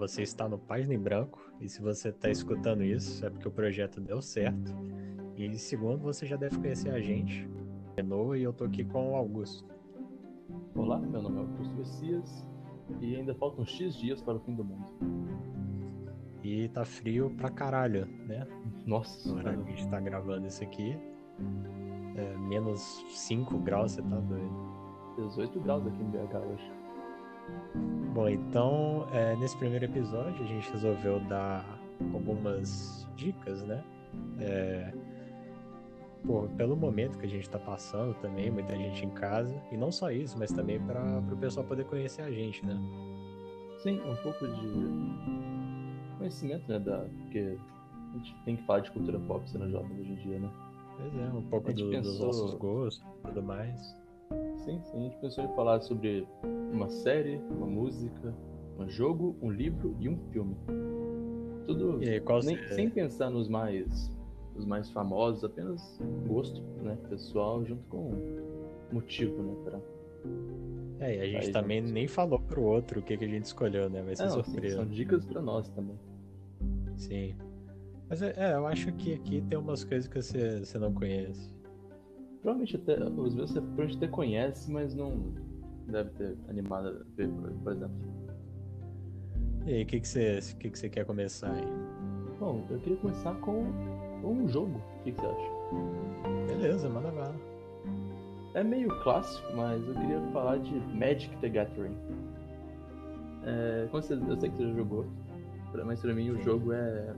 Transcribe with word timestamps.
você 0.00 0.22
está 0.22 0.48
no 0.48 0.58
Página 0.58 0.94
em 0.94 0.98
Branco, 0.98 1.52
e 1.60 1.68
se 1.68 1.82
você 1.82 2.08
está 2.08 2.30
escutando 2.30 2.82
isso, 2.82 3.24
é 3.24 3.28
porque 3.28 3.46
o 3.46 3.50
projeto 3.50 4.00
deu 4.00 4.22
certo. 4.22 4.74
E 5.36 5.58
segundo, 5.58 5.98
você 5.98 6.24
já 6.24 6.36
deve 6.36 6.56
conhecer 6.58 6.88
a 6.88 6.98
gente, 6.98 7.46
Noah, 8.02 8.38
e 8.38 8.42
eu 8.42 8.50
tô 8.50 8.64
aqui 8.64 8.82
com 8.82 9.12
o 9.12 9.14
Augusto. 9.14 9.68
Olá, 10.74 10.98
meu 10.98 11.20
nome 11.20 11.36
é 11.36 11.40
Augusto 11.40 11.74
Messias, 11.74 12.46
e 12.98 13.14
ainda 13.14 13.34
faltam 13.34 13.62
X 13.66 13.94
dias 13.94 14.22
para 14.22 14.36
o 14.36 14.40
fim 14.40 14.54
do 14.54 14.64
mundo. 14.64 14.86
E 16.42 16.70
tá 16.70 16.82
frio 16.82 17.34
pra 17.36 17.50
caralho, 17.50 18.06
né? 18.26 18.46
Nossa, 18.86 19.30
Na 19.34 19.40
hora 19.40 19.56
que 19.58 19.70
a 19.70 19.76
gente 19.76 19.88
tá 19.90 20.00
gravando 20.00 20.46
isso 20.46 20.64
aqui, 20.64 20.98
é 22.16 22.36
menos 22.38 23.04
5 23.10 23.58
graus, 23.58 23.92
você 23.92 24.02
tá 24.02 24.18
doido. 24.18 24.70
18 25.28 25.60
graus 25.60 25.86
aqui 25.86 26.02
em 26.02 26.10
BH 26.10 26.36
hoje. 26.36 26.79
Bom, 28.14 28.28
então, 28.28 29.06
é, 29.12 29.36
nesse 29.36 29.56
primeiro 29.56 29.84
episódio, 29.84 30.42
a 30.44 30.46
gente 30.46 30.70
resolveu 30.72 31.20
dar 31.20 31.64
algumas 32.12 33.06
dicas, 33.16 33.62
né? 33.62 33.82
É, 34.40 34.92
pô, 36.26 36.42
pelo 36.56 36.76
momento 36.76 37.18
que 37.18 37.26
a 37.26 37.28
gente 37.28 37.48
tá 37.48 37.58
passando 37.58 38.14
também, 38.20 38.50
muita 38.50 38.76
gente 38.76 39.04
em 39.06 39.10
casa, 39.10 39.54
e 39.70 39.76
não 39.76 39.92
só 39.92 40.10
isso, 40.10 40.36
mas 40.38 40.52
também 40.52 40.80
para 40.80 41.20
o 41.32 41.36
pessoal 41.36 41.64
poder 41.66 41.84
conhecer 41.84 42.22
a 42.22 42.30
gente, 42.30 42.64
né? 42.66 42.76
Sim, 43.78 44.00
um 44.00 44.16
pouco 44.16 44.46
de 44.46 46.18
conhecimento, 46.18 46.68
né? 46.68 46.78
Da, 46.78 46.98
porque 47.22 47.56
a 48.12 48.18
gente 48.18 48.34
tem 48.44 48.56
que 48.56 48.62
falar 48.64 48.80
de 48.80 48.90
cultura 48.90 49.18
pop 49.20 49.48
sendo 49.48 49.70
jovem 49.70 49.98
hoje 50.00 50.10
em 50.12 50.16
dia, 50.16 50.38
né? 50.40 50.50
Pois 50.98 51.14
é, 51.16 51.32
um 51.32 51.42
pouco 51.42 51.72
do- 51.72 51.74
dos 51.74 51.90
pensou- 51.90 52.26
nossos 52.26 52.54
gostos 52.54 53.06
e 53.18 53.28
tudo 53.28 53.42
mais. 53.42 53.96
Sim, 54.64 54.80
sim, 54.82 54.98
a 54.98 55.00
gente 55.04 55.16
pensou 55.18 55.44
em 55.44 55.54
falar 55.54 55.80
sobre 55.80 56.26
uma 56.72 56.88
série, 56.88 57.40
uma 57.50 57.66
música, 57.66 58.34
um 58.78 58.88
jogo, 58.88 59.36
um 59.42 59.50
livro 59.50 59.96
e 60.00 60.08
um 60.08 60.18
filme. 60.30 60.56
Tudo 61.66 61.98
aí, 62.00 62.20
nem- 62.44 62.68
sem 62.68 62.90
pensar 62.90 63.30
nos 63.30 63.48
mais, 63.48 64.10
os 64.56 64.64
mais 64.64 64.90
famosos, 64.90 65.44
apenas 65.44 66.00
gosto, 66.26 66.62
né, 66.82 66.96
pessoal, 67.08 67.64
junto 67.64 67.82
com 67.88 68.12
motivo, 68.92 69.42
né, 69.42 69.54
pra... 69.64 69.80
É, 71.00 71.16
e 71.16 71.20
a 71.20 71.40
gente 71.40 71.52
também 71.52 71.80
gente. 71.80 71.92
nem 71.92 72.06
falou 72.06 72.38
pro 72.38 72.62
outro 72.62 73.00
o 73.00 73.02
que, 73.02 73.16
que 73.16 73.24
a 73.24 73.28
gente 73.28 73.44
escolheu, 73.46 73.88
né? 73.88 74.02
Vai 74.02 74.14
ser 74.14 74.24
não, 74.24 74.30
sim, 74.30 74.42
surpresa. 74.42 74.76
são 74.76 74.86
dicas 74.86 75.24
pra 75.24 75.40
nós 75.40 75.66
também. 75.70 75.98
Sim. 76.94 77.34
Mas 78.06 78.20
é, 78.20 78.34
é, 78.36 78.52
eu 78.52 78.66
acho 78.66 78.92
que 78.92 79.14
aqui 79.14 79.40
tem 79.48 79.56
umas 79.56 79.82
coisas 79.82 80.06
que 80.06 80.20
você, 80.20 80.58
você 80.58 80.78
não 80.78 80.92
conhece. 80.92 81.54
Provavelmente 82.42 82.76
até, 82.76 83.02
às 83.02 83.14
vezes 83.14 83.34
você 83.34 83.60
provavelmente 83.60 83.96
até 83.96 84.08
conhece, 84.08 84.70
mas 84.70 84.94
não 84.94 85.32
deve 85.90 86.10
ter 86.10 86.36
animado 86.48 86.88
a 86.88 87.16
ver, 87.16 87.28
por, 87.62 87.72
exemplo. 87.72 87.96
E 89.66 89.74
aí, 89.74 89.82
o 89.82 89.86
que, 89.86 90.00
que, 90.00 90.08
você, 90.08 90.38
o 90.38 90.56
que, 90.56 90.70
que 90.70 90.78
você 90.78 90.88
quer 90.88 91.04
começar 91.04 91.52
aí? 91.52 91.66
Bom, 92.38 92.66
eu 92.70 92.78
queria 92.80 92.98
começar 92.98 93.34
com 93.40 93.64
um 94.24 94.48
jogo, 94.48 94.80
o 95.00 95.02
que, 95.02 95.12
que 95.12 95.20
você 95.20 95.26
acha? 95.26 95.50
Beleza, 96.46 96.88
manda 96.88 97.10
bala. 97.10 97.34
É 98.54 98.64
meio 98.64 98.88
clássico, 99.02 99.54
mas 99.54 99.86
eu 99.86 99.94
queria 99.94 100.20
falar 100.32 100.58
de 100.58 100.74
Magic 100.96 101.36
the 101.36 101.48
Gathering. 101.48 101.96
É, 103.44 103.86
como 103.90 104.02
você, 104.02 104.14
eu 104.14 104.40
sei 104.40 104.50
que 104.50 104.56
você 104.56 104.68
já 104.68 104.74
jogou, 104.74 105.06
mas 105.84 106.00
pra 106.00 106.12
mim 106.12 106.30
o 106.30 106.42
jogo 106.42 106.72
é 106.72 107.14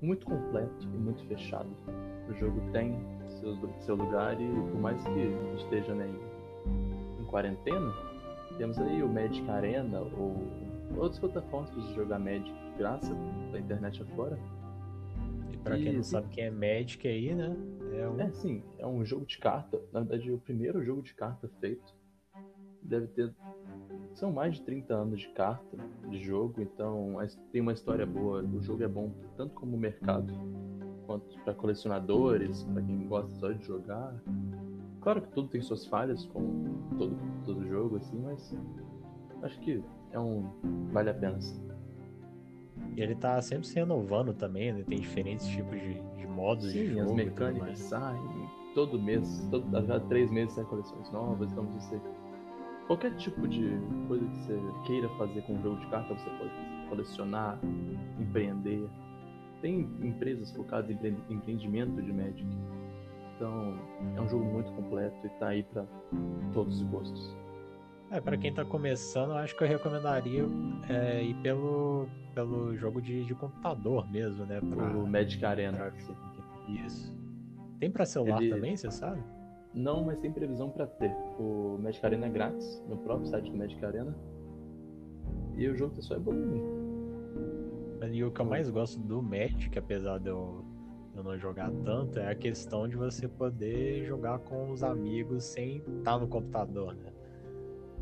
muito 0.00 0.26
completo 0.26 0.82
e 0.82 0.98
muito 0.98 1.24
fechado. 1.26 1.68
O 2.28 2.34
jogo 2.34 2.60
tem 2.72 2.96
seu, 3.28 3.56
seu 3.80 3.94
lugar 3.94 4.40
e 4.40 4.48
por 4.48 4.80
mais 4.80 5.02
que 5.04 5.36
esteja 5.56 5.94
né, 5.94 6.08
quarentena, 7.32 7.90
temos 8.58 8.78
aí 8.78 9.02
o 9.02 9.08
Magic 9.08 9.48
Arena 9.50 10.00
ou 10.00 10.36
outras 10.98 11.18
plataformas 11.18 11.70
para 11.70 11.82
você 11.82 11.94
jogar 11.94 12.18
Magic 12.18 12.52
de 12.52 12.78
graça, 12.78 13.16
da 13.50 13.58
internet 13.58 14.02
afora. 14.02 14.38
E 15.50 15.56
pra 15.56 15.76
quem 15.76 15.94
não 15.94 16.00
Isso. 16.00 16.10
sabe 16.10 16.28
quem 16.28 16.44
é 16.44 16.50
Magic 16.50 17.08
aí, 17.08 17.34
né? 17.34 17.56
É 17.94 18.06
um. 18.06 18.20
É, 18.20 18.30
sim, 18.32 18.62
é 18.78 18.86
um 18.86 19.02
jogo 19.02 19.24
de 19.24 19.38
carta. 19.38 19.80
Na 19.90 20.00
verdade, 20.00 20.30
o 20.30 20.38
primeiro 20.38 20.84
jogo 20.84 21.00
de 21.02 21.14
carta 21.14 21.48
feito 21.58 21.94
deve 22.82 23.06
ter. 23.08 23.34
São 24.14 24.30
mais 24.30 24.56
de 24.56 24.62
30 24.62 24.94
anos 24.94 25.20
de 25.20 25.28
carta, 25.28 25.78
de 26.10 26.22
jogo, 26.22 26.60
então 26.60 27.16
tem 27.50 27.62
uma 27.62 27.72
história 27.72 28.04
boa. 28.04 28.42
O 28.42 28.60
jogo 28.60 28.82
é 28.82 28.88
bom 28.88 29.10
tanto 29.38 29.54
como 29.54 29.74
mercado, 29.74 30.34
quanto 31.06 31.38
para 31.40 31.54
colecionadores, 31.54 32.62
para 32.64 32.82
quem 32.82 33.06
gosta 33.08 33.30
só 33.40 33.50
de 33.50 33.64
jogar. 33.64 34.14
Claro 35.02 35.20
que 35.22 35.28
tudo 35.32 35.48
tem 35.48 35.60
suas 35.60 35.84
falhas, 35.86 36.24
como 36.26 36.78
todo, 36.96 37.16
todo 37.44 37.66
jogo, 37.66 37.96
assim, 37.96 38.18
mas 38.22 38.54
acho 39.42 39.58
que 39.60 39.82
é 40.12 40.18
um. 40.20 40.48
vale 40.92 41.10
a 41.10 41.14
pena. 41.14 41.40
Sim, 41.40 41.60
E 42.96 43.00
ele 43.00 43.14
tá 43.14 43.40
sempre 43.42 43.66
se 43.66 43.74
renovando 43.74 44.32
também, 44.34 44.72
né? 44.72 44.84
Tem 44.86 45.00
diferentes 45.00 45.46
tipos 45.48 45.78
de, 45.80 45.94
de 46.16 46.26
modos 46.26 46.72
de 46.72 46.78
sim 46.80 46.88
jogo. 46.94 47.02
as 47.02 47.12
mecânicas 47.12 47.78
saem 47.80 48.22
todo 48.74 49.00
mês, 49.00 49.46
todo, 49.50 49.66
a 49.76 49.82
cada 49.82 50.00
três 50.00 50.30
meses 50.30 50.54
saem 50.54 50.66
coleções 50.68 51.10
novas, 51.10 51.50
então 51.50 51.64
você 51.64 52.00
qualquer 52.86 53.14
tipo 53.16 53.46
de 53.48 53.70
coisa 54.08 54.24
que 54.26 54.36
você 54.44 54.58
queira 54.86 55.08
fazer 55.10 55.42
com 55.42 55.54
um 55.54 55.62
jogo 55.62 55.80
de 55.80 55.86
carta, 55.88 56.14
você 56.14 56.30
pode 56.38 56.88
colecionar, 56.88 57.58
empreender. 58.20 58.86
Tem 59.60 59.80
empresas 60.02 60.50
focadas 60.52 60.90
em 60.90 60.94
empre- 60.94 61.14
empreendimento 61.30 62.02
de 62.02 62.12
Magic. 62.12 62.46
Então, 63.42 63.74
é 64.16 64.20
um 64.20 64.28
jogo 64.28 64.44
muito 64.44 64.70
completo 64.70 65.26
e 65.26 65.28
tá 65.30 65.48
aí 65.48 65.64
pra 65.64 65.84
todos 66.52 66.76
os 66.80 66.82
gostos. 66.88 67.36
É, 68.12 68.20
pra 68.20 68.36
quem 68.36 68.54
tá 68.54 68.64
começando, 68.64 69.30
eu 69.30 69.38
acho 69.38 69.56
que 69.56 69.64
eu 69.64 69.68
recomendaria 69.68 70.44
é, 70.88 71.24
ir 71.24 71.34
pelo, 71.42 72.06
pelo 72.36 72.76
jogo 72.76 73.02
de, 73.02 73.24
de 73.24 73.34
computador 73.34 74.08
mesmo, 74.12 74.46
né? 74.46 74.60
Pra, 74.60 74.96
O 74.96 75.04
Magic 75.08 75.44
Arena. 75.44 75.76
pra- 75.76 75.92
Isso. 76.86 77.12
Tem 77.80 77.90
pra 77.90 78.06
celular 78.06 78.40
Ele- 78.40 78.54
também, 78.54 78.76
você 78.76 78.92
sabe? 78.92 79.20
Não, 79.74 80.04
mas 80.04 80.18
tem 80.20 80.30
previsão 80.30 80.70
pra 80.70 80.86
ter. 80.86 81.10
O 81.36 81.78
Magic 81.82 82.04
Arena 82.06 82.26
é 82.26 82.30
grátis 82.30 82.80
no 82.88 82.96
próprio 82.98 83.26
site 83.26 83.50
do 83.50 83.56
Magic 83.56 83.84
Arena. 83.84 84.14
E 85.56 85.66
o 85.66 85.76
jogo 85.76 85.96
tá 85.96 86.02
só 86.02 86.14
evoluindo. 86.14 86.80
E 88.12 88.22
o 88.22 88.30
que 88.30 88.40
eu 88.40 88.44
mais 88.46 88.70
gosto 88.70 89.00
do 89.00 89.20
Magic, 89.20 89.76
apesar 89.76 90.18
de 90.20 90.28
eu, 90.28 90.64
não 91.22 91.38
jogar 91.38 91.70
tanto, 91.84 92.18
é 92.18 92.30
a 92.30 92.34
questão 92.34 92.86
de 92.88 92.96
você 92.96 93.28
poder 93.28 94.04
jogar 94.04 94.38
com 94.40 94.70
os 94.70 94.82
amigos 94.82 95.44
sem 95.44 95.78
estar 95.98 96.18
no 96.18 96.26
computador, 96.28 96.94
né? 96.94 97.12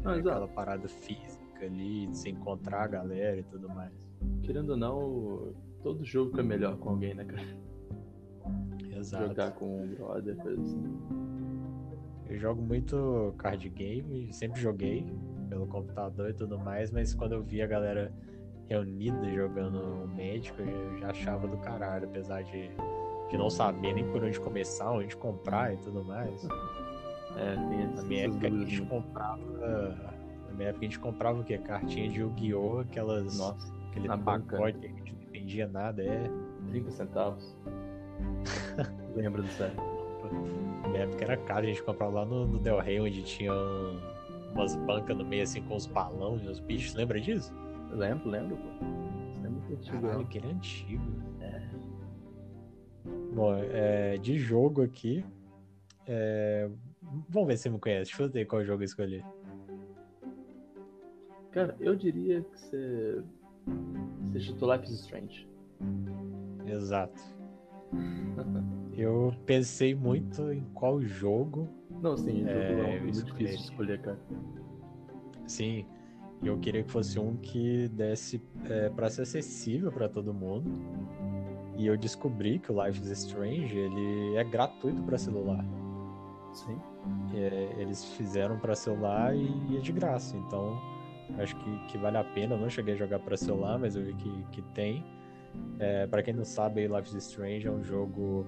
Ah, 0.04 0.16
É 0.16 0.18
aquela 0.20 0.48
parada 0.48 0.88
física 0.88 1.64
ali, 1.64 2.06
de 2.06 2.16
se 2.16 2.30
encontrar 2.30 2.84
a 2.84 2.88
galera 2.88 3.38
e 3.38 3.42
tudo 3.44 3.68
mais. 3.68 3.92
Querendo 4.42 4.70
ou 4.70 4.76
não, 4.76 5.52
todo 5.82 6.04
jogo 6.04 6.38
é 6.38 6.42
melhor 6.42 6.76
com 6.78 6.90
alguém, 6.90 7.14
né, 7.14 7.24
cara? 7.24 7.46
Exato. 8.96 9.28
Jogar 9.28 9.52
com 9.52 9.82
um 9.82 9.86
brother, 9.94 10.36
coisa 10.36 10.60
assim. 10.60 10.82
Eu 12.28 12.38
jogo 12.38 12.62
muito 12.62 13.34
card 13.38 13.68
game, 13.70 14.32
sempre 14.32 14.60
joguei 14.60 15.04
pelo 15.48 15.66
computador 15.66 16.30
e 16.30 16.34
tudo 16.34 16.58
mais, 16.58 16.90
mas 16.90 17.12
quando 17.14 17.32
eu 17.32 17.42
vi 17.42 17.60
a 17.60 17.66
galera 17.66 18.12
reunida 18.68 19.28
jogando 19.34 20.06
Magic, 20.08 20.52
eu 20.60 20.96
já 20.98 21.10
achava 21.10 21.48
do 21.48 21.58
caralho, 21.58 22.06
apesar 22.06 22.42
de, 22.44 22.70
de 23.30 23.38
não 23.38 23.48
saber 23.48 23.94
nem 23.94 24.04
por 24.10 24.22
onde 24.24 24.38
começar, 24.40 24.90
onde 24.90 25.16
comprar 25.16 25.72
e 25.72 25.76
tudo 25.78 26.04
mais. 26.04 26.46
É, 27.36 27.56
Na 27.96 28.02
minha 28.02 28.24
época 28.26 28.46
a 28.46 28.50
gente 28.50 28.82
comprava. 28.82 29.40
Na 30.48 30.54
minha 30.54 30.68
época 30.70 30.84
a 30.84 30.88
gente 30.88 30.98
comprava 30.98 31.40
o 31.40 31.44
quê? 31.44 31.58
Cartinha 31.58 32.08
de 32.08 32.20
Yu-Gi-Oh! 32.20 32.80
Aquelas. 32.80 33.38
Nossa, 33.38 33.72
aquele 33.90 34.08
na 34.08 34.16
banca. 34.16 34.56
pacote 34.56 34.78
que 34.80 34.86
a 34.86 34.90
gente 34.90 35.12
não 35.14 35.22
entendia 35.28 35.66
nada, 35.68 36.02
é. 36.02 36.30
30 36.70 36.90
centavos. 36.90 37.56
Lembra 39.16 39.42
disso 39.42 39.62
aí? 39.64 39.72
Na 40.82 40.88
minha 40.88 41.02
época 41.04 41.24
era 41.24 41.36
caro, 41.36 41.66
a 41.66 41.68
gente 41.68 41.82
comprava 41.82 42.20
lá 42.20 42.24
no, 42.26 42.46
no 42.46 42.58
Del 42.58 42.78
Rey, 42.80 43.00
onde 43.00 43.22
tinha 43.22 43.52
um- 43.52 43.98
umas 44.54 44.74
bancas 44.76 45.16
no 45.16 45.24
meio 45.24 45.42
assim 45.44 45.62
com 45.62 45.76
os 45.76 45.86
balões 45.86 46.42
e 46.42 46.48
os 46.48 46.58
bichos, 46.60 46.94
lembra 46.94 47.20
disso? 47.20 47.54
Lembro, 47.92 48.28
lembro, 48.28 48.56
pô. 48.56 48.84
Isso 49.32 49.46
é 49.46 49.48
muito 49.48 49.72
antigo. 49.72 50.00
Caralho, 50.02 50.26
que 50.26 50.38
ele 50.38 50.46
é 50.48 50.50
antigo. 50.50 51.02
Bom, 53.32 53.54
é, 53.54 54.16
de 54.18 54.38
jogo 54.38 54.82
aqui. 54.82 55.24
é, 56.06 56.68
Vamos 57.28 57.48
ver 57.48 57.56
se 57.56 57.64
você 57.64 57.70
me 57.70 57.78
conhece. 57.78 58.10
Deixa 58.10 58.22
eu 58.22 58.28
ver 58.30 58.44
qual 58.46 58.64
jogo 58.64 58.82
eu 58.82 58.84
escolhi. 58.84 59.24
Cara, 61.50 61.74
eu 61.80 61.96
diria 61.96 62.42
que 62.42 62.58
você. 62.58 63.22
Você 64.24 64.40
chutou 64.40 64.72
Life 64.72 64.84
is 64.84 65.00
Strange. 65.00 65.48
Exato. 66.66 67.20
Eu 68.96 69.32
pensei 69.46 69.94
muito 69.94 70.52
em 70.52 70.64
qual 70.74 71.00
jogo. 71.00 71.68
Não, 72.02 72.16
sim, 72.16 72.44
o 72.44 72.46
jogo 72.46 72.50
É, 72.50 72.96
é, 72.96 73.00
muito 73.00 73.24
difícil 73.24 73.56
de 73.56 73.62
escolher, 73.64 74.00
cara. 74.00 74.20
Sim, 75.46 75.84
eu 76.42 76.58
queria 76.58 76.84
que 76.84 76.90
fosse 76.90 77.18
um 77.18 77.36
que 77.36 77.88
desse 77.88 78.40
é, 78.68 78.88
para 78.90 79.08
ser 79.10 79.22
acessível 79.22 79.90
para 79.90 80.08
todo 80.08 80.32
mundo. 80.32 80.70
E 81.80 81.86
eu 81.86 81.96
descobri 81.96 82.58
que 82.58 82.70
o 82.70 82.84
Life 82.84 83.00
is 83.00 83.08
Strange 83.08 83.76
ele 83.76 84.36
é 84.36 84.44
gratuito 84.44 85.02
para 85.02 85.16
celular. 85.16 85.64
Sim. 86.52 86.78
É, 87.34 87.74
eles 87.78 88.04
fizeram 88.16 88.58
para 88.58 88.74
celular 88.74 89.34
e 89.34 89.76
é 89.76 89.80
de 89.80 89.92
graça. 89.92 90.36
Então 90.36 90.78
Acho 91.38 91.56
que, 91.56 91.78
que 91.88 91.98
vale 91.98 92.16
a 92.16 92.24
pena. 92.24 92.54
Eu 92.54 92.58
não 92.58 92.70
cheguei 92.70 92.94
a 92.94 92.96
jogar 92.96 93.18
para 93.20 93.36
celular, 93.36 93.78
mas 93.78 93.96
eu 93.96 94.02
vi 94.02 94.14
que, 94.14 94.44
que 94.52 94.62
tem. 94.74 95.04
É, 95.78 96.06
para 96.06 96.22
quem 96.22 96.34
não 96.34 96.44
sabe, 96.44 96.86
Life 96.86 97.08
is 97.16 97.24
Strange 97.26 97.66
é 97.66 97.70
um 97.70 97.82
jogo 97.82 98.46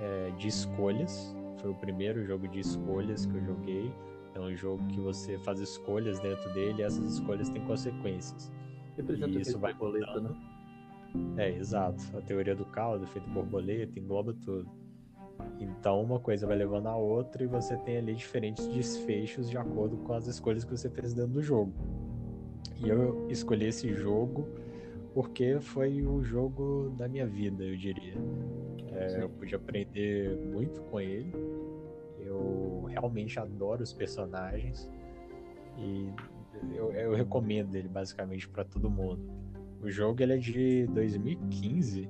é, 0.00 0.30
de 0.38 0.48
escolhas. 0.48 1.34
Foi 1.58 1.70
o 1.70 1.74
primeiro 1.74 2.24
jogo 2.24 2.48
de 2.48 2.60
escolhas 2.60 3.26
que 3.26 3.34
eu 3.34 3.44
joguei. 3.44 3.92
É 4.34 4.40
um 4.40 4.54
jogo 4.54 4.84
que 4.88 5.00
você 5.00 5.38
faz 5.38 5.60
escolhas 5.60 6.18
dentro 6.20 6.52
dele 6.52 6.82
e 6.82 6.84
essas 6.84 7.04
escolhas 7.04 7.48
têm 7.48 7.64
consequências. 7.64 8.52
E 8.98 9.40
isso 9.40 9.58
vai 9.58 9.72
borboleta, 9.72 10.20
né? 10.20 10.30
É, 11.36 11.50
exato. 11.50 12.02
A 12.16 12.20
teoria 12.20 12.54
do 12.54 12.64
caos, 12.64 13.02
efeito 13.02 13.28
borboleta, 13.28 13.98
engloba 13.98 14.34
tudo. 14.34 14.68
Então 15.60 16.00
uma 16.02 16.18
coisa 16.20 16.46
vai 16.46 16.56
levando 16.56 16.86
a 16.86 16.96
outra 16.96 17.42
e 17.42 17.46
você 17.46 17.76
tem 17.78 17.96
ali 17.96 18.14
diferentes 18.14 18.66
desfechos 18.68 19.48
de 19.48 19.56
acordo 19.56 19.96
com 19.98 20.12
as 20.12 20.26
escolhas 20.26 20.64
que 20.64 20.70
você 20.70 20.88
fez 20.88 21.12
dentro 21.12 21.32
do 21.32 21.42
jogo. 21.42 21.72
E 22.76 22.88
eu 22.88 23.26
escolhi 23.28 23.66
esse 23.66 23.92
jogo 23.94 24.48
porque 25.12 25.60
foi 25.60 26.02
o 26.02 26.22
jogo 26.22 26.92
da 26.98 27.08
minha 27.08 27.26
vida, 27.26 27.62
eu 27.62 27.76
diria. 27.76 28.14
É, 28.92 29.22
eu 29.22 29.28
pude 29.28 29.54
aprender 29.54 30.36
muito 30.36 30.80
com 30.82 31.00
ele. 31.00 31.32
Eu 32.18 32.86
realmente 32.88 33.38
adoro 33.38 33.82
os 33.82 33.92
personagens 33.92 34.90
e 35.78 36.10
eu, 36.74 36.92
eu 36.92 37.14
recomendo 37.14 37.74
ele 37.74 37.88
basicamente 37.88 38.48
para 38.48 38.64
todo 38.64 38.90
mundo. 38.90 39.43
O 39.84 39.90
jogo 39.90 40.22
ele 40.22 40.32
é 40.32 40.38
de 40.38 40.86
2015. 40.86 42.08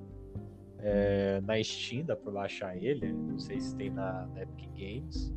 É, 0.78 1.40
na 1.40 1.60
Steam 1.60 2.04
dá 2.04 2.14
pra 2.14 2.30
baixar 2.30 2.76
ele. 2.76 3.12
Não 3.12 3.36
sei 3.36 3.60
se 3.60 3.74
tem 3.74 3.90
na, 3.90 4.28
na 4.32 4.42
Epic 4.42 4.68
Games. 4.76 5.34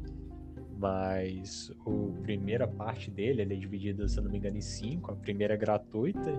Mas 0.77 1.71
a 1.81 2.21
primeira 2.21 2.67
parte 2.67 3.09
dele 3.09 3.41
ele 3.41 3.55
é 3.55 3.57
dividido, 3.57 4.07
se 4.07 4.21
não 4.21 4.29
me 4.29 4.37
engano, 4.37 4.55
em 4.55 4.61
cinco. 4.61 5.11
A 5.11 5.15
primeira 5.15 5.55
é 5.55 5.57
gratuita. 5.57 6.31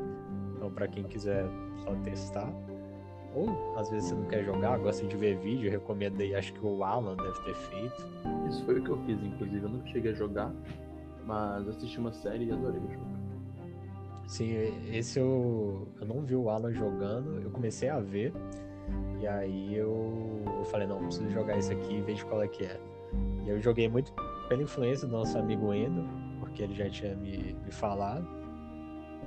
Então, 0.54 0.70
para 0.70 0.86
quem 0.86 1.02
quiser 1.02 1.44
só 1.82 1.92
testar. 1.96 2.52
Ou 3.34 3.76
às 3.76 3.90
vezes 3.90 4.08
você 4.08 4.14
não 4.14 4.28
quer 4.28 4.44
jogar, 4.44 4.78
gosta 4.78 5.04
de 5.04 5.16
ver 5.16 5.36
vídeo, 5.38 5.68
recomendo 5.68 6.20
aí, 6.20 6.34
acho 6.34 6.52
que 6.52 6.64
o 6.64 6.84
Alan 6.84 7.16
deve 7.16 7.40
ter 7.42 7.54
feito. 7.54 8.06
Isso 8.48 8.64
foi 8.64 8.78
o 8.78 8.84
que 8.84 8.90
eu 8.90 8.98
fiz, 9.04 9.20
inclusive. 9.20 9.64
Eu 9.64 9.68
nunca 9.68 9.86
cheguei 9.88 10.12
a 10.12 10.14
jogar, 10.14 10.54
mas 11.26 11.68
assisti 11.68 11.98
uma 11.98 12.12
série 12.12 12.44
e 12.44 12.52
adorei 12.52 12.80
o 12.80 12.92
jogo. 12.92 13.17
Sim, 14.28 14.52
esse 14.92 15.18
eu, 15.18 15.88
eu 15.98 16.06
não 16.06 16.20
vi 16.20 16.36
o 16.36 16.50
Alan 16.50 16.70
jogando, 16.70 17.40
eu 17.40 17.50
comecei 17.50 17.88
a 17.88 17.98
ver, 17.98 18.30
e 19.22 19.26
aí 19.26 19.74
eu, 19.74 20.42
eu 20.58 20.64
falei, 20.66 20.86
não, 20.86 21.02
preciso 21.02 21.30
jogar 21.30 21.56
esse 21.56 21.72
aqui 21.72 21.94
e 21.94 22.02
vejo 22.02 22.26
qual 22.26 22.42
é 22.42 22.46
que 22.46 22.62
é. 22.62 22.78
E 23.46 23.48
eu 23.48 23.58
joguei 23.58 23.88
muito 23.88 24.12
pela 24.46 24.62
influência 24.62 25.08
do 25.08 25.12
nosso 25.12 25.38
amigo 25.38 25.72
Endo, 25.72 26.06
porque 26.40 26.62
ele 26.62 26.74
já 26.74 26.90
tinha 26.90 27.16
me, 27.16 27.54
me 27.54 27.72
falado. 27.72 28.28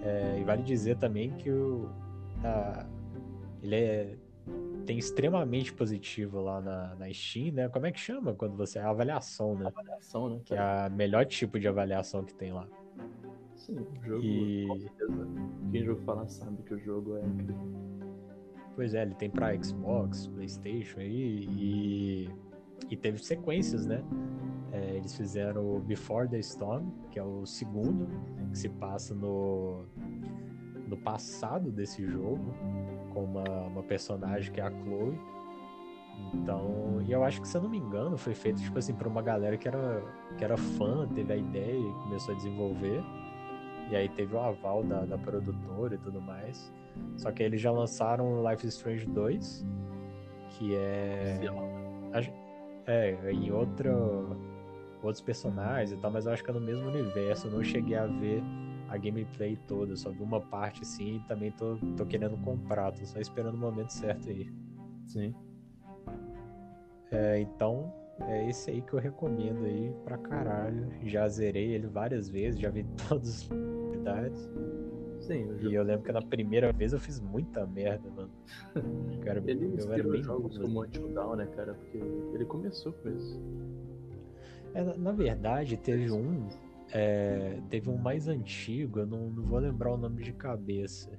É, 0.04 0.38
e 0.40 0.44
vale 0.44 0.62
dizer 0.62 0.98
também 0.98 1.32
que 1.32 1.50
o, 1.50 1.90
a, 2.44 2.86
ele 3.64 3.76
é, 3.76 4.16
tem 4.86 5.00
extremamente 5.00 5.74
positivo 5.74 6.42
lá 6.42 6.62
na, 6.62 6.94
na 6.94 7.12
Steam, 7.12 7.54
né? 7.54 7.70
Como 7.70 7.88
é 7.88 7.92
que 7.92 8.00
chama 8.00 8.36
quando 8.36 8.56
você. 8.56 8.78
A 8.78 8.88
avaliação, 8.88 9.56
né? 9.56 9.66
Avaliação, 9.66 10.30
né? 10.30 10.42
Que 10.46 10.54
é 10.54 10.60
a 10.60 10.90
melhor 10.90 11.26
tipo 11.26 11.60
de 11.60 11.68
avaliação 11.68 12.24
que 12.24 12.36
tem 12.36 12.52
lá. 12.52 12.68
Sim, 13.66 13.78
o 13.78 14.06
jogo, 14.06 14.24
E- 14.26 14.66
com 14.68 14.80
certeza. 14.80 15.28
Quem 15.72 15.84
jogo 15.86 16.02
fala 16.02 16.28
sabe 16.28 16.64
que 16.64 16.74
o 16.74 16.80
jogo 16.80 17.18
é. 17.18 17.22
Pois 18.76 18.94
é, 18.96 19.04
ele 19.04 19.14
tem 19.16 19.30
pra 19.30 19.56
Xbox, 19.62 20.28
Playstation 20.28 21.00
aí, 21.00 21.46
e, 21.50 22.30
e 22.90 22.98
teve 22.98 23.20
sequências, 23.20 23.86
né? 23.86 24.04
É, 24.72 24.96
eles 24.96 25.16
fizeram 25.16 25.76
o 25.76 25.80
Before 25.80 26.28
the 26.28 26.40
Storm, 26.40 26.90
que 27.12 27.20
é 27.20 27.24
o 27.24 27.46
segundo, 27.46 28.08
que 28.52 28.58
se 28.58 28.70
passa 28.70 29.14
no, 29.14 29.86
no 30.88 30.98
passado 30.98 31.72
desse 31.72 32.04
jogo, 32.08 32.54
com 33.14 33.26
uma, 33.26 33.44
uma 33.68 33.84
personagem 33.84 34.52
que 34.52 34.60
é 34.60 34.64
a 34.64 34.72
Chloe. 34.72 35.20
Então, 36.34 37.02
e 37.06 37.12
eu 37.12 37.24
acho 37.24 37.42
que, 37.42 37.48
se 37.48 37.58
eu 37.58 37.62
não 37.62 37.70
me 37.70 37.78
engano, 37.78 38.18
foi 38.18 38.34
feito, 38.34 38.62
tipo 38.62 38.80
assim, 38.80 38.94
pra 38.94 39.08
uma 39.08 39.22
galera 39.22 39.58
que 39.58 39.68
era, 39.68 40.02
que 40.38 40.44
era 40.44 40.58
fã, 40.58 41.08
teve 41.10 41.34
a 41.34 41.38
ideia 41.38 41.78
e 41.78 41.94
começou 42.04 42.34
a 42.34 42.38
desenvolver. 42.38 43.04
E 43.92 43.96
aí 43.96 44.08
teve 44.08 44.34
o 44.34 44.40
aval 44.40 44.84
da, 44.84 45.04
da 45.06 45.18
produtora 45.18 45.96
e 45.96 45.98
tudo 45.98 46.22
mais. 46.22 46.74
Só 47.18 47.30
que 47.30 47.44
eles 47.44 47.60
já 47.60 47.72
lançaram 47.72 48.42
Life 48.50 48.66
is 48.66 48.76
Strange 48.76 49.06
2, 49.06 49.66
que 50.50 50.76
é. 50.76 51.40
É, 52.88 53.32
em 53.32 53.52
outro, 53.52 54.36
outros 55.04 55.22
personagens 55.22 55.92
e 55.92 55.98
tal, 55.98 56.10
mas 56.10 56.26
eu 56.26 56.32
acho 56.32 56.44
que 56.44 56.50
é 56.50 56.54
no 56.54 56.62
mesmo 56.62 56.88
universo. 56.88 57.48
Eu 57.48 57.52
não 57.52 57.64
cheguei 57.64 57.98
a 57.98 58.06
ver 58.06 58.42
a 58.88 58.98
gameplay 58.98 59.58
toda, 59.68 59.96
só 59.96 60.10
vi 60.10 60.24
uma 60.24 60.40
parte 60.40 60.82
assim 60.82 61.18
e 61.18 61.20
também 61.28 61.52
tô, 61.52 61.78
tô 61.98 62.06
querendo 62.06 62.38
comprar, 62.44 62.92
tô 62.94 63.06
só 63.06 63.20
esperando 63.20 63.56
o 63.56 63.58
momento 63.58 63.90
certo 63.90 64.30
aí. 64.30 64.50
Sim. 65.06 65.36
É, 67.12 67.42
então, 67.42 67.94
é 68.28 68.50
esse 68.50 68.72
aí 68.72 68.82
que 68.82 68.94
eu 68.94 69.00
recomendo 69.00 69.66
aí 69.66 69.94
pra 70.04 70.18
caralho. 70.18 70.88
Já 71.04 71.28
zerei 71.28 71.74
ele 71.74 71.88
várias 71.88 72.30
vezes, 72.30 72.60
já 72.60 72.70
vi 72.70 72.84
todas 73.08 73.30
as 73.30 73.44
possibilidades. 73.44 74.50
Sim, 75.22 75.46
o 75.46 75.70
E 75.70 75.76
eu 75.76 75.84
lembro 75.84 76.04
que 76.04 76.12
na 76.12 76.22
primeira 76.22 76.74
vez 76.74 76.94
eu 76.94 77.00
fiz 77.00 77.20
muita 77.20 77.66
merda, 77.66 78.10
mano. 78.10 78.32
Cara, 79.24 79.42
Ele 79.46 79.76
eu 79.78 79.94
era 79.94 80.04
bem 80.04 80.24
jogos 80.24 80.58
como 80.58 80.84
Until 80.84 81.08
Dawn, 81.10 81.36
né, 81.36 81.46
cara? 81.56 81.74
Porque 81.76 81.98
ele 82.34 82.46
começou 82.46 82.92
com 82.94 83.10
isso. 83.10 83.40
É, 84.74 84.84
na, 84.84 84.98
na 84.98 85.12
verdade, 85.12 85.78
teve 85.78 86.12
um. 86.12 86.48
é, 86.92 87.60
teve 87.70 87.90
um 87.90 87.98
mais 87.98 88.28
antigo, 88.28 89.00
eu 89.00 89.06
não, 89.06 89.30
não 89.30 89.44
vou 89.44 89.60
lembrar 89.60 89.94
o 89.94 89.98
nome 89.98 90.24
de 90.24 90.34
cabeça. 90.34 91.12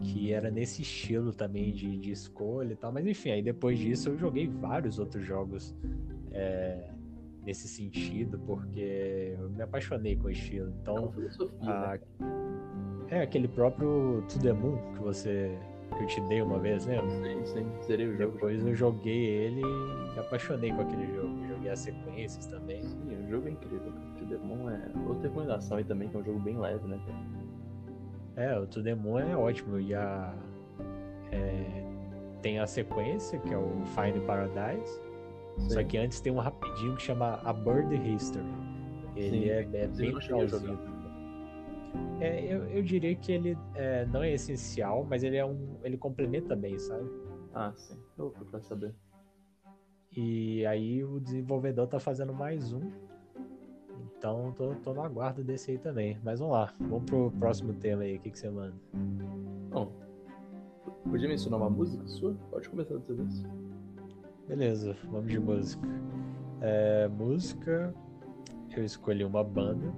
Que 0.00 0.32
era 0.32 0.50
nesse 0.50 0.82
estilo 0.82 1.32
também 1.32 1.72
de, 1.72 1.96
de 1.98 2.10
escolha 2.10 2.72
e 2.72 2.76
tal. 2.76 2.92
Mas 2.92 3.06
enfim, 3.06 3.30
aí 3.30 3.42
depois 3.42 3.78
disso 3.78 4.08
eu 4.10 4.18
joguei 4.18 4.46
vários 4.48 4.98
outros 4.98 5.24
jogos 5.24 5.74
é, 6.32 6.90
nesse 7.44 7.68
sentido, 7.68 8.38
porque 8.40 9.36
eu 9.38 9.48
me 9.50 9.62
apaixonei 9.62 10.16
com 10.16 10.26
o 10.26 10.30
estilo. 10.30 10.68
É 10.68 10.72
Então, 10.82 11.12
filosofia, 11.12 11.70
a- 11.70 11.98
né? 12.20 12.30
é 13.10 13.20
aquele 13.22 13.46
próprio 13.46 14.24
To 14.28 14.38
The 14.40 14.52
Moon 14.52 14.76
que 14.94 15.00
você. 15.02 15.56
que 15.96 16.02
eu 16.02 16.06
te 16.06 16.20
dei 16.22 16.40
uma 16.42 16.58
vez, 16.58 16.84
lembra? 16.86 17.08
Sim, 17.10 17.44
sim. 17.44 17.66
Zerei 17.86 18.08
o 18.08 18.16
jogo. 18.16 18.32
Depois 18.32 18.66
eu 18.66 18.74
joguei 18.74 19.24
ele 19.26 19.60
e 19.60 20.12
me 20.14 20.18
apaixonei 20.18 20.72
com 20.72 20.80
aquele 20.80 21.14
jogo. 21.14 21.46
Joguei 21.46 21.70
as 21.70 21.78
sequências 21.78 22.46
também. 22.46 22.82
Sim, 22.82 23.24
o 23.24 23.28
jogo 23.28 23.46
é 23.46 23.50
incrível. 23.52 23.92
O 24.20 24.24
Demon 24.24 24.68
é 24.70 24.90
outra 25.06 25.28
recomendação 25.28 25.76
aí 25.76 25.84
também, 25.84 26.08
que 26.08 26.16
é 26.16 26.18
um 26.20 26.24
jogo 26.24 26.40
bem 26.40 26.58
leve, 26.58 26.88
né? 26.88 26.98
É, 28.36 28.58
o 28.58 28.66
To 28.66 28.82
The 28.82 28.94
Moon 28.94 29.18
é 29.18 29.36
ótimo. 29.36 29.78
E 29.78 29.94
a. 29.94 30.34
é, 31.30 31.84
tem 32.40 32.58
a 32.58 32.66
sequência, 32.66 33.38
que 33.38 33.52
é 33.52 33.58
o 33.58 33.84
Find 33.86 34.20
Paradise. 34.26 35.00
Só 35.68 35.80
Sim. 35.80 35.86
que 35.86 35.98
antes 35.98 36.20
tem 36.20 36.32
um 36.32 36.38
rapidinho 36.38 36.96
que 36.96 37.02
chama 37.02 37.40
A 37.44 37.52
Bird 37.52 37.94
History. 37.94 38.44
Ele 39.14 39.42
Sim, 39.42 39.50
é, 39.50 39.60
é 39.60 39.86
bem 39.86 40.12
legalzinho. 40.12 40.78
É, 42.20 42.44
eu, 42.44 42.64
eu 42.68 42.82
diria 42.82 43.14
que 43.14 43.32
ele 43.32 43.58
é, 43.74 44.06
não 44.06 44.22
é 44.22 44.32
essencial, 44.32 45.04
mas 45.08 45.22
ele 45.22 45.36
é 45.36 45.44
um. 45.44 45.76
ele 45.82 45.98
complementa 45.98 46.56
bem, 46.56 46.78
sabe? 46.78 47.08
Ah, 47.54 47.72
sim. 47.76 47.98
Eu 48.16 48.24
vou 48.24 48.30
procurar 48.30 48.62
saber. 48.62 48.94
E 50.16 50.64
aí 50.66 51.04
o 51.04 51.20
desenvolvedor 51.20 51.86
tá 51.86 51.98
fazendo 51.98 52.32
mais 52.32 52.72
um. 52.72 52.90
Então 54.18 54.52
tô, 54.52 54.74
tô 54.76 54.94
no 54.94 55.02
aguardo 55.02 55.42
desse 55.42 55.72
aí 55.72 55.78
também. 55.78 56.18
Mas 56.22 56.38
vamos 56.38 56.54
lá, 56.54 56.72
vamos 56.80 57.04
pro 57.04 57.30
próximo 57.32 57.72
tema 57.74 58.02
aí. 58.02 58.16
O 58.16 58.20
que, 58.20 58.30
que 58.30 58.38
você 58.38 58.50
manda? 58.50 58.74
Bom, 59.70 59.92
podia 61.10 61.28
mencionar 61.28 61.60
uma 61.60 61.70
música 61.70 62.06
sua? 62.06 62.34
Pode 62.50 62.68
começar 62.68 62.94
dessa 62.94 63.14
vez. 63.14 63.44
Beleza, 64.48 64.96
vamos 65.10 65.30
de 65.30 65.38
música. 65.38 65.86
É, 66.60 67.08
música, 67.08 67.94
eu 68.76 68.84
escolhi 68.84 69.24
uma 69.24 69.42
banda 69.42 69.92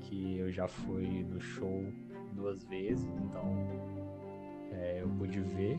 que 0.00 0.36
eu 0.38 0.50
já 0.50 0.68
fui 0.68 1.24
no 1.24 1.40
show 1.40 1.84
duas 2.32 2.64
vezes, 2.64 3.08
então 3.18 3.44
é, 4.72 5.02
eu 5.02 5.08
pude 5.18 5.40
ver 5.40 5.78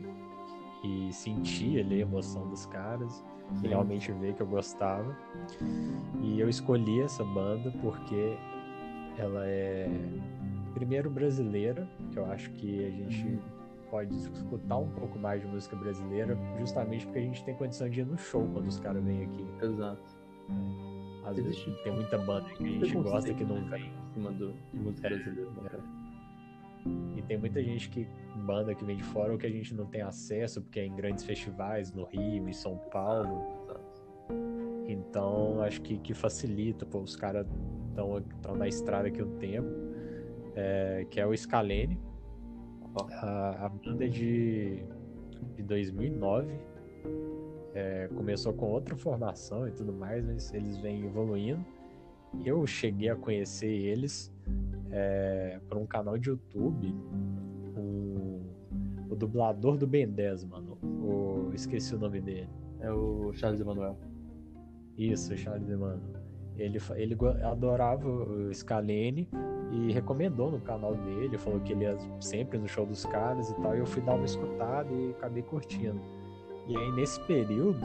e 0.82 1.12
sentir 1.12 1.80
ali 1.80 1.96
a 1.96 1.98
emoção 2.00 2.48
dos 2.48 2.66
caras, 2.66 3.24
e 3.62 3.68
realmente 3.68 4.10
ver 4.12 4.34
que 4.34 4.42
eu 4.42 4.46
gostava. 4.46 5.16
E 6.22 6.40
eu 6.40 6.48
escolhi 6.48 7.00
essa 7.00 7.24
banda 7.24 7.72
porque 7.82 8.36
ela 9.18 9.46
é 9.46 9.88
primeiro 10.74 11.08
brasileira, 11.10 11.88
que 12.10 12.18
eu 12.18 12.26
acho 12.26 12.50
que 12.52 12.84
a 12.86 12.90
gente 12.90 13.26
Uhum. 13.28 13.38
pode 13.90 14.14
escutar 14.16 14.76
um 14.78 14.88
pouco 14.88 15.18
mais 15.18 15.40
de 15.40 15.46
música 15.46 15.76
brasileira, 15.76 16.36
justamente 16.58 17.06
porque 17.06 17.20
a 17.20 17.22
gente 17.22 17.44
tem 17.44 17.54
condição 17.54 17.88
de 17.88 18.00
ir 18.00 18.06
no 18.06 18.18
show 18.18 18.48
quando 18.52 18.66
os 18.66 18.80
caras 18.80 19.04
vêm 19.04 19.24
aqui. 19.24 19.46
Exato. 19.62 20.02
Às 21.24 21.38
Existe 21.38 21.66
vezes 21.66 21.82
tem 21.84 21.92
muita 21.94 22.18
banda 22.18 22.48
que 22.50 22.64
a 22.64 22.66
gente 22.86 22.94
gosta 22.98 23.32
que 23.32 23.44
não 23.44 23.60
né, 23.62 23.78
vem. 23.78 23.86
Em 23.86 24.12
cima 24.14 24.32
do, 24.32 24.52
de 24.72 24.78
música 24.80 25.06
É, 25.06 25.10
brasileira, 25.10 25.50
né, 25.52 25.68
cara? 25.70 25.82
E 27.16 27.22
tem 27.22 27.38
muita 27.38 27.62
gente 27.62 27.88
que 27.88 28.06
banda 28.36 28.74
que 28.74 28.84
vem 28.84 28.96
de 28.96 29.04
fora 29.04 29.32
ou 29.32 29.38
que 29.38 29.46
a 29.46 29.50
gente 29.50 29.74
não 29.74 29.86
tem 29.86 30.02
acesso, 30.02 30.60
porque 30.60 30.80
é 30.80 30.86
em 30.86 30.94
grandes 30.94 31.24
festivais 31.24 31.92
no 31.92 32.04
Rio, 32.04 32.48
em 32.48 32.52
São 32.52 32.76
Paulo. 32.90 33.42
Então 34.86 35.62
acho 35.62 35.80
que, 35.80 35.98
que 35.98 36.12
facilita, 36.12 36.84
pô, 36.84 36.98
os 36.98 37.16
caras 37.16 37.46
estão 37.90 38.56
na 38.56 38.68
estrada 38.68 39.08
aqui 39.08 39.22
um 39.22 39.36
tempo, 39.38 39.68
é, 40.54 41.06
que 41.10 41.20
é 41.20 41.26
o 41.26 41.36
Scalene. 41.36 41.98
A, 43.20 43.66
a 43.66 43.68
banda 43.68 44.04
é 44.04 44.08
de, 44.08 44.84
de 45.56 45.62
2009. 45.62 46.52
É, 47.74 48.08
começou 48.14 48.52
com 48.52 48.66
outra 48.66 48.94
formação 48.94 49.66
e 49.66 49.72
tudo 49.72 49.92
mais, 49.92 50.24
mas 50.24 50.52
eles 50.52 50.76
vêm 50.78 51.04
evoluindo. 51.04 51.64
Eu 52.44 52.66
cheguei 52.66 53.08
a 53.08 53.16
conhecer 53.16 53.68
eles 53.68 54.33
é, 54.94 55.58
por 55.68 55.76
um 55.76 55.84
canal 55.84 56.16
de 56.16 56.30
YouTube, 56.30 56.94
um, 57.76 58.40
o 59.10 59.16
dublador 59.16 59.76
do 59.76 59.88
Ben 59.88 60.06
10, 60.06 60.44
mano. 60.44 60.78
O, 60.82 61.50
esqueci 61.52 61.96
o 61.96 61.98
nome 61.98 62.20
dele. 62.20 62.48
É 62.78 62.92
o 62.92 63.32
Charles 63.32 63.60
Emanuel. 63.60 63.98
Isso, 64.96 65.36
Charles 65.36 65.68
Emanuel. 65.68 65.98
Ele, 66.56 66.78
ele 66.94 67.16
adorava 67.42 68.08
o 68.08 68.54
Scalene 68.54 69.28
e 69.72 69.92
recomendou 69.92 70.52
no 70.52 70.60
canal 70.60 70.94
dele, 70.94 71.36
falou 71.36 71.58
que 71.58 71.72
ele 71.72 71.82
ia 71.82 71.98
sempre 72.20 72.56
no 72.56 72.68
show 72.68 72.86
dos 72.86 73.04
caras 73.04 73.50
e 73.50 73.54
tal, 73.56 73.74
e 73.74 73.80
eu 73.80 73.86
fui 73.86 74.00
dar 74.00 74.14
uma 74.14 74.24
escutada 74.24 74.88
e 74.92 75.10
acabei 75.10 75.42
curtindo. 75.42 76.00
E 76.68 76.76
aí 76.76 76.92
nesse 76.92 77.20
período 77.22 77.84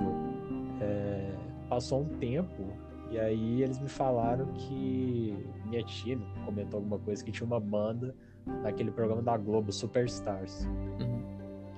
é, 0.80 1.34
passou 1.68 2.02
um 2.02 2.10
tempo 2.20 2.72
e 3.12 3.20
aí 3.20 3.64
eles 3.64 3.80
me 3.80 3.90
falaram 3.90 4.46
que 4.54 5.36
minha 5.66 5.84
tia 5.84 6.18
comentou 6.46 6.78
alguma 6.78 7.00
coisa 7.00 7.24
que 7.24 7.32
tinha 7.32 7.46
uma 7.46 7.60
banda 7.60 8.16
naquele 8.62 8.92
programa 8.92 9.22
da 9.22 9.36
Globo, 9.38 9.72
Superstars. 9.72 10.66
Uhum. 10.66 11.24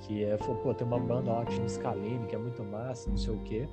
Que 0.01 0.23
é, 0.23 0.37
falou, 0.37 0.57
pô, 0.57 0.73
tem 0.73 0.85
uma 0.85 0.99
banda 0.99 1.31
lá 1.31 1.45
que 1.45 1.53
chama 1.53 1.69
Scalene, 1.69 2.25
que 2.27 2.35
é 2.35 2.37
muito 2.37 2.63
massa, 2.63 3.09
não 3.09 3.17
sei 3.17 3.33
o 3.33 3.39
quê. 3.43 3.67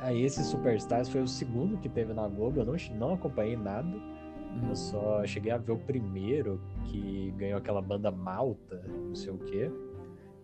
Aí 0.00 0.22
esse 0.22 0.42
Superstars 0.42 1.08
foi 1.08 1.20
o 1.20 1.28
segundo 1.28 1.76
que 1.78 1.88
teve 1.88 2.12
na 2.12 2.26
Globo, 2.26 2.60
eu 2.60 2.64
não, 2.64 2.74
não 2.96 3.14
acompanhei 3.14 3.56
nada. 3.56 3.88
Uhum. 3.88 4.68
Eu 4.70 4.76
só 4.76 5.24
cheguei 5.26 5.52
a 5.52 5.58
ver 5.58 5.72
o 5.72 5.78
primeiro, 5.78 6.60
que 6.86 7.32
ganhou 7.36 7.58
aquela 7.58 7.80
banda 7.80 8.10
Malta, 8.10 8.82
não 8.88 9.14
sei 9.14 9.32
o 9.32 9.38
quê. 9.38 9.70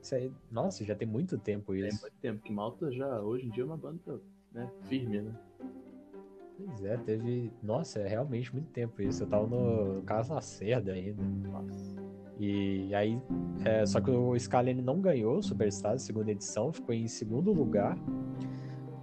Isso 0.01 0.15
aí, 0.15 0.31
nossa, 0.53 0.85
já 0.85 0.95
tem 0.95 1.09
muito 1.09 1.37
tempo 1.37 1.75
isso. 1.75 1.89
Tem 1.89 2.01
muito 2.01 2.21
tempo, 2.21 2.43
que 2.43 2.53
Malta 2.53 2.93
já 2.93 3.21
hoje 3.21 3.47
em 3.47 3.51
dia 3.51 3.65
é 3.65 3.67
uma 3.67 3.77
banda 3.77 4.21
né, 4.53 4.71
firme, 4.85 5.21
né? 5.23 5.35
Pois 6.57 6.85
é, 6.85 6.97
teve. 6.97 7.53
Nossa, 7.63 8.01
é 8.01 8.09
realmente 8.09 8.53
muito 8.53 8.71
tempo 8.71 9.03
isso. 9.03 9.23
Eu 9.23 9.27
tava 9.29 9.47
no 9.47 10.03
Casa 10.03 10.35
Lacerda 10.35 10.93
ainda. 10.93 11.23
E 12.39 12.95
aí, 12.95 13.21
é, 13.65 13.85
só 13.87 14.01
que 14.01 14.11
o 14.11 14.39
Scalene 14.39 14.83
não 14.83 15.01
ganhou 15.01 15.39
o 15.39 15.43
Superstars, 15.43 16.03
segunda 16.03 16.31
edição, 16.31 16.73
ficou 16.73 16.95
em 16.95 17.09
segundo 17.09 17.53
lugar. 17.53 17.97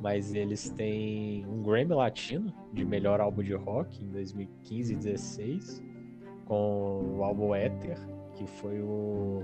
Mas 0.02 0.34
eles 0.34 0.70
têm 0.70 1.46
um 1.46 1.64
Grammy 1.64 1.94
Latino 1.94 2.54
de 2.74 2.84
melhor 2.84 3.22
álbum 3.22 3.42
de 3.42 3.54
rock 3.54 4.04
em 4.04 4.10
2015 4.10 4.94
e 4.94 4.96
2016, 4.98 5.84
com 6.46 7.18
o 7.18 7.24
álbum 7.24 7.56
Ether, 7.56 7.98
que 8.36 8.46
foi 8.46 8.82
o. 8.82 9.44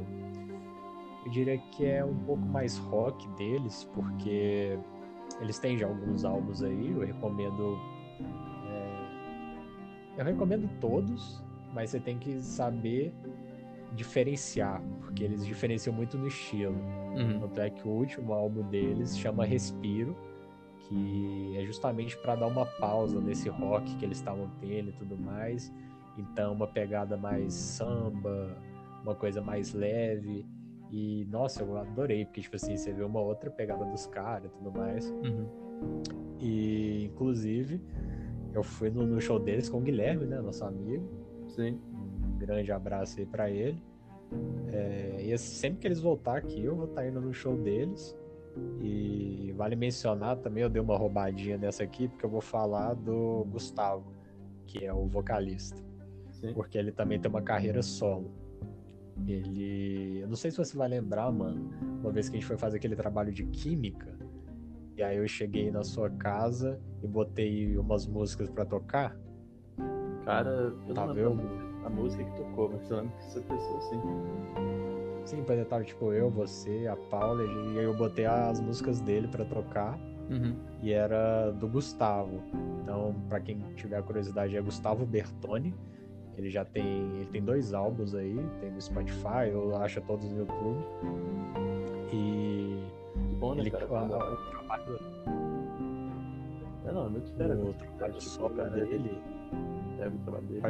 Eu 1.25 1.32
diria 1.32 1.58
que 1.58 1.86
é 1.86 2.04
um 2.04 2.16
pouco 2.25 2.46
mais 2.46 2.78
rock 2.78 3.28
deles, 3.38 3.89
porque 3.94 4.78
eles 5.39 5.60
têm 5.60 5.78
já 5.78 5.88
alguns 5.88 6.25
álbuns 6.25 6.62
aí, 6.62 6.92
eu 6.92 7.00
recomendo 7.00 7.80
eu 10.20 10.26
recomendo 10.26 10.70
todos, 10.80 11.42
mas 11.74 11.92
você 11.92 12.00
tem 12.00 12.18
que 12.18 12.42
saber 12.42 13.14
diferenciar, 13.96 14.82
porque 15.00 15.24
eles 15.24 15.46
diferenciam 15.46 15.96
muito 15.96 16.18
no 16.18 16.28
estilo. 16.28 16.76
Uhum. 17.16 17.40
Tanto 17.40 17.62
é 17.62 17.70
que 17.70 17.88
o 17.88 17.92
último 17.92 18.34
álbum 18.34 18.62
deles 18.70 19.18
chama 19.18 19.46
Respiro, 19.46 20.16
que 20.82 21.56
é 21.58 21.66
justamente 21.66 22.18
para 22.18 22.36
dar 22.36 22.48
uma 22.48 22.66
pausa 22.66 23.20
nesse 23.20 23.50
rock 23.50 23.96
que 23.96 24.06
eles 24.06 24.18
estavam 24.18 24.50
tendo 24.60 24.90
e 24.90 24.94
tudo 24.94 25.18
mais. 25.18 25.72
Então, 26.18 26.54
uma 26.54 26.68
pegada 26.68 27.16
mais 27.16 27.54
samba, 27.54 28.58
uma 29.02 29.16
coisa 29.16 29.42
mais 29.42 29.74
leve. 29.74 30.46
E, 30.92 31.26
nossa, 31.32 31.64
eu 31.64 31.78
adorei, 31.78 32.26
porque, 32.26 32.42
tipo 32.42 32.56
assim, 32.56 32.76
você 32.76 32.92
vê 32.92 33.04
uma 33.04 33.22
outra 33.22 33.50
pegada 33.50 33.86
dos 33.86 34.06
caras 34.08 34.52
e 34.52 34.56
tudo 34.56 34.72
mais. 34.78 35.10
Uhum. 35.10 35.48
E, 36.40 37.06
inclusive, 37.06 37.82
eu 38.53 38.63
fui 38.63 38.89
no, 38.89 39.06
no, 39.06 39.22
show 39.22 39.39
deles 39.39 39.70
com 39.70 39.77
o 39.77 39.82
Guilherme, 39.82 40.25
né? 40.25 40.41
Nosso 40.41 40.63
amigo. 40.63 41.08
Sim. 41.48 41.79
Um 41.94 42.38
grande 42.38 42.72
abraço 42.72 43.20
aí 43.20 43.25
pra 43.25 43.50
ele. 43.50 43.82
É, 44.72 45.22
e 45.22 45.38
sempre 45.38 45.79
que 45.79 45.88
eles 45.88 46.00
voltar 46.00 46.38
aqui, 46.38 46.63
eu 46.63 46.75
vou 46.75 46.86
estar 46.86 47.01
tá 47.01 47.08
indo 47.08 47.20
no 47.22 47.34
show 47.34 47.56
deles. 47.56 48.18
E 48.82 49.53
vale 49.56 49.75
mencionar 49.75 50.38
também, 50.38 50.63
eu 50.63 50.70
dei 50.70 50.82
uma 50.82 50.98
roubadinha 50.98 51.58
nessa 51.58 51.84
aqui, 51.84 52.08
porque 52.08 52.25
eu 52.25 52.29
vou 52.29 52.41
falar 52.41 52.94
do 52.94 53.46
Gustavo, 53.50 54.12
que 54.65 54.86
é 54.86 54.94
o 54.94 55.06
vocalista. 55.06 55.82
Sim. 56.32 56.53
Porque 56.53 56.77
ele 56.77 56.91
também 56.91 57.20
tem 57.20 57.29
uma 57.29 57.41
carreira 57.41 57.82
solo. 57.82 58.32
Ele. 59.27 60.20
Eu 60.22 60.27
não 60.27 60.36
sei 60.36 60.51
se 60.51 60.58
você 60.58 60.75
vai 60.77 60.88
lembrar, 60.88 61.32
mano. 61.32 61.70
Uma 62.01 62.12
vez 62.12 62.29
que 62.29 62.38
a 62.38 62.39
gente 62.39 62.48
foi 62.48 62.58
fazer 62.58 62.77
aquele 62.77 62.96
trabalho 62.96 63.32
de 63.32 63.46
química, 63.46 64.18
e 65.00 65.03
aí 65.03 65.15
eu 65.15 65.27
cheguei 65.29 65.72
na 65.72 65.82
sua 65.82 66.10
casa 66.10 66.77
e 67.01 67.08
botei 67.08 67.77
umas 67.77 68.06
músicas 68.06 68.50
para 68.50 68.65
tocar. 68.65 69.15
Cara, 70.25 70.74
eu 70.86 70.94
tá 70.94 71.06
não 71.06 71.13
lembro 71.13 71.50
a 71.86 71.89
música 71.89 72.22
que 72.22 72.36
tocou, 72.36 72.70
mas 72.70 72.91
eu 72.91 72.98
lembro 72.98 73.15
que 73.15 73.24
você 73.24 73.39
pensou 73.39 73.77
assim. 73.77 74.01
Sim, 75.24 75.44
pois 75.48 75.68
tava 75.70 75.86
tipo 75.86 76.12
eu, 76.12 76.29
você, 76.29 76.86
a 76.86 76.98
Paula, 76.98 77.46
e 77.46 77.79
aí 77.79 77.86
eu 77.86 77.96
botei 77.96 78.25
as 78.25 78.60
músicas 78.60 79.00
dele 79.00 79.29
para 79.29 79.46
tocar. 79.46 79.98
Uhum. 80.29 80.53
E 80.84 80.91
era 80.91 81.50
do 81.51 81.68
Gustavo. 81.70 82.44
Então, 82.84 83.15
para 83.29 83.39
quem 83.39 83.58
tiver 83.77 84.03
curiosidade, 84.03 84.58
é 84.58 84.62
Gustavo 84.62 85.06
Bertoni. 85.06 85.74
Ele 86.38 86.50
já 86.50 86.65
tem, 86.65 86.84
ele 87.15 87.29
tem 87.32 87.41
dois 87.41 87.74
álbuns 87.74 88.13
aí, 88.13 88.38
tem 88.60 88.70
no 88.70 88.82
Spotify, 88.82 89.50
eu 89.50 89.77
acho 89.77 90.01
todos 90.01 90.29
no 90.29 90.39
YouTube. 90.39 90.77
E 92.12 92.99
bom, 93.39 93.55
né, 93.55 93.62
ele, 93.62 93.72
cara? 93.72 93.86
A, 93.86 94.00
a, 94.00 94.34
o 94.34 94.50
trabalho. 94.50 95.00
É, 96.86 96.91
não, 96.91 97.05
é 97.05 97.10
muito 97.10 97.31
fera. 97.34 97.55
O 97.55 97.74
trabalho 97.74 98.22
solo 98.22 98.69
dele. 98.69 99.22
É, 100.00 100.08
o 100.08 100.17
trabalho 100.19 100.46
dele. 100.46 100.62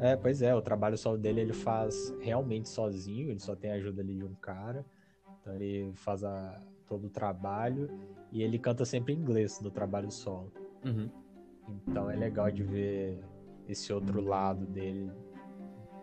É, 0.00 0.16
pois 0.16 0.42
é, 0.42 0.54
o 0.54 0.62
trabalho 0.62 0.96
solo 0.96 1.18
dele 1.18 1.40
ele 1.40 1.52
faz 1.52 2.14
realmente 2.20 2.68
sozinho, 2.68 3.30
ele 3.30 3.40
só 3.40 3.56
tem 3.56 3.72
a 3.72 3.74
ajuda 3.74 4.00
ali 4.00 4.14
de 4.14 4.24
um 4.24 4.34
cara. 4.34 4.84
Então 5.40 5.54
ele 5.54 5.92
faz 5.94 6.22
a, 6.24 6.60
todo 6.86 7.06
o 7.06 7.10
trabalho 7.10 7.90
e 8.30 8.42
ele 8.42 8.58
canta 8.58 8.84
sempre 8.84 9.12
em 9.12 9.16
inglês 9.16 9.60
no 9.60 9.70
trabalho 9.70 10.10
solo. 10.10 10.52
Uhum. 10.84 11.10
Então 11.86 12.10
é 12.10 12.16
legal 12.16 12.50
de 12.50 12.62
ver 12.62 13.18
esse 13.68 13.92
outro 13.92 14.20
lado 14.20 14.64
dele. 14.66 15.10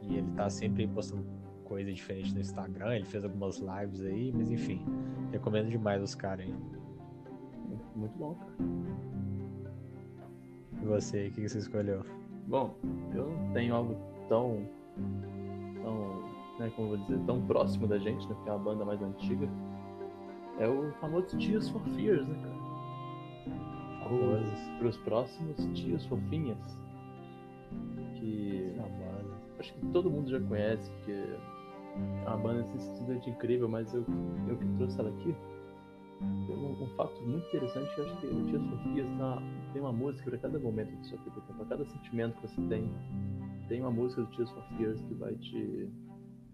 E 0.01 0.17
ele 0.17 0.31
tá 0.35 0.49
sempre 0.49 0.87
postando 0.87 1.23
coisa 1.65 1.91
diferente 1.91 2.33
no 2.33 2.39
Instagram. 2.39 2.95
Ele 2.95 3.05
fez 3.05 3.23
algumas 3.23 3.57
lives 3.57 4.01
aí, 4.01 4.31
mas 4.33 4.49
enfim, 4.49 4.81
recomendo 5.31 5.69
demais 5.69 6.01
os 6.01 6.15
caras 6.15 6.45
aí. 6.45 6.55
Muito 7.95 8.17
bom, 8.17 8.35
cara. 8.35 8.55
E 10.81 10.85
você, 10.85 11.27
o 11.27 11.31
que 11.31 11.47
você 11.47 11.57
escolheu? 11.57 12.05
Bom, 12.47 12.75
eu 13.13 13.29
não 13.29 13.53
tenho 13.53 13.75
algo 13.75 13.95
tão. 14.29 14.67
tão. 15.81 16.35
Né, 16.59 16.71
como 16.75 16.89
vou 16.89 16.97
dizer, 16.97 17.19
tão 17.25 17.45
próximo 17.47 17.87
da 17.87 17.97
gente, 17.97 18.25
né? 18.27 18.35
Porque 18.35 18.49
é 18.49 18.53
uma 18.53 18.63
banda 18.63 18.85
mais 18.85 19.01
antiga. 19.01 19.49
É 20.59 20.67
o 20.67 20.91
famoso 21.01 21.37
Tios 21.37 21.67
for 21.69 21.81
Fears, 21.95 22.25
né, 22.27 22.39
cara? 22.41 22.55
Para 24.77 24.87
os 24.87 24.97
próximos 24.97 25.57
Tios 25.73 26.05
Fofinhas. 26.05 26.79
Que. 28.15 28.75
Acho 29.59 29.73
que 29.73 29.85
todo 29.87 30.11
mundo 30.11 30.29
já 30.29 30.39
conhece, 30.39 30.91
porque 30.91 31.23
é 32.25 32.37
banda 32.37 32.65
simplesmente 32.77 33.29
incrível, 33.29 33.69
mas 33.69 33.93
eu, 33.93 34.05
eu 34.47 34.57
que 34.57 34.67
trouxe 34.77 34.99
ela 34.99 35.09
aqui. 35.09 35.35
Um, 36.21 36.83
um 36.83 36.87
fato 36.95 37.21
muito 37.23 37.45
interessante, 37.47 37.89
eu 37.97 38.05
acho 38.05 38.17
que 38.21 38.27
o 38.27 38.45
Tia 38.45 38.59
Sofia 38.59 39.05
tá, 39.17 39.41
tem 39.73 39.81
uma 39.81 39.91
música 39.91 40.29
para 40.29 40.39
cada 40.39 40.59
momento 40.59 40.95
da 40.95 41.03
sua 41.03 41.17
vida, 41.19 41.41
para 41.41 41.65
cada 41.65 41.85
sentimento 41.85 42.35
que 42.35 42.47
você 42.47 42.61
tem, 42.67 42.89
tem 43.67 43.81
uma 43.81 43.91
música 43.91 44.21
do 44.21 44.29
Tia 44.29 44.45
Sofia 44.45 44.93
que 44.93 45.13
vai 45.15 45.35
te, 45.35 45.89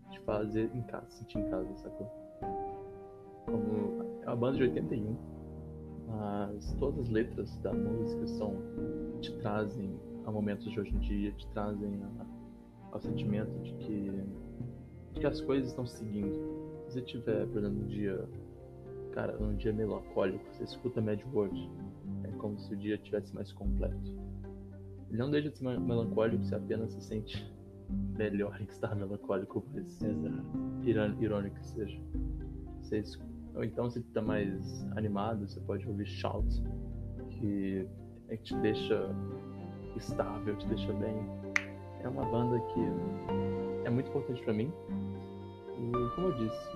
te 0.09 0.19
fazer 0.21 0.71
em 0.73 0.81
casa, 0.83 1.09
sentir 1.11 1.39
em 1.39 1.49
casa, 1.49 1.67
sacou? 1.77 2.07
Como, 3.45 4.21
é 4.23 4.27
uma 4.27 4.35
banda 4.35 4.57
de 4.57 4.63
81, 4.63 5.15
mas 6.07 6.73
todas 6.79 6.99
as 6.99 7.09
letras 7.09 7.57
da 7.59 7.73
música 7.73 8.27
são 8.27 8.55
te 9.21 9.31
trazem 9.37 9.99
a 10.25 10.31
momentos 10.31 10.69
de 10.71 10.79
hoje 10.79 10.93
em 10.95 10.99
dia, 10.99 11.31
te 11.33 11.47
trazem 11.49 12.01
a, 12.03 12.25
ao 12.91 12.99
sentimento 12.99 13.51
de 13.61 13.73
que 13.73 14.23
que 15.15 15.25
as 15.25 15.41
coisas 15.41 15.69
estão 15.69 15.85
seguindo. 15.85 16.33
Se 16.87 16.93
você 16.93 17.01
tiver, 17.01 17.45
por 17.47 17.59
exemplo, 17.59 17.83
um 17.83 17.87
dia, 17.87 18.29
cara, 19.13 19.37
um 19.41 19.55
dia 19.55 19.73
melancólico, 19.73 20.43
você 20.51 20.63
escuta 20.63 21.01
Mad 21.01 21.21
World, 21.33 21.69
é 22.23 22.31
como 22.37 22.59
se 22.59 22.73
o 22.73 22.77
dia 22.77 22.97
tivesse 22.97 23.33
mais 23.33 23.51
completo. 23.51 24.11
Ele 25.09 25.17
não 25.17 25.29
deixa 25.29 25.49
de 25.49 25.57
ser 25.57 25.79
melancólico, 25.79 26.43
você 26.43 26.55
apenas 26.55 26.93
se 26.93 27.01
sente 27.01 27.53
melhor 28.17 28.59
em 28.61 28.63
estar 28.65 28.95
melancólico, 28.95 29.65
mas 29.73 29.99
irônico 30.85 31.55
que 31.55 31.65
seja. 31.67 32.01
Você, 32.81 33.03
ou 33.53 33.63
então, 33.63 33.89
se 33.89 33.99
está 33.99 34.21
mais 34.21 34.85
animado, 34.95 35.47
você 35.47 35.59
pode 35.59 35.87
ouvir 35.87 36.05
Shout, 36.05 36.63
que, 37.29 37.87
é 38.29 38.37
que 38.37 38.43
te 38.43 38.55
deixa 38.57 39.09
estável, 39.95 40.55
te 40.57 40.67
deixa 40.67 40.93
bem. 40.93 41.15
É 42.03 42.07
uma 42.07 42.25
banda 42.25 42.59
que 42.59 42.79
é 43.85 43.89
muito 43.89 44.09
importante 44.09 44.41
para 44.43 44.53
mim. 44.53 44.71
E 45.77 46.15
como 46.15 46.27
eu 46.27 46.33
disse, 46.33 46.69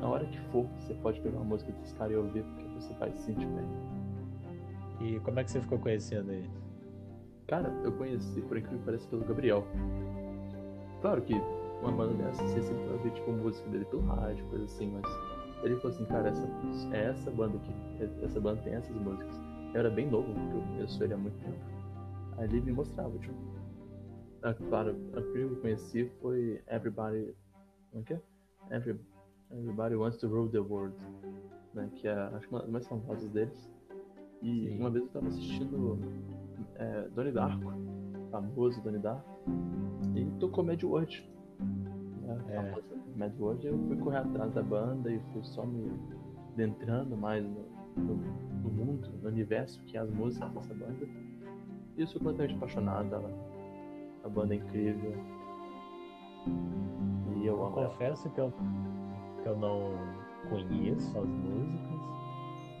na 0.00 0.08
hora 0.08 0.24
que 0.26 0.38
for, 0.50 0.66
você 0.78 0.94
pode 0.94 1.20
pegar 1.20 1.36
uma 1.36 1.44
música 1.44 1.72
desse 1.72 1.94
cara 1.94 2.12
e 2.12 2.16
ouvir, 2.16 2.42
porque 2.42 2.64
você 2.74 2.92
vai 2.94 3.10
se 3.12 3.22
sentir 3.22 3.46
bem. 3.46 3.66
E 5.00 5.20
como 5.20 5.40
é 5.40 5.44
que 5.44 5.50
você 5.50 5.60
ficou 5.60 5.78
conhecendo 5.78 6.32
ele? 6.32 6.50
Cara, 7.46 7.72
eu 7.84 7.92
conheci, 7.92 8.40
por 8.42 8.56
incrível 8.56 8.78
que 8.78 8.84
pareça, 8.84 9.08
pelo 9.08 9.24
Gabriel. 9.24 9.66
Claro 11.00 11.20
que 11.22 11.34
uma 11.82 11.92
banda 11.92 12.14
dessa, 12.14 12.42
você 12.46 12.62
sempre 12.62 12.84
vai 12.84 12.98
ver, 12.98 13.10
tipo, 13.10 13.32
música 13.32 13.68
dele 13.68 13.84
pelo 13.86 14.06
rádio, 14.06 14.44
coisa 14.46 14.64
assim, 14.64 14.86
mas 14.92 15.04
ele 15.62 15.76
falou 15.76 15.94
assim, 15.94 16.04
cara, 16.06 16.28
essa, 16.28 16.48
é 16.92 17.10
essa 17.10 17.30
banda 17.30 17.56
aqui, 17.56 17.72
essa 18.24 18.40
banda 18.40 18.62
tem 18.62 18.74
essas 18.74 18.96
músicas. 18.96 19.40
Eu 19.74 19.80
era 19.80 19.90
bem 19.90 20.08
novo, 20.08 20.32
porque 20.32 20.56
eu 20.56 20.62
conheço 20.62 21.02
ele 21.02 21.14
há 21.14 21.16
muito 21.16 21.38
tempo. 21.44 21.58
Aí 22.38 22.44
ele 22.44 22.60
me 22.60 22.72
mostrava, 22.72 23.10
tipo. 23.18 23.34
Ah, 24.44 24.54
claro, 24.54 24.90
a 25.16 25.20
primeira 25.20 25.48
que 25.48 25.54
eu 25.54 25.60
conheci 25.60 26.10
foi 26.20 26.60
Everybody. 26.66 27.32
Como 27.90 28.02
é 28.02 28.06
que 28.06 28.14
é? 28.14 28.20
Every, 28.72 28.98
Everybody 29.52 29.94
Wants 29.94 30.18
to 30.18 30.28
Rule 30.28 30.48
the 30.50 30.58
World. 30.58 30.96
Né, 31.74 31.88
que 31.94 32.08
é, 32.08 32.12
acho 32.12 32.48
que 32.48 32.52
uma 32.52 32.60
das 32.62 32.70
mais 32.70 32.88
famosas 32.88 33.30
deles. 33.30 33.70
E 34.42 34.68
Sim. 34.68 34.78
uma 34.80 34.90
vez 34.90 35.04
eu 35.04 35.10
tava 35.10 35.28
assistindo 35.28 35.96
é, 36.74 37.08
Donnie 37.14 37.30
Darko, 37.30 37.72
famoso 38.32 38.82
Donnie 38.82 38.98
Darko, 38.98 39.30
e 40.16 40.24
tocou 40.40 40.64
Mad 40.64 40.82
World. 40.82 41.32
Né, 42.22 42.44
é. 42.48 42.82
Mad 43.16 43.38
World, 43.38 43.64
eu 43.64 43.78
fui 43.86 43.96
correr 43.98 44.18
atrás 44.18 44.52
da 44.54 44.62
banda 44.62 45.12
e 45.12 45.20
fui 45.32 45.44
só 45.44 45.64
me 45.64 45.92
adentrando 46.52 47.16
mais 47.16 47.44
no, 47.44 47.64
no, 47.96 48.16
no, 48.16 48.70
mundo, 48.70 49.08
no 49.22 49.28
universo 49.28 49.80
que 49.84 49.96
é 49.96 50.00
as 50.00 50.10
músicas 50.10 50.52
dessa 50.52 50.74
banda. 50.74 51.06
E 51.96 52.00
eu 52.00 52.06
sou 52.08 52.20
completamente 52.20 52.56
apaixonado. 52.56 53.14
A, 53.14 53.51
a 54.24 54.28
banda 54.28 54.54
é 54.54 54.56
incrível. 54.58 55.14
E 57.36 57.46
eu, 57.46 57.60
eu 57.60 57.70
confesso 57.70 58.28
que 58.30 58.40
eu, 58.40 58.52
que 59.42 59.48
eu 59.48 59.56
não 59.56 59.92
conheço 60.48 61.18
as 61.18 61.28
músicas. 61.28 62.00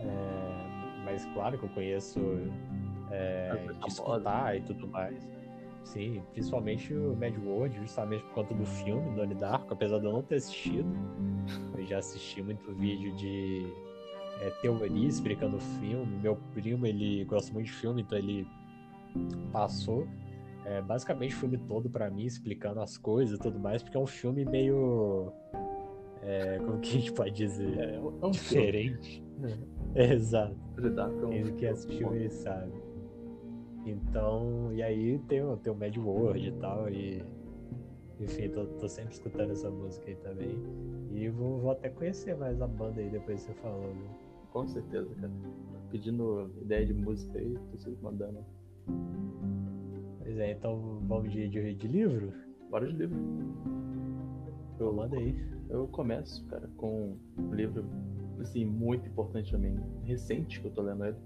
É 0.00 0.62
mas 1.04 1.24
claro 1.34 1.58
que 1.58 1.64
eu 1.64 1.68
conheço 1.70 2.20
é, 3.10 3.54
de 3.80 3.88
escutar 3.88 4.56
e 4.56 4.62
tudo 4.62 4.86
mais. 4.88 5.28
Sim, 5.84 6.22
principalmente 6.32 6.94
o 6.94 7.16
Mad 7.16 7.36
World, 7.44 7.76
justamente 7.76 8.22
por 8.24 8.34
conta 8.34 8.54
do 8.54 8.64
filme 8.64 9.14
Donnie 9.16 9.34
Darko, 9.34 9.74
apesar 9.74 9.98
de 9.98 10.06
eu 10.06 10.12
não 10.12 10.22
ter 10.22 10.36
assistido. 10.36 10.88
Eu 11.76 11.84
já 11.84 11.98
assisti 11.98 12.42
muito 12.42 12.72
vídeo 12.72 13.14
de 13.16 13.66
é, 14.40 14.50
teoria 14.62 15.08
explicando 15.08 15.56
o 15.56 15.60
filme. 15.60 16.18
Meu 16.22 16.36
primo, 16.54 16.86
ele 16.86 17.24
gosta 17.24 17.52
muito 17.52 17.66
de 17.66 17.72
filme, 17.72 18.02
então 18.02 18.16
ele 18.16 18.46
passou 19.52 20.06
é, 20.64 20.80
basicamente 20.80 21.34
o 21.34 21.38
filme 21.38 21.58
todo 21.58 21.90
para 21.90 22.10
mim, 22.10 22.24
explicando 22.24 22.80
as 22.80 22.96
coisas 22.96 23.38
e 23.38 23.40
tudo 23.40 23.58
mais, 23.58 23.82
porque 23.82 23.96
é 23.96 24.00
um 24.00 24.06
filme 24.06 24.44
meio. 24.44 25.32
É, 26.22 26.58
como 26.58 26.78
que 26.78 26.90
a 26.90 26.92
gente 26.92 27.12
pode 27.12 27.32
dizer? 27.32 27.78
É, 27.78 27.94
é 27.96 28.00
um 28.00 28.30
diferente. 28.30 29.22
Filme. 29.42 29.72
Exato. 29.94 30.56
Quem 31.28 31.56
que 31.56 31.66
assistiu 31.66 32.14
ele 32.14 32.30
sabe. 32.30 32.72
Então, 33.84 34.72
e 34.72 34.82
aí 34.82 35.18
tem, 35.26 35.42
o, 35.42 35.56
tem 35.56 35.72
o 35.72 35.76
Mad 35.76 35.96
World 35.96 36.46
e 36.46 36.52
tal, 36.52 36.88
e 36.88 37.24
enfim, 38.20 38.48
tô, 38.50 38.64
tô, 38.66 38.88
sempre 38.88 39.12
escutando 39.12 39.50
essa 39.50 39.68
música 39.68 40.08
aí 40.08 40.14
também. 40.16 40.62
E 41.10 41.28
vou, 41.28 41.58
vou 41.58 41.72
até 41.72 41.88
conhecer 41.88 42.36
mais 42.36 42.62
a 42.62 42.68
banda 42.68 43.00
aí 43.00 43.10
depois 43.10 43.40
que 43.40 43.52
você 43.52 43.60
falou, 43.60 43.92
viu? 43.92 44.06
Com 44.52 44.66
certeza, 44.68 45.12
cara. 45.16 45.32
Pedindo 45.90 46.50
ideia 46.60 46.86
de 46.86 46.94
música 46.94 47.38
aí, 47.38 47.58
tô 47.72 47.78
sempre 47.78 48.02
mandando. 48.02 48.44
Pois 50.22 50.38
é, 50.38 50.52
então 50.52 51.00
vamos 51.02 51.32
de, 51.32 51.48
de, 51.48 51.74
de 51.74 51.88
livro? 51.88 52.32
Bora 52.70 52.86
de 52.86 52.92
livro. 52.92 53.18
Eu, 54.78 54.92
manda 54.92 55.16
aí. 55.16 55.36
Eu 55.68 55.88
começo, 55.88 56.46
cara, 56.46 56.68
com 56.76 57.16
um 57.36 57.54
livro 57.54 57.84
assim, 58.40 58.64
muito 58.64 59.08
importante 59.08 59.50
também, 59.50 59.76
recente 60.04 60.60
que 60.60 60.66
eu 60.66 60.70
tô 60.70 60.82
lendo 60.82 61.04
ele, 61.04 61.16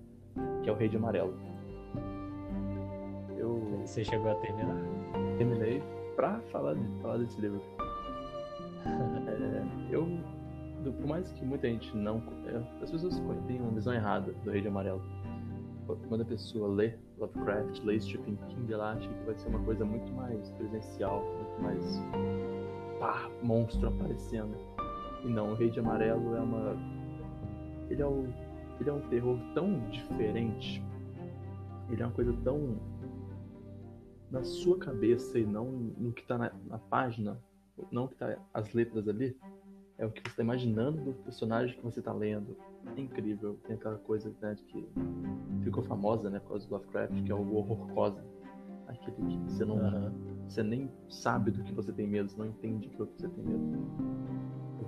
que 0.63 0.71
é 0.71 0.73
o 0.73 0.77
Rei 0.77 0.89
de 0.89 0.97
Amarelo. 0.97 1.35
Eu... 3.37 3.81
Você 3.85 4.05
chegou 4.05 4.31
a 4.31 4.35
terminar? 4.37 4.77
Terminei 5.37 5.83
pra 6.15 6.41
falar, 6.53 6.75
de, 6.75 7.03
falar 7.03 7.19
desse 7.19 7.41
livro. 7.41 7.61
é, 9.29 9.95
eu, 9.95 10.07
por 10.85 11.07
mais 11.07 11.31
que 11.33 11.45
muita 11.45 11.69
gente 11.69 11.95
não. 11.97 12.23
É, 12.47 12.83
as 12.83 12.91
pessoas 12.91 13.21
têm 13.47 13.61
uma 13.61 13.73
visão 13.73 13.93
errada 13.93 14.33
do 14.33 14.51
Rei 14.51 14.63
de 14.63 14.69
Amarelo. 14.69 15.03
Quando 16.09 16.23
a 16.23 16.25
pessoa 16.25 16.69
lê 16.69 16.95
Lovecraft, 17.19 17.85
lê 17.85 18.01
Stephen 18.01 18.37
King, 18.49 18.73
ela 18.73 18.93
acha 18.93 19.09
que 19.09 19.25
vai 19.25 19.37
ser 19.37 19.49
uma 19.49 19.63
coisa 19.65 19.85
muito 19.85 20.13
mais 20.13 20.51
presencial, 20.51 21.23
muito 21.23 21.63
mais. 21.63 22.03
pá, 22.99 23.31
monstro 23.43 23.89
aparecendo. 23.89 24.57
E 25.25 25.29
não, 25.29 25.53
o 25.53 25.55
Rei 25.55 25.71
de 25.71 25.81
Amarelo 25.81 26.35
é 26.35 26.41
uma 26.41 26.77
ele 27.91 28.03
é, 28.03 28.07
o, 28.07 28.27
ele 28.81 28.91
é 28.91 28.93
um 28.93 29.01
terror 29.09 29.39
tão 29.55 29.79
diferente. 29.91 30.83
Ele 31.91 32.03
é 32.03 32.07
uma 32.07 32.13
coisa 32.13 32.33
tão 32.45 32.79
na 34.31 34.43
sua 34.43 34.77
cabeça 34.79 35.39
e 35.39 35.47
não 35.47 35.71
no 35.71 36.13
que 36.13 36.23
está 36.23 36.37
na, 36.37 36.53
na, 36.67 36.79
página, 36.79 37.41
não 37.93 38.09
que 38.09 38.17
tá 38.17 38.37
as 38.53 38.73
letras 38.73 39.07
ali. 39.07 39.37
É 39.99 40.05
o 40.05 40.11
que 40.11 40.21
você 40.21 40.29
está 40.29 40.43
imaginando 40.43 41.01
do 41.01 41.13
personagem 41.15 41.77
que 41.77 41.83
você 41.83 42.01
está 42.01 42.13
lendo. 42.13 42.57
É 42.97 43.01
incrível. 43.01 43.59
Tem 43.67 43.77
aquela 43.77 43.99
coisa 43.99 44.33
né, 44.43 44.57
que 44.69 44.87
ficou 45.63 45.83
famosa 45.83 46.29
né, 46.29 46.39
por 46.41 46.49
causa 46.51 46.67
do 46.67 46.75
Lovecraft, 46.75 47.23
que 47.25 47.33
é 47.33 47.35
o 47.35 47.55
horror 47.55 47.89
cósmico. 47.95 48.29
Aquele 48.89 49.17
que 49.17 49.53
você 49.53 49.65
não. 49.65 49.77
Uhum. 49.77 50.13
Você 50.49 50.63
nem 50.63 50.91
sabe 51.09 51.51
do 51.51 51.65
que 51.65 51.73
você 51.73 51.93
tem 51.93 52.07
medo, 52.07 52.31
você 52.31 52.39
não 52.39 52.47
entende 52.47 52.89
do 52.91 53.07
que 53.07 53.23
você 53.23 53.29
tem 53.29 53.45
medo 53.45 54.17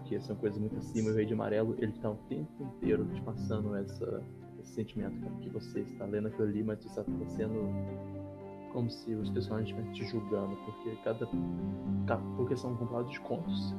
porque 0.09 0.21
são 0.21 0.37
coisas 0.37 0.59
muito 0.59 0.77
acima. 0.77 1.09
E 1.09 1.13
o 1.13 1.15
Rei 1.15 1.27
de 1.27 1.35
Amarelo, 1.35 1.75
ele 1.79 1.93
tá 1.93 2.11
o 2.11 2.17
tempo 2.29 2.51
inteiro 2.63 3.05
te 3.13 3.21
passando 3.23 3.75
essa, 3.77 4.23
esse 4.59 4.73
sentimento, 4.73 5.21
cara, 5.21 5.35
que 5.37 5.51
você 5.51 5.81
está 5.81 6.07
lendo 6.07 6.29
aquilo 6.29 6.49
ali, 6.49 6.63
mas 6.63 6.79
você 6.79 6.89
está 6.89 7.05
sendo 7.29 7.69
como 8.73 8.91
se 8.91 9.15
os 9.15 9.31
personagens 9.31 9.71
estivessem 9.71 9.93
te 9.93 10.11
julgando, 10.11 10.57
porque 10.57 10.97
cada 11.03 11.29
porque 12.37 12.57
são 12.57 12.77
compilados 12.77 13.11
de 13.11 13.21
contos, 13.21 13.75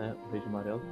né, 0.00 0.16
o 0.26 0.32
Rei 0.32 0.40
de 0.40 0.46
Amarelo. 0.46 0.82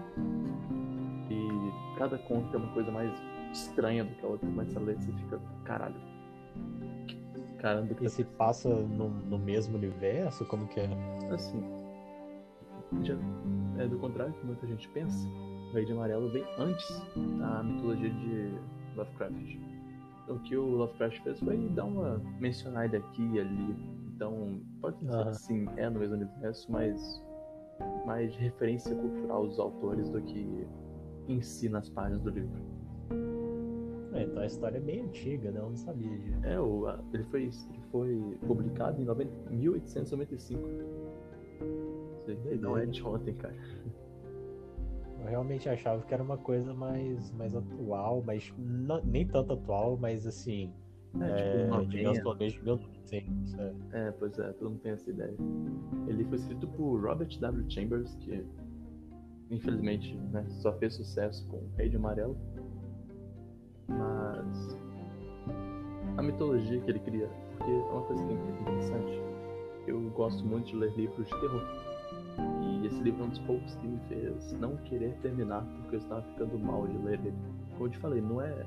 E 1.31 1.99
cada 1.99 2.18
conto 2.18 2.55
é 2.55 2.59
uma 2.59 2.73
coisa 2.73 2.90
mais 2.92 3.11
estranha 3.53 4.05
do 4.05 4.14
que 4.14 4.25
a 4.25 4.29
outra, 4.29 4.49
mas 4.51 4.68
você 4.68 4.79
lê 4.79 4.94
você 4.94 5.12
fica, 5.12 5.40
caralho. 5.64 5.97
Caramba, 7.59 7.94
que 7.94 8.05
e 8.05 8.09
se 8.09 8.23
passa 8.23 8.68
no, 8.68 9.09
no 9.09 9.38
mesmo 9.38 9.77
universo? 9.77 10.44
Como 10.44 10.68
que 10.68 10.81
é? 10.81 10.88
Assim, 11.33 11.61
já, 13.03 13.14
é 13.79 13.88
do 13.88 13.99
contrário 13.99 14.33
que 14.35 14.47
muita 14.47 14.66
gente 14.66 14.88
pensa, 14.90 15.27
o 15.27 15.73
Rei 15.73 15.85
de 15.85 15.92
Amarelo 15.92 16.31
vem 16.31 16.44
antes 16.59 17.03
da 17.38 17.62
mitologia 17.62 18.11
de 18.11 18.59
Lovecraft. 18.94 19.59
Então, 20.23 20.37
o 20.37 20.40
que 20.40 20.57
o 20.57 20.66
Lovecraft 20.66 21.21
fez 21.23 21.40
foi 21.40 21.57
dar 21.71 21.85
uma 21.85 22.18
mencionada 22.38 22.99
aqui 22.99 23.23
e 23.33 23.40
ali. 23.40 23.77
Então, 24.14 24.61
pode 24.81 24.99
dizer 24.99 25.25
que 25.27 25.35
sim, 25.35 25.68
é 25.77 25.88
no 25.88 25.99
mesmo 25.99 26.16
universo, 26.16 26.71
mas 26.71 27.23
mais 28.07 28.33
de 28.33 28.38
referência 28.38 28.95
cultural 28.95 29.47
dos 29.47 29.59
autores 29.59 30.09
do 30.11 30.21
que 30.23 30.67
em 31.29 31.41
si 31.43 31.69
nas 31.69 31.88
páginas 31.88 32.23
do 32.23 32.31
livro. 32.31 32.62
É, 34.14 34.23
então 34.23 34.43
a 34.43 34.47
história 34.47 34.79
é 34.79 34.81
bem 34.81 35.03
antiga, 35.03 35.51
né? 35.51 35.61
Eu 35.61 35.69
não 35.71 35.77
sabia 35.77 36.19
disso. 36.19 36.45
É, 36.45 36.59
o, 36.59 36.88
ele, 37.12 37.25
foi, 37.25 37.43
ele 37.43 37.81
foi 37.91 38.38
publicado 38.47 39.01
em 39.01 39.05
90, 39.05 39.51
1895 39.51 40.69
não 42.61 42.77
é 42.77 42.87
de 42.87 43.03
ontem, 43.03 43.35
cara. 43.35 43.55
Eu 45.21 45.27
realmente 45.27 45.69
achava 45.69 46.03
que 46.03 46.14
era 46.14 46.23
uma 46.23 46.38
coisa 46.38 46.73
mais, 46.73 47.33
mais 47.33 47.55
atual, 47.55 48.23
mas 48.25 48.53
não, 48.57 49.03
nem 49.05 49.27
tanto 49.27 49.53
atual, 49.53 49.97
mas 49.97 50.27
assim. 50.27 50.73
É, 51.21 51.68
é, 51.71 51.85
tipo, 51.87 52.23
talvez 52.23 52.53
de 52.53 52.62
1900. 52.62 53.55
É. 53.55 53.75
é, 53.92 54.11
pois 54.12 54.38
é, 54.38 54.53
todo 54.53 54.71
mundo 54.71 54.81
tem 54.81 54.92
essa 54.92 55.11
ideia. 55.11 55.35
Ele 56.07 56.25
foi 56.25 56.37
escrito 56.37 56.66
por 56.68 57.01
Robert 57.01 57.38
W. 57.40 57.71
Chambers, 57.71 58.14
que 58.16 58.44
infelizmente 59.51 60.14
né, 60.33 60.44
só 60.49 60.73
fez 60.75 60.94
sucesso 60.94 61.47
com 61.49 61.57
o 61.57 61.71
Rei 61.77 61.88
de 61.88 61.97
Amarelo. 61.97 62.37
Mas 63.88 64.77
a 66.18 66.23
mitologia 66.23 66.81
que 66.81 66.90
ele 66.90 66.99
cria, 67.01 67.29
porque 67.57 67.71
é 67.71 67.75
uma 67.75 68.03
coisa 68.03 68.25
que 68.25 68.33
é 68.33 68.61
interessante. 68.61 69.23
Eu 69.87 70.01
gosto 70.11 70.44
muito 70.44 70.66
de 70.66 70.77
ler 70.77 70.94
livros 70.94 71.27
de 71.27 71.40
terror. 71.40 71.62
E 72.62 72.87
esse 72.87 73.01
livro 73.03 73.23
é 73.23 73.27
um 73.27 73.31
dos 73.31 73.38
poucos 73.40 73.75
que 73.77 73.87
me 73.87 73.99
fez 74.09 74.53
não 74.55 74.77
querer 74.79 75.14
terminar, 75.23 75.64
porque 75.79 75.97
eu 75.97 76.01
estava 76.01 76.23
ficando 76.23 76.59
mal 76.59 76.87
de 76.87 76.99
ler 76.99 77.21
ele. 77.21 77.35
Como 77.73 77.87
eu 77.87 77.90
te 77.90 77.99
falei, 77.99 78.21
não 78.21 78.42
é 78.42 78.66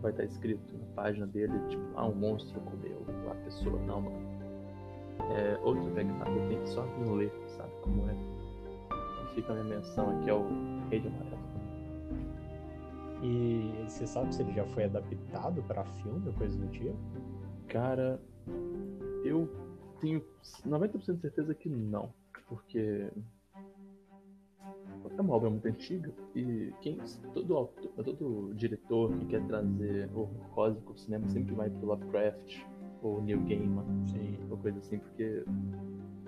vai 0.00 0.10
estar 0.10 0.24
escrito 0.24 0.60
na 0.76 0.84
página 0.94 1.26
dele, 1.26 1.52
tipo, 1.68 1.82
ah, 1.96 2.06
um 2.06 2.14
monstro 2.14 2.60
comeu 2.60 3.04
a 3.30 3.34
pessoa. 3.44 3.78
Não, 3.82 4.00
mano. 4.00 4.38
É 5.30 5.58
outra 5.62 5.90
pegada, 5.90 6.30
eu 6.30 6.48
tenho 6.48 6.62
que 6.62 6.68
só 6.70 6.86
não 7.04 7.14
ler, 7.14 7.32
sabe 7.48 7.70
como 7.82 8.08
é. 8.08 8.14
E 8.14 9.34
fica 9.34 9.52
a 9.52 9.56
minha 9.56 9.76
menção 9.76 10.16
aqui, 10.18 10.30
é 10.30 10.34
o 10.34 10.46
Rei 10.88 11.00
de 11.00 11.08
Amarelo. 11.08 11.38
E 13.22 13.84
você 13.88 14.06
sabe 14.06 14.32
se 14.34 14.42
ele 14.42 14.52
já 14.52 14.64
foi 14.66 14.84
adaptado 14.84 15.62
para 15.64 15.84
filme 15.84 16.32
coisa 16.34 16.56
do 16.56 16.68
tipo? 16.68 16.96
Cara, 17.66 18.20
eu 19.24 19.48
tenho 20.00 20.24
90% 20.66 21.16
de 21.16 21.20
certeza 21.20 21.54
que 21.54 21.68
não. 21.68 22.10
Porque 22.48 23.10
é 25.18 25.20
uma 25.20 25.34
obra 25.34 25.50
muito 25.50 25.66
antiga 25.66 26.12
e 26.34 26.72
quem, 26.80 26.96
todo, 27.34 27.56
autor, 27.56 27.90
todo 28.04 28.52
diretor 28.54 29.12
que 29.18 29.26
quer 29.26 29.44
trazer 29.46 30.08
horror 30.14 30.28
cósmico 30.54 30.92
ao 30.92 30.96
cinema 30.96 31.28
sempre 31.28 31.54
vai 31.54 31.68
pro 31.68 31.86
Lovecraft 31.86 32.62
ou 33.02 33.20
Neil 33.20 33.40
Gaiman, 33.42 33.84
Sim. 34.06 34.38
ou 34.48 34.56
coisa 34.56 34.78
assim, 34.78 34.98
porque 34.98 35.44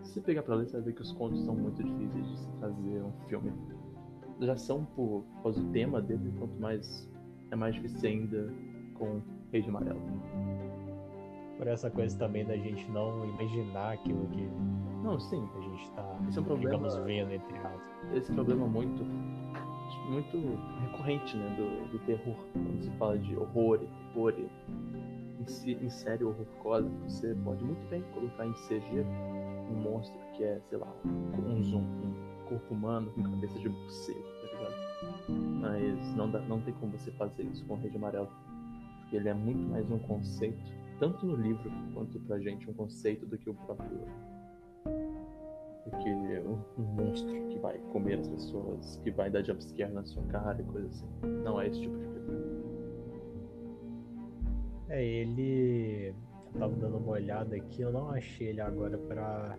se 0.02 0.14
você 0.14 0.20
pegar 0.20 0.42
pra 0.42 0.56
ler, 0.56 0.66
você 0.66 0.72
vai 0.72 0.82
ver 0.82 0.94
que 0.94 1.02
os 1.02 1.12
contos 1.12 1.44
são 1.44 1.54
muito 1.54 1.82
difíceis 1.84 2.26
de 2.26 2.38
se 2.38 2.50
trazer 2.58 3.02
um 3.02 3.12
filme. 3.28 3.52
Já 4.40 4.56
são 4.56 4.84
por 4.84 5.24
causa 5.42 5.60
do 5.60 5.70
tema 5.70 6.00
dele, 6.02 6.32
quanto 6.38 6.60
mais 6.60 7.08
é 7.52 7.56
mais 7.56 7.74
difícil 7.74 8.08
ainda 8.08 8.52
com 8.94 9.20
Rei 9.52 9.62
de 9.62 9.68
Amarelo. 9.68 10.00
Por 11.58 11.66
essa 11.68 11.90
coisa 11.90 12.18
também 12.18 12.44
da 12.44 12.56
gente 12.56 12.90
não 12.90 13.24
imaginar 13.24 13.92
aquilo 13.92 14.26
que 14.28 14.48
não, 15.02 15.18
sim. 15.18 15.48
a 15.56 15.60
gente 15.60 15.82
está 15.84 16.18
Esse 16.28 16.38
é 16.38 16.40
um 16.40 16.44
problema, 16.44 16.88
digamos, 16.88 16.96
vendo 17.06 17.32
entre 17.32 17.58
aspas. 17.58 18.12
Esse 18.14 18.32
problema 18.32 18.66
muito 18.66 19.04
muito 20.08 20.58
recorrente 20.80 21.36
né, 21.36 21.56
do, 21.56 21.92
do 21.92 21.98
terror, 22.04 22.34
quando 22.52 22.82
se 22.82 22.90
fala 22.92 23.18
de 23.18 23.36
horror 23.36 23.80
e 23.82 23.86
terror 24.12 24.34
e 24.38 24.50
insere 25.84 26.24
horror 26.24 26.46
cósmico, 26.62 26.96
você 27.08 27.34
pode 27.44 27.64
muito 27.64 27.88
bem 27.88 28.02
colocar 28.14 28.46
em 28.46 28.52
CG 28.52 29.04
um 29.70 29.82
monstro 29.82 30.18
que 30.36 30.44
é, 30.44 30.60
sei 30.68 30.78
lá, 30.78 30.92
um 31.04 31.62
zoom, 31.62 31.80
um 31.80 32.48
corpo 32.48 32.74
humano 32.74 33.10
com 33.12 33.22
cabeça 33.22 33.58
de 33.58 33.68
morcego, 33.68 34.22
tá 34.22 34.58
ligado? 34.58 34.74
Mas 35.60 36.16
não, 36.16 36.30
dá, 36.30 36.40
não 36.40 36.60
tem 36.60 36.74
como 36.74 36.92
você 36.92 37.10
fazer 37.12 37.44
isso 37.44 37.64
com 37.66 37.74
o 37.74 37.76
Rei 37.78 37.90
de 37.90 37.96
Amarelo. 37.96 38.28
Porque 39.00 39.16
ele 39.16 39.28
é 39.28 39.34
muito 39.34 39.62
mais 39.70 39.90
um 39.90 39.98
conceito, 39.98 40.60
tanto 40.98 41.24
no 41.24 41.36
livro 41.36 41.70
quanto 41.94 42.18
pra 42.20 42.38
gente, 42.38 42.68
um 42.68 42.74
conceito 42.74 43.26
do 43.26 43.38
que 43.38 43.48
o 43.48 43.54
próprio. 43.54 44.00
Do 44.84 45.96
que 45.98 46.10
um, 46.10 46.58
um 46.78 46.82
monstro 46.82 47.48
que 47.48 47.58
vai 47.58 47.78
comer 47.92 48.18
as 48.18 48.28
pessoas, 48.28 48.96
que 49.02 49.10
vai 49.10 49.30
dar 49.30 49.42
jumpscare 49.42 49.92
na 49.92 50.04
sua 50.04 50.22
cara 50.24 50.60
e 50.60 50.64
coisa 50.64 50.86
assim. 50.88 51.08
Não 51.44 51.60
é 51.60 51.68
esse 51.68 51.80
tipo 51.80 51.96
de 51.96 52.04
coisa. 52.04 52.20
É, 54.88 55.04
ele 55.04 56.14
eu 56.54 56.60
tava 56.60 56.74
dando 56.76 56.96
uma 56.96 57.12
olhada 57.12 57.54
aqui, 57.56 57.82
eu 57.82 57.92
não 57.92 58.10
achei 58.10 58.48
ele 58.48 58.60
agora 58.60 58.98
pra, 58.98 59.56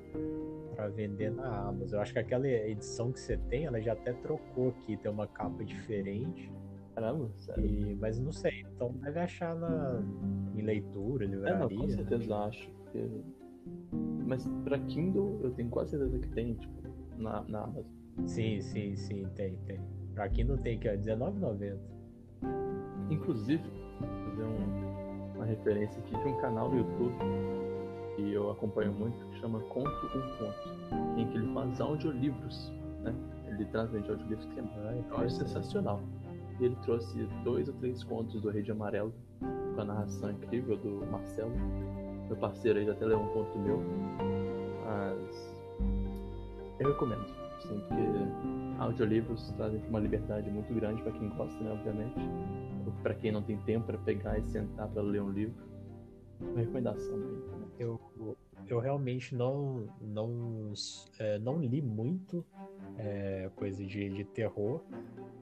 pra 0.76 0.90
vender 0.90 1.32
na 1.32 1.70
Amazon. 1.70 1.94
Eu 1.94 2.02
acho 2.02 2.14
que 2.14 2.20
aquela 2.20 2.48
edição 2.48 3.12
que 3.12 3.20
você 3.20 3.38
tem, 3.38 3.66
ela 3.66 3.80
já 3.80 3.94
até 3.94 4.12
trocou 4.14 4.70
aqui, 4.70 4.98
tem 4.98 5.10
uma 5.10 5.28
capa 5.28 5.64
diferente. 5.64 6.52
Caramba, 6.94 7.30
sério? 7.38 7.66
E, 7.66 7.96
mas 7.96 8.20
não 8.20 8.34
sei, 8.34 8.66
então 8.76 8.92
deve 9.02 9.20
achar 9.20 9.56
na, 9.56 10.04
em 10.54 10.62
leitura, 10.62 11.26
livraria. 11.26 11.56
É, 11.56 11.60
não, 11.60 11.70
com 11.70 11.90
certeza 11.90 12.28
né? 12.28 12.46
acho. 12.48 12.70
Porque... 12.70 13.10
Mas 14.32 14.48
pra 14.64 14.80
Kindle 14.80 15.42
eu 15.44 15.52
tenho 15.52 15.68
quase 15.68 15.90
certeza 15.90 16.18
que 16.18 16.30
tem, 16.30 16.54
tipo, 16.54 16.74
na, 17.18 17.44
na 17.50 17.64
Amazon. 17.64 17.84
Sim, 18.26 18.62
sim, 18.62 18.96
sim, 18.96 19.28
tem, 19.36 19.58
tem. 19.66 19.78
Pra 20.14 20.30
Kindle 20.30 20.58
tem 20.60 20.80
que 20.80 20.88
é 20.88 20.96
R$19,90. 20.96 21.78
Inclusive, 23.10 23.62
fazer 24.00 24.44
um, 24.44 25.36
uma 25.36 25.44
referência 25.44 26.00
aqui 26.00 26.16
de 26.16 26.28
um 26.30 26.38
canal 26.38 26.70
no 26.70 26.78
YouTube 26.78 27.14
que 28.16 28.32
eu 28.32 28.52
acompanho 28.52 28.94
muito, 28.94 29.18
que 29.32 29.40
chama 29.42 29.60
Conto 29.64 29.90
um 29.90 30.38
Conto, 30.38 31.20
em 31.20 31.28
que 31.28 31.38
ele 31.38 31.54
faz 31.54 31.82
audiolivros, 31.82 32.72
né? 33.04 33.14
Ele 33.48 33.66
transmite 33.66 34.10
audiolivros 34.10 34.46
que 34.46 34.62
é, 34.62 34.64
ah, 35.12 35.30
sensacional. 35.30 36.00
E 36.58 36.64
ele 36.64 36.78
trouxe 36.84 37.28
dois 37.44 37.68
ou 37.68 37.74
três 37.76 38.02
contos 38.02 38.42
do 38.42 38.50
Rei 38.50 38.64
de 38.64 38.72
Amarelo, 38.72 39.14
com 39.76 39.82
a 39.82 39.84
narração 39.84 40.32
incrível 40.32 40.78
do 40.78 41.06
Marcelo, 41.12 41.52
meu 42.32 42.38
parceiro 42.38 42.80
aí 42.80 42.90
até 42.90 43.06
leu 43.06 43.20
um 43.20 43.28
conto 43.28 43.60
meu, 43.60 43.82
mas 44.86 45.56
eu 46.80 46.88
recomendo, 46.90 47.26
sim, 47.60 47.80
porque 47.88 48.80
audiolivros 48.80 49.52
trazem 49.52 49.82
uma 49.88 50.00
liberdade 50.00 50.50
muito 50.50 50.74
grande 50.74 51.02
para 51.02 51.12
quem 51.12 51.30
gosta, 51.30 51.64
né, 51.64 51.72
obviamente 51.72 52.20
para 53.02 53.14
quem 53.14 53.32
não 53.32 53.42
tem 53.42 53.58
tempo 53.58 53.88
para 53.88 53.98
pegar 53.98 54.38
e 54.38 54.44
sentar 54.44 54.88
para 54.88 55.02
ler 55.02 55.22
um 55.22 55.32
livro. 55.32 55.56
Uma 56.40 56.60
recomendação. 56.60 57.18
Né? 57.18 57.42
Eu, 57.80 58.00
eu 58.68 58.80
realmente 58.80 59.36
não 59.36 59.88
não 60.00 60.74
é, 61.20 61.38
não 61.40 61.60
li 61.60 61.82
muito 61.82 62.44
é, 62.98 63.50
coisa 63.56 63.84
de, 63.86 64.10
de 64.10 64.24
terror, 64.24 64.82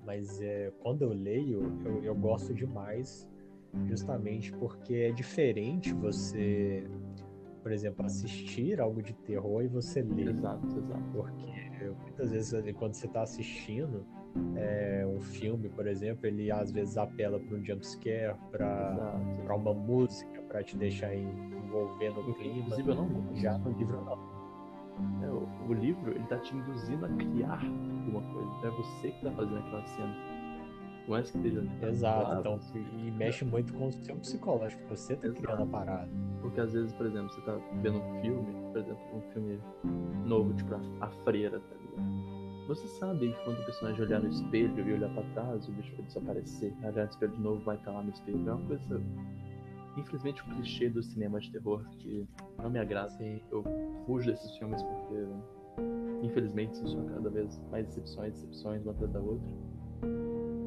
mas 0.06 0.42
é, 0.42 0.72
quando 0.82 1.04
eu 1.04 1.14
leio 1.14 1.72
eu, 1.86 2.04
eu 2.04 2.16
gosto 2.16 2.54
demais, 2.54 3.30
justamente 3.88 4.52
porque 4.54 4.96
é 4.96 5.12
diferente 5.12 5.94
você, 5.94 6.90
por 7.62 7.72
exemplo, 7.72 8.06
assistir 8.06 8.80
algo 8.80 9.02
de 9.02 9.14
terror 9.14 9.64
e 9.64 9.68
você 9.68 10.02
ler. 10.02 10.30
Exato, 10.30 10.66
exato. 10.66 11.04
Porque 11.12 11.90
muitas 12.02 12.32
vezes 12.32 12.76
quando 12.76 12.94
você 12.94 13.08
está 13.08 13.22
assistindo 13.22 14.06
é, 14.56 15.06
um 15.08 15.20
filme, 15.20 15.70
por 15.70 15.88
exemplo, 15.88 16.26
ele 16.26 16.52
às 16.52 16.72
vezes 16.72 16.98
apela 16.98 17.40
para 17.40 17.56
um 17.56 17.64
jumpscare, 17.64 18.36
para 18.52 19.56
uma 19.56 19.74
música, 19.74 20.42
para 20.44 20.64
te 20.64 20.78
deixar 20.78 21.16
envolver 21.16 22.10
no 22.12 22.34
clima. 22.36 22.60
Inclusive, 22.60 22.90
eu 22.90 22.96
não 22.96 23.36
Já 23.36 23.58
no 23.58 23.72
livro, 23.72 24.02
não. 24.04 24.40
É, 25.24 25.30
o, 25.30 25.48
o, 25.70 25.74
livro, 25.74 26.12
ele 26.12 26.26
tá 26.26 26.38
te 26.40 26.56
induzindo 26.56 27.06
a 27.06 27.10
criar 27.10 27.62
alguma 27.64 28.22
coisa. 28.34 28.68
É 28.68 28.70
você 28.72 29.12
que 29.12 29.22
tá 29.24 29.32
fazendo 29.32 29.60
aquela 29.60 29.86
cena. 29.88 30.29
É 31.18 31.22
que 31.22 31.28
esteja. 31.38 31.64
Exato, 31.82 32.26
claro, 32.26 32.40
então, 32.40 32.60
e 33.00 33.12
mexe 33.12 33.44
muito 33.44 33.74
com 33.74 33.88
o 33.88 33.92
seu 33.92 34.16
psicológico. 34.18 34.82
Você 34.90 35.16
tá 35.16 35.28
Exato. 35.28 35.42
criando 35.42 35.64
a 35.64 35.66
parada. 35.66 36.10
Porque 36.42 36.60
às 36.62 36.74
vezes, 36.74 36.94
por 36.94 37.06
exemplo, 37.06 37.30
você 37.30 37.42
tá 37.42 37.60
vendo 37.82 38.00
um 38.00 38.22
filme, 38.22 38.72
por 38.72 38.78
exemplo, 38.80 39.02
um 39.14 39.22
filme 39.34 39.60
novo, 40.26 40.54
tipo 40.54 40.76
A 41.02 41.08
Freira, 41.24 41.60
tá 41.60 41.76
ligado? 41.76 42.30
Você 42.68 42.88
sabe 43.00 43.34
que 43.34 43.44
quando 43.44 43.60
o 43.60 43.66
personagem 43.66 44.02
olhar 44.06 44.22
no 44.22 44.30
espelho 44.30 44.88
e 44.88 44.94
olhar 44.94 45.10
para 45.10 45.24
trás, 45.34 45.68
o 45.68 45.72
bicho 45.72 45.96
vai 45.96 46.06
desaparecer. 46.06 46.74
Olhar 46.84 47.04
no 47.04 47.10
espelho 47.10 47.32
de 47.32 47.42
novo 47.42 47.64
vai 47.64 47.78
estar 47.78 47.92
lá 47.92 48.04
no 48.04 48.12
espelho. 48.12 48.48
É 48.48 48.54
uma 48.54 48.68
coisa. 48.68 49.02
Infelizmente, 49.98 50.42
o 50.44 50.46
clichê 50.46 50.88
do 50.88 51.02
cinema 51.02 51.40
de 51.40 51.52
terror 51.52 51.84
que 51.98 52.28
não 52.60 52.70
me 52.70 52.78
agrada. 52.78 53.10
Sim. 53.10 53.42
Eu 53.52 53.64
fujo 54.06 54.30
desses 54.30 54.56
filmes 54.58 54.84
porque, 54.84 55.26
infelizmente, 56.22 56.78
são 56.78 57.08
cada 57.08 57.30
vez 57.32 57.60
mais 57.72 57.88
decepções, 57.88 58.34
decepções 58.34 58.84
uma 58.84 58.92
atrás 58.92 59.12
da 59.12 59.20
outra. 59.20 59.52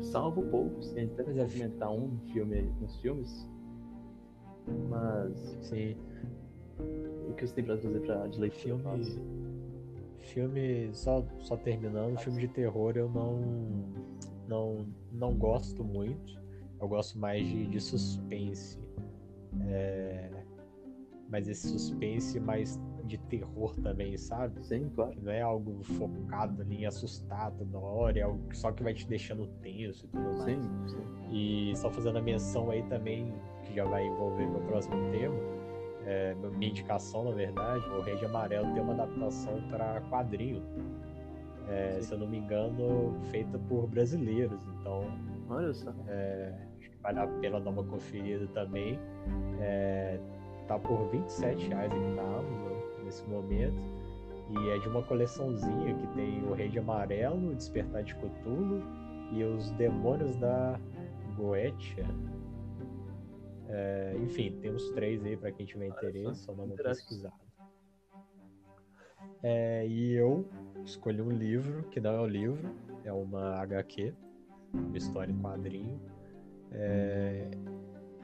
Salvo 0.02 0.42
poucos, 0.42 0.92
a 0.96 1.00
gente 1.00 1.14
deve 1.14 1.40
é. 1.40 1.46
comentar 1.46 1.90
um 1.90 2.18
filme 2.32 2.62
nos 2.80 2.96
filmes. 2.96 3.48
Mas. 4.88 5.58
Sim. 5.62 5.96
O 7.28 7.34
que 7.34 7.46
você 7.46 7.54
tem 7.54 7.64
pra 7.64 7.78
fazer 7.78 8.00
pra 8.00 8.26
de 8.26 8.50
filme? 8.50 8.82
Filme, 10.18 10.90
só, 10.92 11.24
só 11.40 11.56
terminando, 11.56 12.18
filme 12.18 12.40
de 12.40 12.48
terror 12.48 12.96
eu 12.96 13.08
não, 13.08 13.40
não, 14.48 14.86
não 15.12 15.34
gosto 15.34 15.82
muito. 15.84 16.40
Eu 16.80 16.88
gosto 16.88 17.18
mais 17.18 17.46
de, 17.46 17.66
de 17.66 17.80
suspense. 17.80 18.78
É, 19.68 20.30
mas 21.28 21.48
esse 21.48 21.68
suspense 21.68 22.38
mais 22.40 22.80
de 23.04 23.18
terror 23.18 23.74
também, 23.80 24.16
sabe? 24.16 24.64
Sim, 24.64 24.90
claro. 24.94 25.14
não 25.22 25.32
é 25.32 25.42
algo 25.42 25.82
focado 25.82 26.62
ali 26.62 26.82
em 26.82 26.86
assustar 26.86 27.50
toda 27.52 27.78
hora, 27.78 28.18
é 28.18 28.22
algo 28.22 28.40
só 28.54 28.72
que 28.72 28.82
vai 28.82 28.94
te 28.94 29.06
deixando 29.06 29.46
tenso 29.62 30.06
e 30.06 30.08
tudo 30.08 30.22
mais. 30.22 30.44
Sim, 30.44 30.60
sim. 30.86 31.30
E 31.30 31.76
só 31.76 31.90
fazendo 31.90 32.18
a 32.18 32.22
menção 32.22 32.70
aí 32.70 32.82
também, 32.84 33.32
que 33.64 33.74
já 33.74 33.84
vai 33.84 34.06
envolver 34.06 34.46
meu 34.46 34.60
próximo 34.60 35.10
tema 35.10 35.52
é, 36.06 36.34
minha 36.34 36.70
indicação, 36.70 37.24
na 37.24 37.30
verdade, 37.30 37.84
o 37.90 38.00
Rei 38.00 38.16
de 38.16 38.24
Amarelo 38.24 38.72
tem 38.72 38.82
uma 38.82 38.92
adaptação 38.94 39.60
para 39.70 40.00
quadrinho. 40.10 40.62
É, 41.68 42.00
se 42.00 42.12
eu 42.12 42.18
não 42.18 42.26
me 42.26 42.38
engano, 42.38 43.16
feita 43.30 43.58
por 43.58 43.86
brasileiros. 43.86 44.60
Então, 44.80 45.06
olha 45.48 45.72
só. 45.72 45.92
É, 46.08 46.52
acho 46.78 46.90
que 46.90 46.96
vale 47.02 47.20
a 47.20 47.26
pena 47.26 47.60
dar 47.60 47.70
uma 47.70 47.84
conferida 47.84 48.46
também. 48.48 48.98
É, 49.60 50.18
tá 50.66 50.78
por 50.78 51.08
27 51.10 51.68
reais 51.68 51.92
aqui 51.92 52.00
na 52.00 52.22
Amazon 52.22 52.71
nesse 53.12 53.24
momento. 53.28 53.76
E 54.50 54.70
é 54.70 54.78
de 54.78 54.88
uma 54.88 55.02
coleçãozinha 55.02 55.94
que 55.94 56.06
tem 56.14 56.42
o 56.44 56.54
Rei 56.54 56.68
de 56.68 56.78
Amarelo, 56.78 57.50
o 57.50 57.54
Despertar 57.54 58.02
de 58.02 58.14
Cthulhu 58.14 58.82
e 59.32 59.44
os 59.44 59.70
Demônios 59.72 60.36
da 60.36 60.80
Goetia. 61.36 62.06
É, 63.68 64.14
enfim, 64.18 64.58
tem 64.60 64.74
uns 64.74 64.90
três 64.90 65.24
aí 65.24 65.36
para 65.36 65.52
quem 65.52 65.64
tiver 65.64 65.86
interesse, 65.86 66.42
só 66.42 66.52
dá 66.52 66.62
uma 66.62 66.74
pesquisada. 66.74 67.34
É, 69.42 69.86
e 69.86 70.12
eu 70.12 70.46
escolhi 70.84 71.22
um 71.22 71.30
livro, 71.30 71.84
que 71.84 72.00
não 72.00 72.10
é 72.10 72.20
um 72.20 72.26
livro, 72.26 72.74
é 73.04 73.12
uma 73.12 73.56
HQ, 73.62 74.12
uma 74.74 74.96
história 74.98 75.32
em 75.32 75.40
quadrinho. 75.40 76.00
É, 76.72 77.50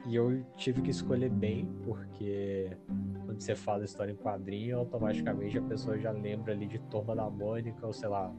e 0.05 0.15
eu 0.15 0.43
tive 0.55 0.81
que 0.81 0.89
escolher 0.89 1.29
bem, 1.29 1.67
porque 1.83 2.75
quando 3.25 3.39
você 3.39 3.55
fala 3.55 3.83
história 3.83 4.11
em 4.11 4.15
quadrinho, 4.15 4.77
automaticamente 4.77 5.57
a 5.57 5.61
pessoa 5.61 5.97
já 5.97 6.11
lembra 6.11 6.53
ali 6.53 6.67
de 6.67 6.79
Turma 6.79 7.15
da 7.15 7.29
Mônica, 7.29 7.85
ou 7.85 7.93
sei 7.93 8.09
lá, 8.09 8.31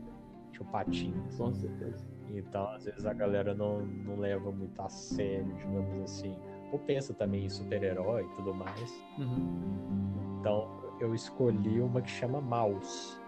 de 0.50 0.62
Patinhas. 0.64 1.36
Com 1.36 1.52
certeza. 1.52 2.06
Então, 2.28 2.68
às 2.68 2.84
vezes 2.84 3.04
a 3.04 3.12
galera 3.12 3.54
não, 3.54 3.80
não 3.84 4.16
leva 4.16 4.50
muito 4.50 4.80
a 4.80 4.88
sério, 4.88 5.52
digamos 5.56 6.00
assim 6.00 6.36
ou 6.72 6.78
pensa 6.78 7.12
também 7.12 7.44
em 7.44 7.48
super-herói 7.48 8.24
e 8.24 8.36
tudo 8.36 8.54
mais. 8.54 9.04
Uhum. 9.18 10.38
Então 10.40 10.68
eu 11.00 11.14
escolhi 11.14 11.80
uma 11.80 12.00
que 12.00 12.10
chama 12.10 12.40
Mouse. 12.40 13.18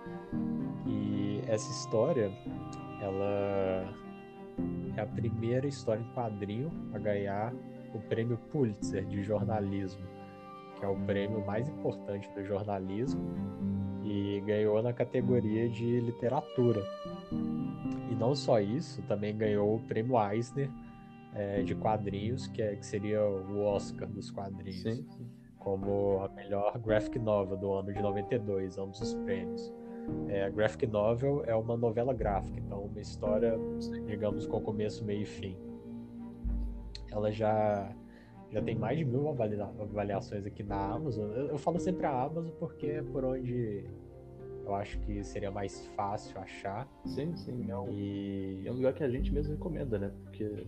E 0.86 1.42
essa 1.46 1.70
história, 1.70 2.30
ela 3.00 3.94
é 4.96 5.00
a 5.00 5.06
primeira 5.06 5.66
história 5.66 6.00
em 6.00 6.14
quadrinho 6.14 6.70
a 6.92 6.98
ganhar 6.98 7.52
o 7.94 8.00
prêmio 8.00 8.38
Pulitzer 8.50 9.04
de 9.04 9.22
jornalismo, 9.22 10.02
que 10.78 10.84
é 10.84 10.88
o 10.88 10.96
prêmio 10.96 11.44
mais 11.44 11.68
importante 11.68 12.28
do 12.34 12.44
jornalismo, 12.44 13.22
e 14.04 14.40
ganhou 14.40 14.82
na 14.82 14.92
categoria 14.92 15.68
de 15.68 16.00
literatura. 16.00 16.82
E 18.10 18.14
não 18.14 18.34
só 18.34 18.60
isso, 18.60 19.02
também 19.02 19.36
ganhou 19.36 19.76
o 19.76 19.80
prêmio 19.80 20.16
Eisner 20.18 20.68
é, 21.34 21.62
de 21.62 21.74
quadrinhos, 21.74 22.46
que, 22.48 22.60
é, 22.60 22.76
que 22.76 22.84
seria 22.84 23.22
o 23.24 23.64
Oscar 23.64 24.08
dos 24.08 24.30
quadrinhos, 24.30 24.82
Sim, 24.82 25.06
sim. 25.08 25.26
como 25.58 26.20
a 26.22 26.28
melhor 26.28 26.78
graphic 26.78 27.18
novel 27.18 27.56
do 27.56 27.72
ano 27.72 27.92
de 27.92 28.02
92, 28.02 28.76
ambos 28.78 29.00
os 29.00 29.14
prêmios. 29.14 29.72
É, 30.28 30.44
a 30.44 30.50
graphic 30.50 30.86
novel 30.86 31.44
é 31.46 31.54
uma 31.54 31.76
novela 31.76 32.12
gráfica, 32.12 32.58
então 32.58 32.82
uma 32.82 33.00
história, 33.00 33.54
digamos, 34.06 34.46
com 34.46 34.60
começo, 34.60 35.04
meio 35.04 35.22
e 35.22 35.26
fim. 35.26 35.56
Ela 37.12 37.30
já 37.30 37.94
já 38.50 38.60
tem 38.60 38.74
mais 38.74 38.98
de 38.98 39.04
mil 39.04 39.28
avalia- 39.28 39.64
avaliações 39.64 40.44
aqui 40.44 40.62
na 40.62 40.76
Amazon. 40.92 41.30
Eu, 41.30 41.46
eu 41.48 41.58
falo 41.58 41.78
sempre 41.80 42.04
a 42.04 42.22
Amazon 42.22 42.50
porque 42.58 42.86
é 42.86 43.02
por 43.02 43.24
onde 43.24 43.84
eu 44.64 44.74
acho 44.74 44.98
que 45.00 45.24
seria 45.24 45.50
mais 45.50 45.86
fácil 45.96 46.38
achar. 46.38 46.86
Sim, 47.06 47.34
sim. 47.34 47.70
É 47.70 47.76
um, 47.78 47.90
E 47.90 48.62
é 48.66 48.70
um 48.70 48.74
lugar 48.74 48.92
que 48.92 49.02
a 49.02 49.08
gente 49.08 49.32
mesmo 49.32 49.54
recomenda, 49.54 49.98
né? 49.98 50.12
Porque. 50.22 50.66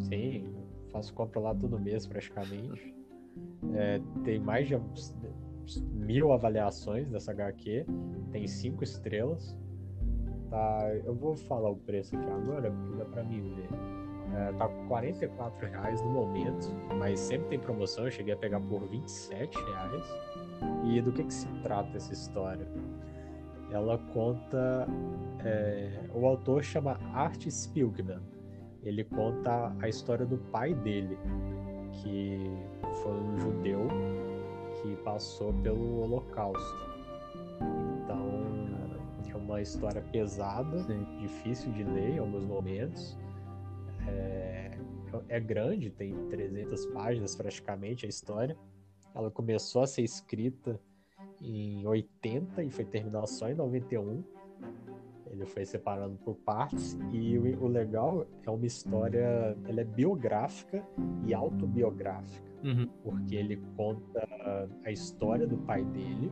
sim, 0.00 0.54
faço 0.92 1.14
compra 1.14 1.40
lá 1.40 1.54
todo 1.54 1.78
mês 1.78 2.06
praticamente. 2.06 2.94
É, 3.74 4.00
tem 4.24 4.38
mais 4.38 4.68
de 4.68 4.76
mil 5.92 6.32
avaliações 6.32 7.08
dessa 7.08 7.30
HQ, 7.32 7.86
tem 8.32 8.46
cinco 8.46 8.84
estrelas. 8.84 9.56
Tá, 10.50 10.90
eu 11.04 11.14
vou 11.14 11.36
falar 11.36 11.70
o 11.70 11.76
preço 11.76 12.16
aqui 12.16 12.28
agora, 12.28 12.70
porque 12.70 12.96
dá 12.98 13.04
pra 13.04 13.22
mim 13.22 13.40
ver. 13.54 13.68
É, 14.34 14.52
tá 14.52 14.68
com 14.68 14.86
44 14.86 15.68
reais 15.68 16.00
no 16.02 16.10
momento, 16.10 16.68
mas 16.96 17.18
sempre 17.18 17.48
tem 17.48 17.58
promoção. 17.58 18.04
Eu 18.04 18.10
cheguei 18.10 18.34
a 18.34 18.36
pegar 18.36 18.60
por 18.60 18.86
27 18.86 19.56
reais. 19.58 20.04
E 20.84 21.00
do 21.00 21.12
que, 21.12 21.24
que 21.24 21.34
se 21.34 21.48
trata 21.62 21.96
essa 21.96 22.12
história? 22.12 22.66
Ela 23.70 23.98
conta. 24.12 24.86
é, 25.44 26.00
o 26.14 26.26
autor 26.26 26.62
chama 26.62 26.98
Art 27.12 27.46
Spilkman. 27.46 28.20
Ele 28.82 29.04
conta 29.04 29.74
a 29.80 29.88
história 29.88 30.24
do 30.24 30.38
pai 30.38 30.74
dele, 30.74 31.18
que 31.92 32.50
foi 33.02 33.12
um 33.12 33.38
judeu 33.38 33.88
que 34.80 34.96
passou 34.96 35.52
pelo 35.62 36.00
Holocausto. 36.02 36.90
Então, 38.02 38.40
é 39.32 39.36
uma 39.36 39.60
história 39.60 40.02
pesada, 40.10 40.82
Sim. 40.84 41.06
difícil 41.18 41.70
de 41.72 41.84
ler 41.84 42.14
em 42.14 42.18
alguns 42.18 42.44
momentos. 42.44 43.18
É, 44.08 44.78
é 45.28 45.40
grande, 45.40 45.90
tem 45.90 46.14
300 46.28 46.86
páginas 46.86 47.34
praticamente 47.34 48.06
a 48.06 48.08
história. 48.08 48.56
Ela 49.14 49.30
começou 49.30 49.82
a 49.82 49.86
ser 49.86 50.02
escrita 50.02 50.80
em 51.40 51.86
80 51.86 52.62
e 52.62 52.70
foi 52.70 52.84
terminar 52.84 53.26
só 53.26 53.48
em 53.48 53.54
91. 53.54 54.22
Ele 55.30 55.46
foi 55.46 55.64
separando 55.64 56.16
por 56.18 56.34
partes 56.36 56.98
e 57.12 57.38
o, 57.38 57.64
o 57.64 57.68
legal 57.68 58.26
é 58.44 58.50
uma 58.50 58.66
história, 58.66 59.56
ela 59.64 59.80
é 59.80 59.84
biográfica 59.84 60.84
e 61.24 61.32
autobiográfica 61.32 62.50
Uhum. 62.62 62.86
porque 63.02 63.36
ele 63.36 63.56
conta 63.74 64.68
a 64.84 64.90
história 64.90 65.46
do 65.46 65.56
pai 65.56 65.82
dele 65.82 66.30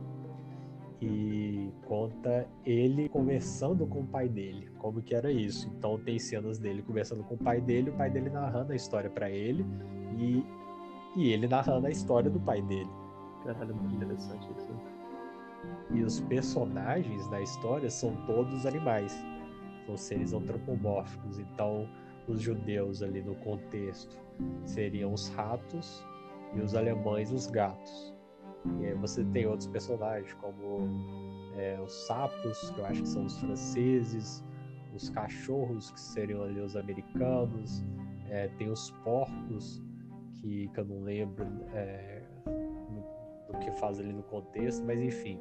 e 1.01 1.71
conta 1.85 2.45
ele 2.65 3.07
conversando 3.07 3.87
com 3.87 4.01
o 4.01 4.07
pai 4.07 4.27
dele, 4.27 4.69
como 4.79 5.01
que 5.01 5.15
era 5.15 5.31
isso. 5.31 5.69
Então 5.77 5.97
tem 5.97 6.19
cenas 6.19 6.59
dele 6.59 6.81
conversando 6.81 7.23
com 7.23 7.35
o 7.35 7.37
pai 7.37 7.61
dele, 7.61 7.89
o 7.89 7.93
pai 7.93 8.09
dele 8.09 8.29
narrando 8.29 8.73
a 8.73 8.75
história 8.75 9.09
para 9.09 9.29
ele 9.29 9.65
e, 10.17 10.43
e 11.15 11.31
ele 11.31 11.47
narrando 11.47 11.87
a 11.87 11.89
história 11.89 12.29
do 12.29 12.39
pai 12.39 12.61
dele. 12.61 12.89
Caralho, 13.45 13.75
muito 13.75 13.95
interessante 13.95 14.47
isso. 14.57 14.67
E 15.91 16.03
os 16.03 16.19
personagens 16.21 17.27
da 17.29 17.41
história 17.41 17.89
são 17.89 18.15
todos 18.25 18.65
animais, 18.65 19.17
são 19.85 19.95
seres 19.95 20.33
antropomórficos. 20.33 21.39
Então 21.39 21.87
os 22.27 22.41
judeus 22.41 23.01
ali 23.01 23.21
no 23.21 23.35
contexto 23.35 24.17
seriam 24.65 25.13
os 25.13 25.29
ratos 25.29 26.05
e 26.53 26.59
os 26.59 26.75
alemães 26.75 27.31
os 27.31 27.47
gatos. 27.47 28.18
E 28.79 28.87
aí 28.87 28.93
você 28.93 29.23
tem 29.25 29.45
outros 29.45 29.67
personagens 29.67 30.33
como 30.35 30.87
é, 31.55 31.79
os 31.81 32.07
sapos, 32.07 32.71
que 32.71 32.79
eu 32.79 32.85
acho 32.85 33.01
que 33.01 33.07
são 33.07 33.25
os 33.25 33.37
franceses, 33.37 34.43
os 34.93 35.09
cachorros, 35.09 35.91
que 35.91 35.99
seriam 35.99 36.43
ali 36.43 36.59
os 36.59 36.75
americanos, 36.75 37.83
é, 38.29 38.47
tem 38.57 38.69
os 38.69 38.91
porcos, 39.03 39.81
que, 40.35 40.67
que 40.69 40.79
eu 40.79 40.85
não 40.85 41.01
lembro 41.01 41.45
é, 41.73 42.23
do 43.47 43.57
que 43.59 43.71
faz 43.79 43.99
ali 43.99 44.13
no 44.13 44.23
contexto, 44.23 44.85
mas 44.85 44.99
enfim. 44.99 45.39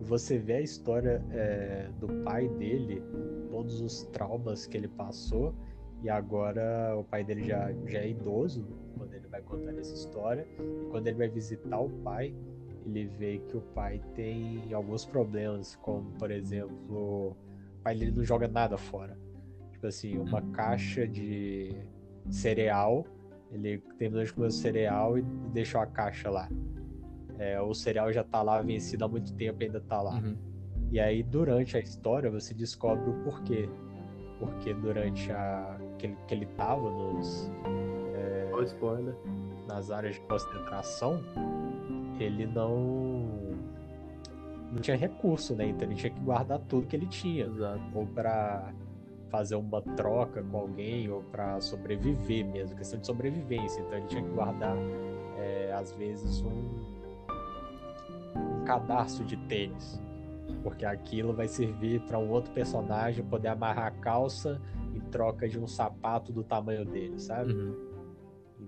E 0.00 0.04
você 0.04 0.38
vê 0.38 0.54
a 0.54 0.60
história 0.60 1.24
é, 1.30 1.88
do 2.00 2.08
pai 2.24 2.48
dele, 2.48 3.02
todos 3.50 3.80
os 3.80 4.02
traumas 4.06 4.66
que 4.66 4.76
ele 4.76 4.88
passou, 4.88 5.54
e 6.02 6.10
agora 6.10 6.94
o 6.98 7.04
pai 7.04 7.24
dele 7.24 7.44
já, 7.44 7.72
já 7.86 8.00
é 8.00 8.10
idoso 8.10 8.66
quando 8.96 9.14
ele 9.14 9.23
vai 9.34 9.42
contar 9.42 9.76
essa 9.78 9.94
história. 9.94 10.46
E 10.58 10.90
quando 10.90 11.06
ele 11.08 11.16
vai 11.16 11.28
visitar 11.28 11.78
o 11.78 11.88
pai, 11.88 12.34
ele 12.86 13.06
vê 13.06 13.38
que 13.38 13.56
o 13.56 13.60
pai 13.60 14.00
tem 14.14 14.72
alguns 14.72 15.04
problemas, 15.04 15.74
como 15.76 16.12
por 16.12 16.30
exemplo, 16.30 16.74
o 16.90 17.36
pai 17.82 17.96
dele 17.96 18.12
não 18.12 18.24
joga 18.24 18.46
nada 18.46 18.76
fora. 18.76 19.18
Tipo 19.72 19.86
assim, 19.86 20.16
uma 20.18 20.40
caixa 20.52 21.06
de 21.06 21.74
cereal, 22.30 23.04
ele 23.50 23.78
terminou 23.98 24.24
de 24.24 24.32
comer 24.32 24.46
o 24.46 24.50
cereal 24.50 25.18
e 25.18 25.22
deixou 25.52 25.80
a 25.80 25.86
caixa 25.86 26.30
lá. 26.30 26.48
É, 27.38 27.60
o 27.60 27.74
cereal 27.74 28.12
já 28.12 28.22
tá 28.22 28.42
lá 28.42 28.62
vencido 28.62 29.04
há 29.04 29.08
muito 29.08 29.34
tempo 29.34 29.62
e 29.62 29.66
ainda 29.66 29.80
tá 29.80 30.00
lá. 30.00 30.20
Uhum. 30.20 30.36
E 30.92 31.00
aí, 31.00 31.22
durante 31.24 31.76
a 31.76 31.80
história, 31.80 32.30
você 32.30 32.54
descobre 32.54 33.10
o 33.10 33.24
porquê. 33.24 33.68
Porque 34.38 34.72
durante 34.74 35.30
a. 35.32 35.76
que 35.98 36.06
ele, 36.06 36.16
que 36.28 36.34
ele 36.34 36.46
tava 36.56 36.90
nos, 36.90 37.50
Ó, 38.54 38.62
spoiler. 38.62 39.14
nas 39.66 39.90
áreas 39.90 40.14
de 40.14 40.20
concentração, 40.22 41.20
ele 42.18 42.46
não. 42.46 43.56
não 44.70 44.80
tinha 44.80 44.96
recurso, 44.96 45.54
né? 45.54 45.66
Então 45.68 45.88
ele 45.88 45.94
tinha 45.94 46.10
que 46.10 46.20
guardar 46.20 46.58
tudo 46.60 46.86
que 46.86 46.96
ele 46.96 47.06
tinha. 47.06 47.46
Exato. 47.46 47.82
Ou 47.94 48.06
pra 48.06 48.72
fazer 49.30 49.56
uma 49.56 49.82
troca 49.82 50.42
com 50.42 50.56
alguém, 50.56 51.10
ou 51.10 51.22
pra 51.24 51.60
sobreviver 51.60 52.46
mesmo, 52.46 52.76
questão 52.76 53.00
de 53.00 53.06
sobrevivência. 53.06 53.80
Então 53.80 53.98
ele 53.98 54.06
tinha 54.06 54.22
que 54.22 54.30
guardar, 54.30 54.76
é, 55.36 55.72
às 55.72 55.90
vezes, 55.92 56.40
um, 56.42 56.94
cadarço 58.64 59.24
de 59.24 59.36
tênis. 59.48 60.00
Porque 60.62 60.84
aquilo 60.84 61.32
vai 61.32 61.48
servir 61.48 62.00
para 62.02 62.18
um 62.18 62.30
outro 62.30 62.52
personagem 62.52 63.24
poder 63.24 63.48
amarrar 63.48 63.86
a 63.86 63.90
calça 63.90 64.60
em 64.94 65.00
troca 65.00 65.48
de 65.48 65.58
um 65.58 65.66
sapato 65.66 66.32
do 66.32 66.44
tamanho 66.44 66.84
dele, 66.84 67.18
sabe? 67.18 67.52
Uhum. 67.52 67.93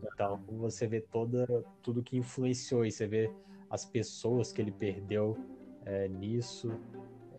Então 0.03 0.41
você 0.59 0.87
vê 0.87 1.01
toda 1.01 1.47
tudo 1.83 2.03
que 2.03 2.17
influenciou 2.17 2.85
e 2.85 2.91
você 2.91 3.07
vê 3.07 3.31
as 3.71 3.85
pessoas 3.85 4.53
que 4.53 4.61
ele 4.61 4.73
perdeu 4.73 5.37
é, 5.85 6.09
nisso. 6.09 6.71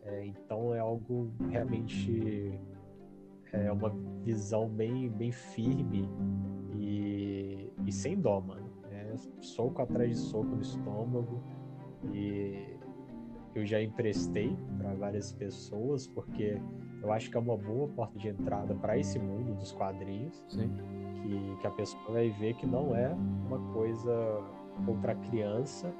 É, 0.03 0.25
então 0.25 0.73
é 0.73 0.79
algo 0.79 1.31
realmente 1.49 2.59
é 3.51 3.71
uma 3.71 3.89
visão 4.23 4.67
bem, 4.67 5.09
bem 5.09 5.31
firme 5.31 6.07
e, 6.77 7.71
e 7.85 7.91
sem 7.91 8.19
dó, 8.19 8.41
mano. 8.41 8.67
É 8.91 9.15
soco 9.41 9.81
atrás 9.81 10.09
de 10.09 10.17
soco 10.17 10.47
no 10.47 10.61
estômago 10.61 11.41
e 12.13 12.77
eu 13.55 13.65
já 13.65 13.81
emprestei 13.81 14.55
para 14.77 14.93
várias 14.93 15.31
pessoas 15.31 16.07
porque 16.07 16.59
eu 17.01 17.11
acho 17.11 17.29
que 17.29 17.37
é 17.37 17.39
uma 17.39 17.57
boa 17.57 17.87
porta 17.89 18.17
de 18.17 18.27
entrada 18.29 18.73
para 18.75 18.97
esse 18.97 19.19
mundo 19.19 19.53
dos 19.55 19.71
quadrinhos 19.71 20.43
Sim. 20.49 20.69
que, 21.21 21.61
que 21.61 21.67
a 21.67 21.71
pessoa 21.71 22.03
vai 22.11 22.29
ver 22.29 22.55
que 22.55 22.65
não 22.65 22.95
é 22.95 23.09
uma 23.47 23.59
coisa 23.73 24.43
ou 24.87 24.95
para 24.97 25.15
criança 25.15 25.93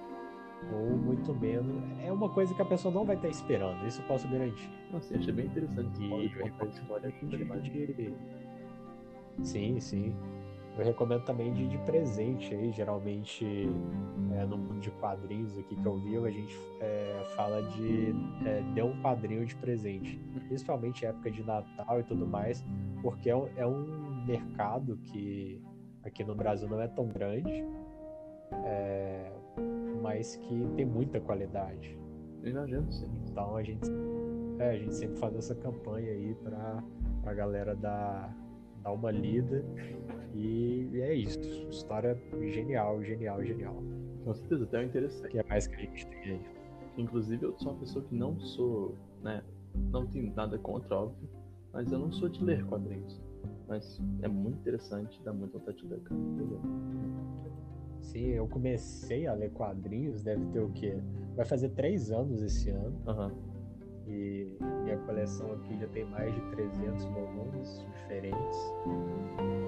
ou 0.74 0.98
muito 0.98 1.34
menos 1.36 1.84
é 2.04 2.12
uma 2.12 2.30
coisa 2.30 2.54
que 2.54 2.62
a 2.62 2.66
pessoa 2.66 2.94
não 2.94 3.06
vai 3.06 3.16
estar 3.16 3.30
esperando 3.30 3.86
isso 3.86 4.02
eu 4.02 4.08
posso 4.08 4.28
garantir 4.28 4.70
Nossa, 4.92 5.14
eu 5.14 5.20
achei 5.20 5.34
bem 5.34 5.46
interessante. 5.46 6.04
e 6.04 6.14
a 6.14 6.66
história 6.66 7.10
recomendo 7.10 7.38
demais. 7.38 7.64
de... 7.64 8.14
sim 9.44 9.80
sim 9.80 10.16
eu 10.78 10.86
recomendo 10.86 11.24
também 11.24 11.52
de, 11.54 11.68
de 11.68 11.78
presente 11.80 12.54
aí 12.54 12.72
geralmente 12.72 13.46
é, 14.34 14.46
no 14.46 14.58
mundo 14.58 14.80
de 14.80 14.92
quadrinhos 14.92 15.58
aqui 15.58 15.76
que 15.76 15.86
eu 15.86 15.98
vi 15.98 16.18
a 16.18 16.30
gente 16.30 16.56
é, 16.80 17.24
fala 17.36 17.62
de 17.64 18.14
é, 18.46 18.62
dê 18.74 18.82
um 18.84 19.02
quadrinho 19.02 19.46
de 19.46 19.56
presente 19.56 20.20
principalmente 20.48 21.06
época 21.06 21.32
de 21.32 21.44
Natal 21.44 22.00
e 22.00 22.04
tudo 22.04 22.26
mais 22.28 22.64
porque 23.02 23.30
é, 23.30 23.36
um- 23.36 23.48
é 23.56 23.66
um 23.66 24.24
mercado 24.26 24.98
que 24.98 25.62
aqui 26.04 26.24
no 26.24 26.36
Brasil 26.36 26.68
não 26.70 26.82
é 26.82 26.88
tão 26.88 27.08
grande, 27.08 27.66
é, 28.66 29.32
mas 30.02 30.36
que 30.38 30.68
tem 30.76 30.86
muita 30.86 31.20
qualidade. 31.20 31.98
Imagino, 32.44 32.90
sim. 32.92 33.08
Então 33.30 33.56
a 33.56 33.64
gente, 33.64 33.90
é, 34.60 34.70
a 34.72 34.78
gente 34.78 34.96
sempre 34.96 35.18
faz 35.18 35.36
essa 35.36 35.54
campanha 35.56 36.12
aí 36.12 36.36
para 36.36 36.84
a 37.26 37.34
galera 37.34 37.76
dar, 37.76 38.34
dar 38.88 38.92
uma 38.92 39.12
lida. 39.12 39.64
E, 40.34 40.90
é 40.96 41.14
isso. 41.14 41.40
História 41.70 42.18
genial, 42.40 43.04
genial, 43.04 43.44
genial. 43.44 43.76
Com 44.24 44.34
certeza, 44.34 44.64
até 44.64 44.84
interessante. 44.84 45.32
que 45.32 45.40
é 45.40 45.44
mais 45.44 45.68
que 45.68 45.76
a 45.76 45.80
gente 45.80 46.08
tem 46.08 46.32
aí. 46.32 46.42
Inclusive, 46.98 47.46
eu 47.46 47.58
sou 47.60 47.72
uma 47.74 47.80
pessoa 47.80 48.04
que 48.06 48.16
não 48.16 48.40
sou, 48.40 48.96
né? 49.22 49.44
Não 49.92 50.06
tenho 50.08 50.34
nada 50.34 50.58
contra, 50.58 50.96
óbvio, 50.96 51.30
mas 51.72 51.92
eu 51.92 52.00
não 52.00 52.12
sou 52.12 52.28
de 52.28 52.44
ler 52.44 52.66
quadrinhos. 52.66 53.22
Mas 53.68 54.00
é 54.22 54.28
muito 54.28 54.58
interessante, 54.60 55.22
dá 55.24 55.32
muita 55.34 55.58
vontade 55.58 55.78
de 55.78 55.88
ler, 55.88 56.00
cara. 56.00 56.20
Sim, 58.02 58.28
eu 58.30 58.48
comecei 58.48 59.28
a 59.28 59.34
ler 59.34 59.52
quadrinhos, 59.52 60.24
deve 60.24 60.46
ter 60.46 60.60
o 60.60 60.70
quê? 60.70 60.98
Vai 61.36 61.46
fazer 61.46 61.70
três 61.70 62.10
anos 62.10 62.42
esse 62.42 62.70
ano. 62.70 62.96
Aham. 63.06 63.32
E 64.08 64.48
minha 64.84 64.98
coleção 65.00 65.52
aqui 65.54 65.78
já 65.78 65.88
tem 65.88 66.06
mais 66.06 66.34
de 66.34 66.42
300 66.52 67.06
volumes 67.06 67.86
diferentes. 67.92 68.58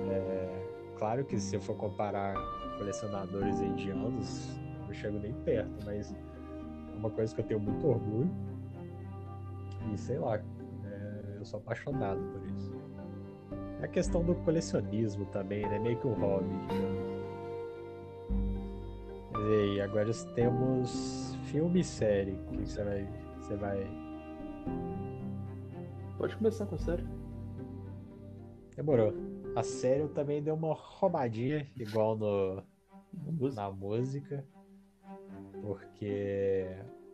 É, 0.09 0.95
claro 0.97 1.25
que 1.25 1.37
se 1.39 1.55
eu 1.55 1.61
for 1.61 1.75
comparar 1.75 2.35
colecionadores 2.77 3.59
aí 3.59 3.73
de 3.73 3.89
anos, 3.89 4.57
não 4.87 4.93
chego 4.93 5.19
nem 5.19 5.33
perto, 5.33 5.85
mas 5.85 6.13
é 6.13 6.95
uma 6.95 7.09
coisa 7.09 7.35
que 7.35 7.41
eu 7.41 7.45
tenho 7.45 7.59
muito 7.59 7.85
orgulho. 7.85 8.31
E 9.93 9.97
sei 9.97 10.17
lá, 10.17 10.37
é, 10.37 11.37
eu 11.37 11.43
sou 11.43 11.59
apaixonado 11.59 12.19
por 12.31 12.45
isso. 12.55 12.73
É 13.81 13.85
a 13.85 13.87
questão 13.87 14.23
do 14.23 14.35
colecionismo 14.35 15.25
também, 15.27 15.67
né? 15.67 15.79
Meio 15.79 15.97
que 15.97 16.07
um 16.07 16.13
hobby, 16.13 16.49
digamos. 16.69 17.09
E 19.51 19.81
agora 19.81 20.11
temos 20.35 21.37
filme 21.45 21.79
e 21.79 21.83
série. 21.83 22.35
Que 22.49 22.57
você 22.57 22.83
vai, 22.83 23.07
você 23.41 23.55
vai 23.55 24.08
Pode 26.17 26.35
começar 26.35 26.65
com 26.65 26.75
a 26.75 26.77
série. 26.77 27.03
Demorou. 28.75 29.13
A 29.55 29.63
série 29.63 30.01
eu 30.01 30.09
também 30.09 30.41
deu 30.41 30.55
uma 30.55 30.73
roubadinha, 30.73 31.67
igual 31.77 32.17
no, 32.17 32.63
na 33.53 33.71
música. 33.71 34.45
Porque 35.61 36.67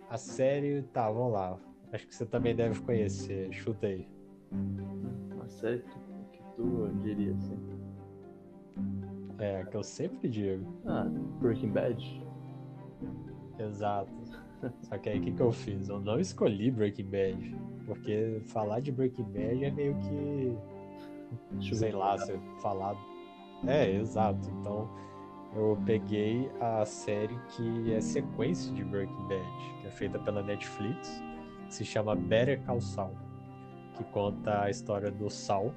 a 0.10 0.18
série, 0.18 0.84
tá, 0.94 1.10
vamos 1.10 1.34
lá. 1.34 1.60
Acho 1.92 2.08
que 2.08 2.16
você 2.16 2.26
também 2.26 2.56
deve 2.56 2.80
conhecer. 2.82 3.52
Chuta 3.54 3.88
aí. 3.88 4.08
Uma 5.34 5.48
série 5.48 5.80
que 5.80 6.00
tu, 6.00 6.30
que 6.32 6.44
tu 6.56 6.90
diria 7.02 7.34
assim. 7.34 7.58
É, 9.40 9.64
que 9.66 9.76
eu 9.76 9.84
sempre 9.84 10.30
digo. 10.30 10.66
Ah, 10.86 11.06
Breaking 11.40 11.72
Bad. 11.72 12.24
Exato. 13.60 14.12
Só 14.82 14.98
que 14.98 15.10
aí 15.10 15.20
o 15.20 15.22
que, 15.22 15.32
que 15.32 15.42
eu 15.42 15.52
fiz? 15.52 15.90
Eu 15.90 16.00
não 16.00 16.20
escolhi 16.20 16.72
Breaking 16.72 17.10
Bad. 17.10 17.56
Porque 17.86 18.42
falar 18.48 18.80
de 18.80 18.92
Breaking 18.92 19.26
Bad 19.26 19.66
é 19.66 19.72
meio 19.72 19.96
que. 19.96 21.76
Sei 21.76 21.92
lá, 21.92 22.18
você 22.18 22.40
falar. 22.62 22.96
É, 23.68 23.92
exato. 23.92 24.50
Então 24.60 24.90
eu 25.56 25.78
peguei 25.86 26.52
a 26.60 26.86
série 26.86 27.38
que 27.50 27.94
é 27.94 28.02
sequência 28.02 28.74
de 28.74 28.84
Breaking 28.84 29.28
Bad, 29.28 29.82
que 29.82 29.88
é 29.88 29.92
feita 29.92 30.20
pela 30.20 30.44
Netflix, 30.44 31.24
que 31.68 31.74
se 31.74 31.86
chama 31.86 32.16
Better 32.16 32.62
Call 32.66 32.82
Saul, 32.82 33.16
que 33.96 34.04
conta 34.06 34.64
a 34.64 34.70
história 34.70 35.10
do 35.10 35.30
Saul, 35.30 35.74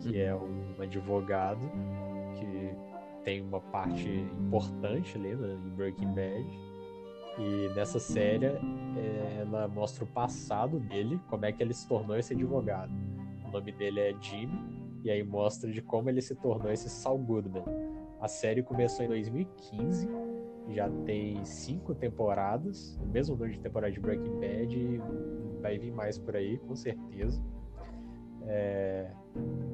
que 0.00 0.20
é 0.20 0.34
um 0.34 0.80
advogado 0.80 1.68
que 2.36 2.70
tem 3.24 3.42
uma 3.42 3.60
parte 3.60 4.08
importante 4.08 5.16
ali 5.18 5.34
né, 5.34 5.58
em 5.66 5.70
Breaking 5.70 6.14
Bad. 6.14 6.67
E 7.38 7.68
nessa 7.74 8.00
série 8.00 8.46
é, 8.46 9.38
ela 9.40 9.68
mostra 9.68 10.04
o 10.04 10.06
passado 10.06 10.80
dele, 10.80 11.20
como 11.28 11.46
é 11.46 11.52
que 11.52 11.62
ele 11.62 11.72
se 11.72 11.86
tornou 11.86 12.16
esse 12.16 12.34
advogado. 12.34 12.92
O 13.46 13.50
nome 13.50 13.72
dele 13.72 14.00
é 14.00 14.14
Jimmy, 14.20 14.58
e 15.04 15.10
aí 15.10 15.22
mostra 15.22 15.70
de 15.70 15.80
como 15.80 16.10
ele 16.10 16.20
se 16.20 16.34
tornou 16.34 16.72
esse 16.72 16.88
Saul 16.90 17.18
Goodman. 17.18 17.64
A 18.20 18.26
série 18.26 18.62
começou 18.62 19.04
em 19.04 19.08
2015, 19.08 20.08
já 20.70 20.90
tem 21.06 21.44
cinco 21.44 21.94
temporadas, 21.94 22.98
o 23.00 23.06
mesmo 23.06 23.36
número 23.36 23.52
de 23.52 23.60
temporada 23.60 23.92
de 23.92 24.00
Breaking 24.00 24.40
Bad, 24.40 24.76
e 24.76 25.00
vai 25.60 25.78
vir 25.78 25.92
mais 25.92 26.18
por 26.18 26.34
aí, 26.34 26.58
com 26.58 26.74
certeza. 26.74 27.40
É, 28.46 29.10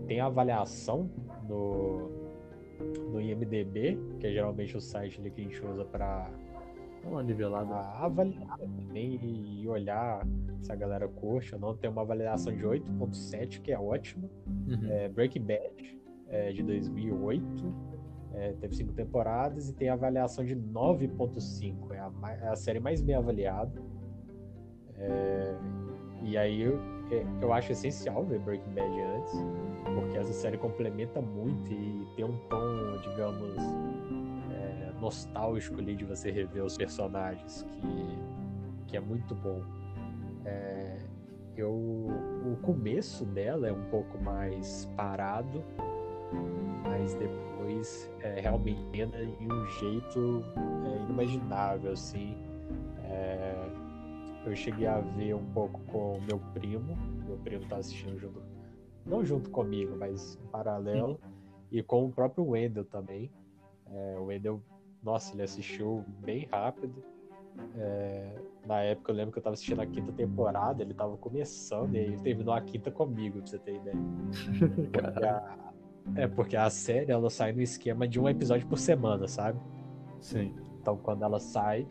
tem 0.07 0.21
avaliação 0.21 1.11
no, 1.49 2.11
no 3.11 3.21
IMDB, 3.21 3.99
que 4.21 4.27
é 4.27 4.33
geralmente 4.33 4.77
o 4.77 4.81
site 4.81 5.21
que 5.21 5.41
a 5.41 5.45
gente 5.45 5.65
usa 5.65 5.85
para 5.85 6.31
uma 7.07 7.23
nivelada. 7.23 7.75
avaliar 7.75 8.59
também 8.59 9.19
e 9.23 9.69
olhar 9.69 10.27
se 10.61 10.73
a 10.73 10.75
galera 10.75 11.09
curte 11.09 11.55
ou 11.55 11.61
não. 11.61 11.77
Tem 11.77 11.91
uma 11.91 12.03
avaliação 12.03 12.55
de 12.55 12.65
8.7, 12.65 13.61
que 13.61 13.73
é 13.73 13.79
ótima. 13.79 14.29
Uhum. 14.47 14.91
É, 14.91 15.09
Breaking 15.09 15.43
Bad, 15.43 16.01
é, 16.29 16.53
de 16.53 16.63
2008, 16.63 17.75
é, 18.35 18.53
teve 18.53 18.75
cinco 18.75 18.93
temporadas 18.93 19.69
e 19.69 19.75
tem 19.75 19.89
avaliação 19.89 20.45
de 20.45 20.57
9.5. 20.57 21.93
É 21.93 21.99
a, 21.99 22.13
é 22.43 22.49
a 22.49 22.57
série 22.57 22.81
mais 22.81 23.01
bem 23.01 23.15
avaliada. 23.15 23.81
É, 24.97 25.55
e 26.23 26.37
aí 26.37 26.63
eu, 26.63 26.79
é, 27.11 27.25
eu 27.43 27.53
acho 27.53 27.73
essencial 27.73 28.25
ver 28.25 28.39
Breaking 28.41 28.73
Bad 28.73 29.01
antes, 29.01 29.35
porque 29.95 30.17
essa 30.17 30.33
série 30.33 30.57
complementa 30.57 31.21
muito 31.21 31.71
e 31.73 32.07
tem 32.17 32.25
um 32.25 32.37
tom, 32.49 32.99
digamos, 33.03 33.55
nostálgico 35.05 35.81
ali 35.81 35.95
de 35.95 36.05
você 36.05 36.31
rever 36.31 36.65
os 36.65 36.77
personagens, 36.77 37.67
que, 37.81 38.89
que 38.89 38.97
é 38.97 39.01
muito 39.01 39.35
bom. 39.35 39.63
É, 40.47 40.99
eu, 41.57 41.73
o 41.73 42.59
começo 42.63 43.25
dela 43.27 43.69
é 43.69 43.73
um 43.73 43.85
pouco 43.91 44.19
mais 44.19 44.87
parado, 44.97 45.63
mas 46.83 47.15
depois 47.15 48.11
é, 48.21 48.41
realmente 48.41 48.81
entra 48.95 49.23
em 49.23 49.53
um 49.53 49.67
jeito 49.79 50.43
é, 50.87 51.03
inimaginável, 51.05 51.93
assim. 51.93 52.37
É, 53.05 53.69
eu 54.47 54.57
cheguei 54.57 54.87
a 54.87 55.01
ver 55.01 55.35
um 55.35 55.45
pouco 55.53 55.81
com 55.85 56.19
o 56.19 56.23
meu 56.23 56.39
primo, 56.55 56.97
meu 57.27 57.37
primo 57.39 57.67
tá 57.67 57.77
assistindo 57.77 58.19
junto, 58.19 58.43
não 59.05 59.25
junto 59.25 59.51
comigo, 59.51 59.97
mas 59.99 60.39
em 60.43 60.47
paralelo, 60.49 61.21
e 61.71 61.83
com 61.83 62.07
o 62.07 62.13
próprio 62.13 62.47
Wendel 62.49 62.85
também. 62.85 63.31
É, 63.91 64.17
o 64.19 64.25
Wendel, 64.25 64.61
nossa, 65.05 65.35
ele 65.35 65.43
assistiu 65.43 66.05
bem 66.25 66.49
rápido. 66.51 67.03
É, 67.77 68.35
na 68.67 68.81
época 68.81 69.13
eu 69.13 69.17
lembro 69.17 69.33
que 69.33 69.39
eu 69.39 69.43
tava 69.43 69.55
assistindo 69.55 69.81
a 69.81 69.87
quinta 69.87 70.11
temporada, 70.13 70.83
ele 70.83 70.93
tava 70.95 71.17
começando 71.17 71.95
e 71.95 71.99
ele 71.99 72.17
terminou 72.19 72.53
a 72.55 72.61
quinta 72.61 72.91
comigo, 72.91 73.39
pra 73.39 73.47
você 73.47 73.59
ter 73.59 73.77
ideia. 73.77 73.97
Porque 74.93 75.25
a- 75.25 75.59
é 76.17 76.27
porque 76.27 76.55
a 76.57 76.69
série 76.69 77.11
ela 77.11 77.31
sai 77.31 77.53
no 77.53 77.63
esquema 77.63 78.07
de 78.07 78.21
um 78.21 78.29
episódio 78.29 78.67
por 78.67 78.77
semana, 78.79 79.27
sabe? 79.27 79.59
Sim. 80.21 80.55
Então 80.81 80.99
quando 80.99 81.23
ela 81.25 81.41
sai, 81.41 81.87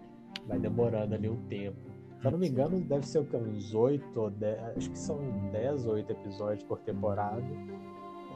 vai 0.46 0.60
demorando 0.60 1.16
ali 1.16 1.28
um 1.28 1.42
tempo. 1.48 1.80
Se 2.22 2.28
eu 2.28 2.32
não 2.32 2.38
me 2.38 2.48
engano, 2.48 2.80
deve 2.80 3.08
ser 3.08 3.20
o 3.20 3.26
que? 3.26 3.36
Uns 3.36 3.74
8 3.74 4.20
ou 4.22 4.30
10. 4.30 4.78
Acho 4.78 4.92
que 4.92 5.00
são 5.00 5.18
10 5.52 5.86
ou 5.88 5.94
8 5.94 6.12
episódios 6.12 6.64
por 6.64 6.80
temporada. 6.82 7.44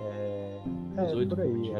É, 0.02 0.62
é 0.98 1.16
oito 1.16 1.36
por 1.36 1.42
aí. 1.44 1.52
por 1.52 1.62
dia. 1.62 1.78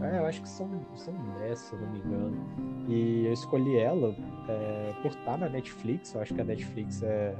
É, 0.00 0.18
eu 0.18 0.26
acho 0.26 0.40
que 0.40 0.48
são, 0.48 0.68
são 0.94 1.14
10, 1.38 1.58
se 1.58 1.72
eu 1.74 1.80
não 1.80 1.92
me 1.92 1.98
engano. 1.98 2.86
E 2.88 3.26
eu 3.26 3.32
escolhi 3.32 3.76
ela 3.76 4.14
é, 4.48 4.94
por 5.02 5.10
estar 5.10 5.36
na 5.36 5.48
Netflix. 5.48 6.14
Eu 6.14 6.22
acho 6.22 6.34
que 6.34 6.40
a 6.40 6.44
Netflix 6.44 7.02
é, 7.02 7.36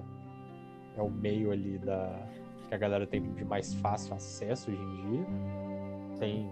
é 0.96 1.02
o 1.02 1.10
meio 1.10 1.50
ali 1.50 1.78
da 1.78 2.28
que 2.68 2.74
a 2.74 2.78
galera 2.78 3.06
tem 3.06 3.20
de 3.34 3.44
mais 3.44 3.74
fácil 3.74 4.14
acesso 4.14 4.70
hoje 4.70 4.80
em 4.80 5.10
dia. 5.10 5.26
Tem 6.18 6.50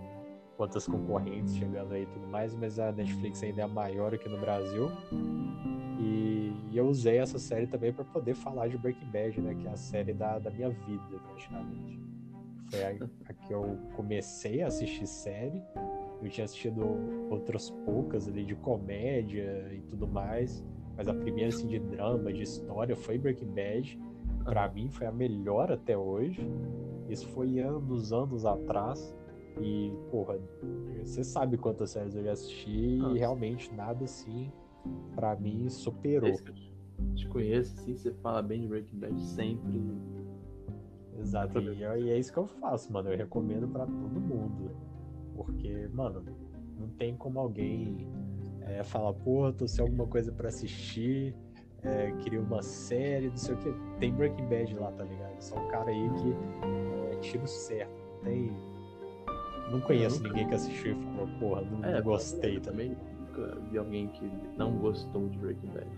outras 0.59 0.87
concorrentes 0.87 1.57
chegando 1.57 1.95
aí 1.95 2.03
e 2.03 2.07
tudo 2.07 2.27
mais, 2.27 2.55
mas 2.55 2.79
a 2.79 2.93
Netflix 2.93 3.43
ainda 3.43 3.63
é 3.63 3.65
a 3.65 3.69
maior 3.69 4.13
aqui 4.13 4.29
no 4.29 4.39
Brasil. 4.39 4.91
E, 5.99 6.53
e 6.71 6.77
eu 6.77 6.87
usei 6.87 7.17
essa 7.17 7.39
série 7.39 7.67
também 7.67 7.91
para 7.91 8.05
poder 8.05 8.35
falar 8.35 8.69
de 8.69 8.77
Breaking 8.77 9.11
Bad, 9.11 9.41
né? 9.41 9.55
Que 9.55 9.67
é 9.67 9.71
a 9.71 9.77
série 9.77 10.13
da, 10.13 10.39
da 10.39 10.51
minha 10.51 10.69
vida, 10.69 11.19
praticamente. 11.27 12.10
Foi 12.71 12.85
a, 12.85 13.09
a 13.27 13.33
que 13.33 13.53
eu 13.53 13.79
comecei 13.97 14.63
a 14.63 14.69
assistir 14.69 15.07
série. 15.07 15.63
Eu 16.23 16.29
tinha 16.29 16.45
assistido 16.45 16.83
outras 17.31 17.71
poucas 17.71 18.29
ali 18.29 18.45
de 18.45 18.55
comédia 18.55 19.69
e 19.73 19.81
tudo 19.83 20.07
mais. 20.07 20.65
Mas 20.97 21.09
a 21.09 21.15
primeira, 21.15 21.49
assim, 21.49 21.67
de 21.67 21.79
drama, 21.79 22.33
de 22.33 22.43
história, 22.43 22.95
foi 22.95 23.17
Breaking 23.17 23.53
Bad. 23.53 23.99
Pra 24.45 24.69
mim, 24.69 24.91
foi 24.91 25.07
a 25.07 25.13
melhor 25.13 25.73
até 25.73 25.97
hoje. 25.97 26.41
Isso 27.09 27.27
foi 27.29 27.59
anos, 27.59 28.13
anos 28.13 28.45
atrás. 28.45 29.15
E, 29.61 29.93
porra, 30.11 30.39
você 31.03 31.25
sabe 31.25 31.57
quantas 31.57 31.91
séries 31.91 32.15
eu 32.15 32.23
já 32.23 32.33
assisti 32.33 32.97
Nossa. 32.97 33.17
e 33.17 33.19
realmente 33.19 33.75
nada 33.75 34.05
assim, 34.05 34.51
pra 35.15 35.35
mim, 35.35 35.69
superou. 35.69 36.33
Te- 37.15 37.27
conheço, 37.31 37.75
assim, 37.79 37.97
você 37.97 38.13
fala 38.15 38.43
bem 38.43 38.61
de 38.61 38.69
Breaking 38.69 38.99
Bad 38.99 39.21
sempre. 39.23 39.81
Exato. 41.21 41.61
E 41.61 41.85
é, 41.85 42.01
e 42.01 42.11
é 42.11 42.19
isso 42.19 42.33
que 42.33 42.39
eu 42.39 42.47
faço, 42.47 42.93
mano. 42.93 43.11
Eu 43.11 43.17
recomendo 43.17 43.69
pra 43.69 43.87
todo 43.87 44.21
mundo. 44.21 44.71
Porque, 45.35 45.89
mano, 45.93 46.25
não 46.79 46.89
tem 46.89 47.17
como 47.17 47.39
alguém 47.39 48.09
é, 48.63 48.83
falar, 48.83 49.13
pô, 49.13 49.53
tô 49.53 49.67
sem 49.67 49.83
alguma 49.83 50.07
coisa 50.07 50.33
para 50.33 50.49
assistir, 50.49 51.35
é, 51.83 52.13
queria 52.21 52.41
uma 52.41 52.63
série, 52.63 53.29
não 53.29 53.37
sei 53.37 53.55
o 53.55 53.59
que. 53.59 53.75
Tem 53.99 54.13
Breaking 54.13 54.47
Bad 54.49 54.75
lá, 54.75 54.93
tá 54.93 55.05
ligado? 55.05 55.41
Só 55.41 55.59
um 55.59 55.69
cara 55.69 55.91
aí 55.91 56.11
que 56.11 57.15
é 57.15 57.17
tiro 57.21 57.47
certo. 57.47 57.93
Não 58.17 58.23
tem. 58.23 58.53
Não 59.71 59.81
conheço 59.81 60.23
ninguém 60.23 60.49
que 60.49 60.55
assistiu 60.55 60.97
e 60.97 61.03
falou, 61.05 61.29
porra, 61.39 61.63
não, 61.63 61.89
é, 61.89 62.03
gostei 62.03 62.59
também. 62.59 62.97
Nunca 63.19 63.57
vi 63.71 63.79
alguém 63.79 64.09
que 64.09 64.31
não 64.57 64.77
gostou 64.79 65.29
de 65.29 65.39
Breaking 65.39 65.69
Bad. 65.69 65.89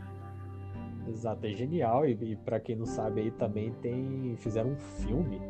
Exato, 1.09 1.47
é 1.47 1.51
genial. 1.51 2.07
E, 2.07 2.13
e 2.13 2.37
para 2.37 2.61
quem 2.61 2.77
não 2.77 2.87
sabe 2.87 3.21
aí 3.21 3.31
também 3.31 3.73
tem. 3.75 4.37
Fizeram 4.37 4.71
um 4.71 4.77
filme 4.77 5.41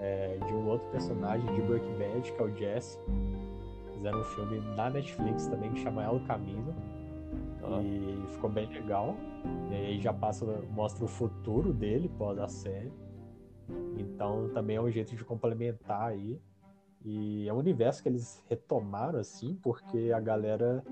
é, 0.00 0.38
de 0.46 0.52
um 0.52 0.68
outro 0.68 0.88
personagem 0.90 1.52
de 1.54 1.62
Breaking 1.62 1.98
Bad, 1.98 2.32
que 2.32 2.40
é 2.40 2.44
o 2.44 2.56
Jesse. 2.56 2.98
Fizeram 3.94 4.20
um 4.20 4.24
filme 4.24 4.60
na 4.76 4.90
Netflix 4.90 5.46
também 5.46 5.72
que 5.72 5.80
chama 5.80 6.04
El 6.04 6.20
Camino. 6.26 6.74
Ah. 7.62 7.80
E 7.82 8.32
ficou 8.32 8.50
bem 8.50 8.66
legal. 8.66 9.16
E 9.70 9.74
aí 9.74 10.00
já 10.00 10.12
passa, 10.12 10.44
mostra 10.70 11.04
o 11.04 11.08
futuro 11.08 11.72
dele 11.72 12.10
pós 12.16 12.38
a 12.38 12.48
série. 12.48 12.92
Então 13.98 14.48
também 14.50 14.76
é 14.76 14.80
um 14.80 14.90
jeito 14.90 15.16
de 15.16 15.24
complementar 15.24 16.10
aí. 16.10 16.40
E 17.04 17.48
é 17.48 17.52
um 17.52 17.58
universo 17.58 18.02
que 18.02 18.08
eles 18.08 18.42
retomaram 18.48 19.18
assim, 19.20 19.54
porque 19.62 20.12
a 20.14 20.20
galera 20.20 20.82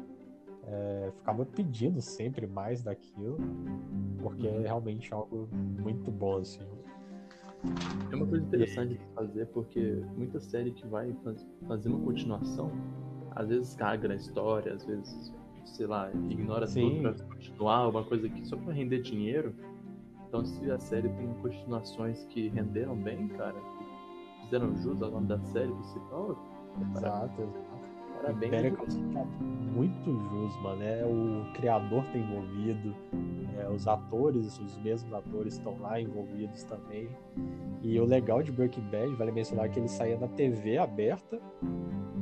é, 0.66 1.12
ficava 1.16 1.44
pedindo 1.44 2.00
sempre 2.00 2.46
mais 2.46 2.82
daquilo, 2.82 3.38
porque 4.22 4.46
é 4.46 4.60
realmente 4.60 5.12
algo 5.12 5.48
muito 5.52 6.10
bom 6.10 6.38
assim. 6.38 6.66
É 8.12 8.16
uma 8.16 8.26
coisa 8.26 8.44
interessante 8.44 8.94
de 8.94 9.04
fazer, 9.14 9.46
porque 9.46 10.02
muita 10.16 10.40
série 10.40 10.70
que 10.70 10.86
vai 10.86 11.14
fazer 11.66 11.88
uma 11.88 12.00
continuação, 12.00 12.70
às 13.32 13.48
vezes 13.48 13.74
caga 13.74 14.08
na 14.08 14.14
história, 14.14 14.74
às 14.74 14.84
vezes, 14.84 15.32
sei 15.64 15.86
lá, 15.86 16.10
ignora 16.30 16.66
Sim. 16.66 17.02
tudo 17.02 17.14
pra 17.16 17.26
continuar, 17.26 17.88
uma 17.88 18.04
coisa 18.04 18.28
que 18.28 18.46
só 18.46 18.56
pra 18.56 18.72
render 18.72 19.00
dinheiro. 19.00 19.54
Então, 20.28 20.44
se 20.44 20.70
a 20.70 20.78
série 20.78 21.08
tem 21.10 21.32
continuações 21.42 22.24
que 22.26 22.48
renderam 22.48 22.96
bem, 22.96 23.28
cara, 23.28 23.54
que 23.54 24.44
fizeram 24.44 24.76
jus 24.76 25.00
ao 25.00 25.10
nome 25.10 25.26
da 25.26 25.38
série 25.40 25.72
principal, 25.72 26.36
exato, 26.80 27.42
exato. 27.42 27.73
Parabéns. 28.20 28.50
Better 28.50 28.76
tá 29.12 29.24
muito 29.74 30.12
jus, 30.12 30.56
mano. 30.62 30.82
É, 30.82 31.04
o 31.04 31.52
criador 31.54 32.04
tá 32.04 32.18
envolvido, 32.18 32.94
é, 33.58 33.68
os 33.68 33.86
atores, 33.88 34.58
os 34.58 34.76
mesmos 34.78 35.12
atores 35.12 35.54
estão 35.54 35.78
lá 35.80 36.00
envolvidos 36.00 36.62
também. 36.64 37.08
E 37.82 37.98
o 37.98 38.04
legal 38.04 38.42
de 38.42 38.52
Breaking 38.52 38.88
Bad, 38.90 39.14
vale 39.14 39.32
mencionar 39.32 39.68
que 39.68 39.78
ele 39.78 39.88
saía 39.88 40.18
na 40.18 40.28
TV 40.28 40.78
aberta, 40.78 41.40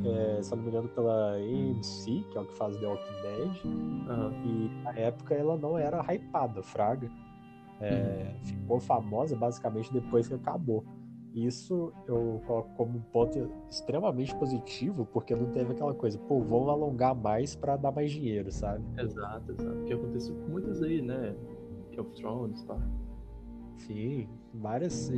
é, 0.04 0.42
se 0.42 0.50
não 0.54 0.62
me 0.62 0.68
engano, 0.68 0.88
pela 0.88 1.34
AMC, 1.36 2.24
que 2.30 2.38
é 2.38 2.40
o 2.40 2.44
que 2.44 2.54
faz 2.54 2.76
The 2.76 2.86
Walking 2.86 3.22
Dead. 3.22 3.64
Uhum. 3.64 4.32
E 4.44 4.82
na 4.82 4.98
época 4.98 5.34
ela 5.34 5.56
não 5.56 5.78
era 5.78 6.02
hypada, 6.12 6.62
Fraga. 6.62 7.10
É, 7.80 8.32
uhum. 8.34 8.44
Ficou 8.44 8.80
famosa 8.80 9.36
basicamente 9.36 9.92
depois 9.92 10.26
que 10.26 10.34
acabou. 10.34 10.84
Isso 11.34 11.92
eu 12.06 12.42
coloco 12.46 12.74
como 12.76 12.98
um 12.98 13.00
ponto 13.00 13.50
extremamente 13.70 14.34
positivo, 14.36 15.06
porque 15.06 15.34
não 15.34 15.50
teve 15.50 15.72
aquela 15.72 15.94
coisa, 15.94 16.18
pô, 16.18 16.40
vamos 16.40 16.68
alongar 16.68 17.14
mais 17.14 17.54
para 17.54 17.76
dar 17.76 17.90
mais 17.90 18.10
dinheiro, 18.10 18.50
sabe? 18.52 18.84
Exato, 19.00 19.52
exato. 19.52 19.78
O 19.78 19.84
que 19.84 19.92
aconteceu 19.94 20.34
com 20.34 20.50
muitas 20.50 20.82
aí, 20.82 21.00
né? 21.00 21.34
Game 21.90 22.00
of 22.00 22.12
Thrones, 22.14 22.62
tá? 22.64 22.78
Sim, 23.78 24.28
várias 24.54 25.10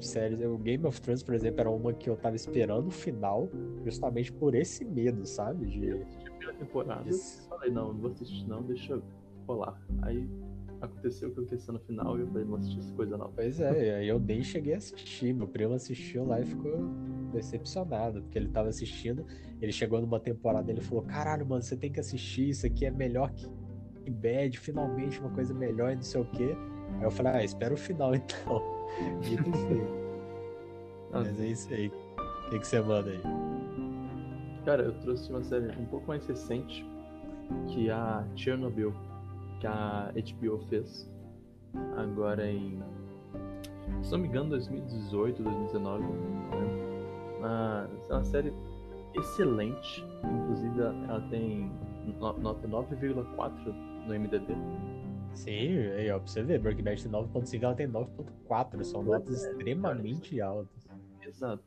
séries. 0.00 0.40
O 0.44 0.58
Game 0.58 0.84
of 0.84 1.00
Thrones, 1.00 1.22
por 1.22 1.34
exemplo, 1.34 1.60
era 1.60 1.70
uma 1.70 1.92
que 1.92 2.10
eu 2.10 2.16
tava 2.16 2.36
esperando 2.36 2.88
o 2.88 2.90
final, 2.90 3.48
justamente 3.84 4.32
por 4.32 4.54
esse 4.54 4.84
medo, 4.84 5.24
sabe? 5.24 5.66
De. 5.66 5.86
Eu 5.86 6.02
assisti 6.02 6.26
a 6.26 6.30
primeira 6.30 6.54
temporada, 6.54 7.04
de... 7.04 7.48
falei, 7.48 7.70
não, 7.70 7.92
não 7.92 8.00
vou 8.00 8.10
assistir 8.10 8.46
não, 8.48 8.62
deixa 8.62 9.00
rolar. 9.46 9.80
Aí 10.02 10.28
aconteceu 10.80 11.28
o 11.28 11.32
que 11.32 11.40
aconteceu 11.40 11.74
no 11.74 11.80
final 11.80 12.18
e 12.18 12.22
eu 12.22 12.26
falei, 12.28 12.44
não 12.44 12.56
assisti 12.56 12.78
essa 12.78 12.92
coisa 12.94 13.16
não. 13.16 13.30
Pois 13.32 13.60
é, 13.60 13.96
aí 13.96 14.08
eu 14.08 14.18
nem 14.18 14.42
cheguei 14.42 14.74
a 14.74 14.78
assistir. 14.78 15.34
Meu 15.34 15.46
primo 15.46 15.74
assistiu 15.74 16.24
lá 16.24 16.40
e 16.40 16.46
ficou 16.46 16.78
decepcionado, 17.32 18.22
porque 18.22 18.38
ele 18.38 18.48
tava 18.48 18.68
assistindo, 18.68 19.24
ele 19.60 19.72
chegou 19.72 20.00
numa 20.00 20.18
temporada 20.18 20.70
e 20.70 20.74
ele 20.74 20.80
falou, 20.80 21.04
caralho, 21.04 21.46
mano, 21.46 21.62
você 21.62 21.76
tem 21.76 21.90
que 21.90 22.00
assistir, 22.00 22.48
isso 22.48 22.66
aqui 22.66 22.84
é 22.84 22.90
melhor 22.90 23.30
que 23.32 23.48
Bad, 24.10 24.58
finalmente 24.58 25.20
uma 25.20 25.30
coisa 25.30 25.54
melhor 25.54 25.92
e 25.92 25.96
não 25.96 26.02
sei 26.02 26.20
o 26.20 26.24
quê. 26.24 26.56
Aí 26.98 27.04
eu 27.04 27.10
falei, 27.10 27.32
ah, 27.32 27.44
espera 27.44 27.72
o 27.72 27.76
final 27.76 28.12
então. 28.16 28.62
Dito 29.20 29.52
feito. 29.52 30.00
Mas 31.12 31.40
é 31.40 31.46
isso 31.46 31.72
aí. 31.72 31.88
O 31.88 32.50
que, 32.50 32.58
que 32.58 32.66
você 32.66 32.80
manda 32.80 33.10
aí? 33.10 33.20
Cara, 34.64 34.82
eu 34.82 34.92
trouxe 35.00 35.30
uma 35.30 35.42
série 35.42 35.66
um 35.78 35.86
pouco 35.86 36.08
mais 36.08 36.26
recente, 36.26 36.84
que 37.68 37.88
é 37.88 37.92
a 37.92 38.26
Chernobyl 38.34 38.92
que 39.60 39.66
a 39.66 40.12
HBO 40.12 40.58
fez. 40.68 41.08
Agora 41.96 42.50
em. 42.50 42.82
Se 44.02 44.12
não 44.12 44.18
me 44.18 44.28
engano, 44.28 44.50
2018, 44.50 45.42
2019, 45.42 46.02
não 46.02 46.10
lembro. 46.10 47.40
Mas 47.40 48.10
é 48.10 48.14
uma 48.14 48.24
série 48.24 48.52
excelente. 49.14 50.04
Inclusive, 50.24 50.80
ela 50.80 51.20
tem 51.28 51.70
nota 52.18 52.66
9,4 52.66 53.72
no 54.06 54.14
MDB. 54.18 54.54
Sim, 55.34 55.76
aí, 55.96 56.10
ó, 56.10 56.18
pra 56.18 56.26
você 56.26 56.42
ver, 56.42 56.60
Breaking 56.60 56.82
Bad 56.82 57.02
tem 57.02 57.12
9.5, 57.12 57.62
ela 57.62 57.74
tem 57.74 57.88
9.4, 57.88 58.82
são 58.82 59.02
notas 59.02 59.44
é, 59.44 59.50
extremamente 59.50 60.36
cara, 60.36 60.50
altas. 60.50 60.88
Exato. 61.24 61.62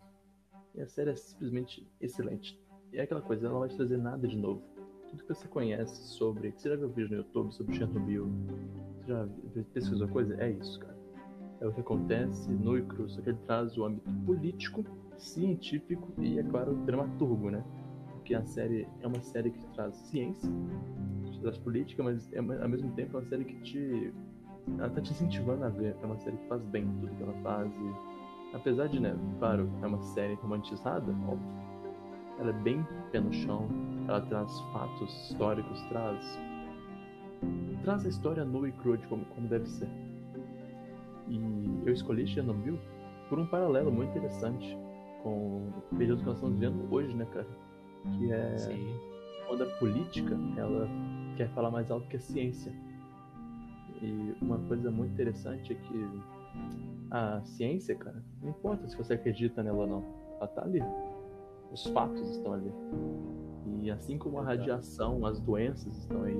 E 0.76 0.82
a 0.82 0.88
série 0.88 1.12
é 1.12 1.16
simplesmente 1.16 1.88
excelente. 2.02 2.60
E 2.92 2.98
é 2.98 3.04
aquela 3.04 3.22
coisa, 3.22 3.46
ela 3.46 3.54
não 3.54 3.60
vai 3.62 3.70
te 3.70 3.78
trazer 3.78 3.98
nada 3.98 4.28
de 4.28 4.36
novo 4.36 4.73
tudo 5.14 5.24
que 5.24 5.34
você 5.34 5.48
conhece 5.48 5.96
sobre. 6.08 6.52
Que 6.52 6.62
você 6.62 6.70
já 6.70 6.76
viu 6.76 6.90
vídeo 6.90 7.10
no 7.12 7.18
YouTube 7.18 7.54
sobre 7.54 7.76
Chernobyl? 7.76 8.28
Você 9.02 9.08
já 9.08 9.28
pesquisou 9.74 10.08
coisa? 10.08 10.36
É 10.42 10.50
isso, 10.50 10.80
cara. 10.80 10.98
É 11.62 11.68
o 11.68 11.72
que 11.72 11.82
acontece 11.82 12.52
no 12.52 12.78
e 12.78 12.86
só 13.08 13.22
que 13.22 13.30
ele 13.30 13.38
traz 13.46 13.78
o 13.78 13.86
âmbito 13.86 14.12
político, 14.26 14.84
científico 15.18 16.12
e, 16.18 16.40
é 16.40 16.44
claro, 16.44 16.76
dramaturgo, 16.86 17.50
né? 17.50 17.64
Porque 18.16 18.36
a 18.36 18.44
série 18.44 18.88
é 19.02 19.08
uma 19.08 19.22
série 19.22 19.52
que 19.52 19.66
traz 19.68 19.96
ciência, 19.96 20.50
que 21.32 21.40
traz 21.40 21.58
política, 21.58 22.04
mas 22.04 22.32
é, 22.34 22.40
ao 22.40 22.70
mesmo 22.70 22.92
tempo 22.94 23.18
é 23.18 23.20
uma 23.20 23.30
série 23.30 23.46
que 23.46 23.56
te. 23.62 24.14
Ela 24.78 24.90
tá 24.90 25.02
te 25.02 25.12
incentivando 25.12 25.64
a 25.64 25.70
ver. 25.70 25.96
É 26.02 26.06
uma 26.06 26.18
série 26.18 26.38
que 26.38 26.48
faz 26.48 26.64
bem 26.66 26.86
tudo 27.00 27.16
que 27.16 27.24
ela 27.24 27.34
faz. 27.44 27.72
E, 27.72 28.56
apesar 28.56 28.88
de, 28.88 29.00
né, 29.00 29.16
claro, 29.40 29.70
é 29.82 29.88
uma 29.88 30.02
série 30.02 30.34
romantizada, 30.36 31.12
óbvio. 31.28 31.73
Ela 32.40 32.50
é 32.50 32.54
bem 32.54 32.86
pé 33.12 33.20
no 33.20 33.32
chão, 33.32 33.68
ela 34.08 34.22
traz 34.22 34.52
fatos 34.74 35.30
históricos, 35.30 35.82
traz 35.90 36.40
traz 37.84 38.06
a 38.06 38.10
história 38.10 38.46
nua 38.46 38.70
e 38.70 38.72
crua 38.72 38.98
de 38.98 39.06
como, 39.08 39.26
como 39.26 39.48
deve 39.48 39.68
ser. 39.68 39.90
E 41.28 41.38
eu 41.86 41.94
escolhi 41.94 42.26
Chernobyl 42.26 42.80
por 43.30 43.40
um 43.40 43.46
paralelo 43.46 43.92
muito 43.92 44.10
interessante 44.12 44.78
com 45.22 45.70
o 45.92 45.96
período 45.98 46.20
que 46.20 46.26
nós 46.26 46.36
estamos 46.36 46.60
vivendo 46.60 46.94
hoje, 46.94 47.14
né, 47.16 47.26
cara? 47.34 47.48
Que 48.18 48.32
é 48.32 48.58
Sim. 48.58 49.00
quando 49.48 49.64
a 49.64 49.66
política 49.78 50.38
ela 50.58 50.88
quer 51.38 51.50
falar 51.50 51.72
mais 51.72 51.90
alto 51.90 52.08
que 52.08 52.18
a 52.18 52.20
ciência. 52.20 52.72
E 54.02 54.36
uma 54.42 54.58
coisa 54.60 54.92
muito 54.92 55.14
interessante 55.14 55.74
é 55.74 55.76
que 55.76 56.22
a 57.10 57.42
ciência, 57.44 57.96
cara, 57.96 58.22
não 58.42 58.50
importa 58.50 58.88
se 58.88 58.98
você 58.98 59.14
acredita 59.14 59.64
nela 59.64 59.80
ou 59.80 59.88
não, 59.88 60.04
ela 60.38 60.48
tá 60.48 60.64
ali. 60.64 60.82
Os 61.74 61.88
fatos 61.88 62.30
estão 62.30 62.54
ali. 62.54 62.72
E 63.82 63.90
assim 63.90 64.18
como 64.18 64.40
a 64.40 64.44
radiação, 64.44 65.26
as 65.26 65.40
doenças 65.40 65.98
estão 65.98 66.24
aí. 66.24 66.38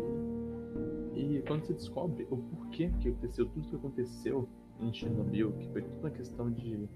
E 1.16 1.44
quando 1.48 1.66
você 1.66 1.74
descobre 1.74 2.28
o 2.30 2.38
porquê 2.38 2.92
que 3.00 3.10
aconteceu 3.10 3.48
tudo 3.48 3.68
que 3.68 3.76
aconteceu 3.76 4.48
em 4.80 4.94
Chernobyl, 4.94 5.52
que 5.54 5.68
foi 5.70 5.82
tudo 5.82 6.00
uma 6.00 6.12
questão 6.12 6.52
de. 6.52 6.88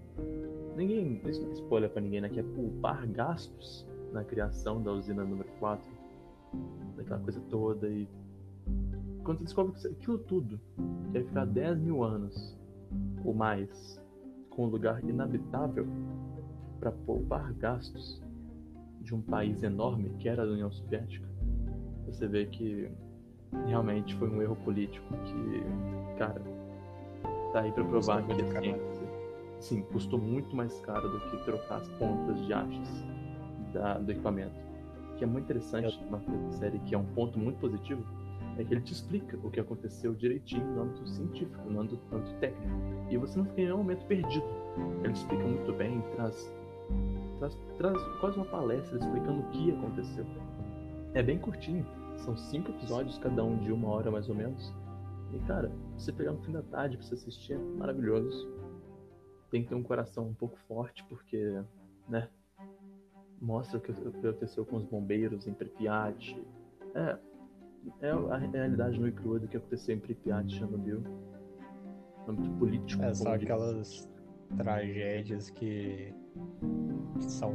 Ninguém. 0.75 1.19
Isso 1.25 1.41
não 1.41 1.49
é 1.49 1.53
spoiler 1.53 1.89
pra 1.89 2.01
ninguém, 2.01 2.21
né? 2.21 2.29
Que 2.29 2.39
é 2.39 2.43
poupar 2.43 3.07
gastos 3.07 3.85
na 4.13 4.23
criação 4.23 4.81
da 4.81 4.91
usina 4.91 5.23
número 5.23 5.49
4. 5.59 5.83
Daquela 6.95 7.19
coisa 7.19 7.41
toda. 7.49 7.89
E. 7.89 8.07
Quando 9.23 9.39
você 9.39 9.43
descobre 9.45 9.73
que 9.73 9.87
aquilo 9.87 10.19
tudo 10.19 10.59
que 11.11 11.23
ficar 11.23 11.45
10 11.45 11.79
mil 11.79 12.03
anos 12.03 12.55
ou 13.25 13.33
mais 13.33 14.01
com 14.49 14.65
um 14.65 14.69
lugar 14.69 15.03
inabitável 15.03 15.85
para 16.79 16.91
poupar 16.91 17.51
gastos 17.53 18.21
de 19.07 19.15
um 19.15 19.21
país 19.21 19.63
enorme 19.63 20.09
que 20.19 20.27
era 20.27 20.43
a 20.43 20.45
União 20.45 20.69
Soviética, 20.69 21.25
você 22.05 22.27
vê 22.27 22.45
que 22.45 22.91
realmente 23.65 24.13
foi 24.15 24.29
um 24.29 24.41
erro 24.41 24.57
político 24.57 25.07
que, 25.23 26.17
cara, 26.17 26.41
tá 27.53 27.61
aí 27.61 27.71
para 27.71 27.85
provar 27.85 28.21
que 28.27 28.33
a 28.33 28.61
ciência, 28.61 29.07
sim, 29.61 29.81
custou 29.83 30.19
muito 30.19 30.53
mais 30.53 30.77
caro 30.81 31.07
do 31.07 31.19
que 31.21 31.37
trocar 31.45 31.77
as 31.77 31.87
pontas 31.87 32.45
de 32.45 32.53
hastes 32.53 33.05
da, 33.73 33.97
do 33.97 34.11
equipamento. 34.11 34.55
Que 35.15 35.23
é 35.23 35.27
muito 35.27 35.45
interessante 35.45 35.97
uma 36.09 36.21
série 36.51 36.77
que 36.79 36.93
é 36.93 36.97
um 36.97 37.05
ponto 37.05 37.39
muito 37.39 37.59
positivo 37.59 38.03
é 38.57 38.63
que 38.63 38.73
ele 38.73 38.81
te 38.81 38.91
explica 38.91 39.37
o 39.43 39.51
que 39.51 39.59
aconteceu 39.59 40.15
direitinho 40.15 40.65
no 40.65 40.81
âmbito 40.81 41.07
científico, 41.07 41.69
no 41.69 41.79
âmbito, 41.79 42.01
no 42.11 42.17
âmbito 42.17 42.35
técnico. 42.39 42.75
E 43.09 43.15
você 43.15 43.37
não 43.37 43.45
fica 43.45 43.61
em 43.61 43.65
nenhum 43.65 43.77
momento 43.77 44.03
perdido. 44.05 44.45
Ele 45.03 45.13
explica 45.13 45.43
muito 45.43 45.73
bem, 45.73 46.01
traz 46.15 46.51
traz, 47.37 47.57
traz 47.77 48.03
quase 48.19 48.37
uma 48.37 48.45
palestra 48.45 48.97
explicando 48.97 49.41
o 49.41 49.49
que 49.49 49.71
aconteceu. 49.71 50.25
É 51.13 51.23
bem 51.23 51.39
curtinho, 51.39 51.85
são 52.17 52.35
cinco 52.35 52.71
episódios, 52.71 53.17
cada 53.17 53.43
um 53.43 53.57
de 53.57 53.71
uma 53.71 53.89
hora 53.89 54.11
mais 54.11 54.29
ou 54.29 54.35
menos. 54.35 54.73
E 55.33 55.39
cara, 55.39 55.71
você 55.97 56.11
pegar 56.11 56.31
no 56.31 56.41
fim 56.43 56.51
da 56.51 56.61
tarde 56.61 56.97
pra 56.97 57.05
você 57.05 57.15
assistir 57.15 57.53
é 57.53 57.57
maravilhoso. 57.57 58.47
Tem 59.49 59.63
que 59.63 59.69
ter 59.69 59.75
um 59.75 59.83
coração 59.83 60.27
um 60.27 60.33
pouco 60.33 60.57
forte, 60.67 61.03
porque, 61.05 61.61
né? 62.07 62.29
Mostra 63.41 63.77
o 63.77 63.81
que 63.81 63.91
aconteceu 63.91 64.65
com 64.65 64.77
os 64.77 64.83
bombeiros 64.83 65.47
em 65.47 65.53
Pripyat. 65.53 66.41
É, 66.95 67.17
é 68.01 68.11
a 68.11 68.37
realidade 68.37 68.99
nua 68.99 69.09
e 69.09 69.11
crua 69.11 69.39
do 69.39 69.47
que 69.47 69.57
aconteceu 69.57 69.95
em 69.95 69.99
Pripyat, 69.99 70.53
Chernobyl. 70.53 71.03
Âmbito 72.27 72.49
político. 72.57 73.03
É, 73.03 73.13
são 73.13 73.31
aquelas 73.31 74.09
tragédias 74.57 75.49
que, 75.49 76.13
que 77.17 77.31
são 77.31 77.53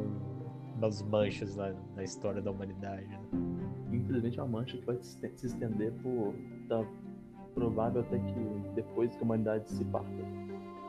umas 0.76 1.02
manchas 1.02 1.56
na, 1.56 1.72
na 1.94 2.02
história 2.02 2.42
da 2.42 2.50
humanidade. 2.50 3.06
Né? 3.06 3.20
Infelizmente 3.92 4.38
é 4.38 4.42
uma 4.42 4.60
mancha 4.60 4.76
que 4.76 4.84
vai 4.84 4.98
se 5.00 5.46
estender 5.46 5.92
por. 6.02 6.34
Tá 6.68 6.84
provável 7.54 8.00
até 8.00 8.18
que 8.18 8.72
depois 8.74 9.14
que 9.14 9.18
a 9.18 9.24
humanidade 9.24 9.70
se 9.70 9.84
parta. 9.84 10.08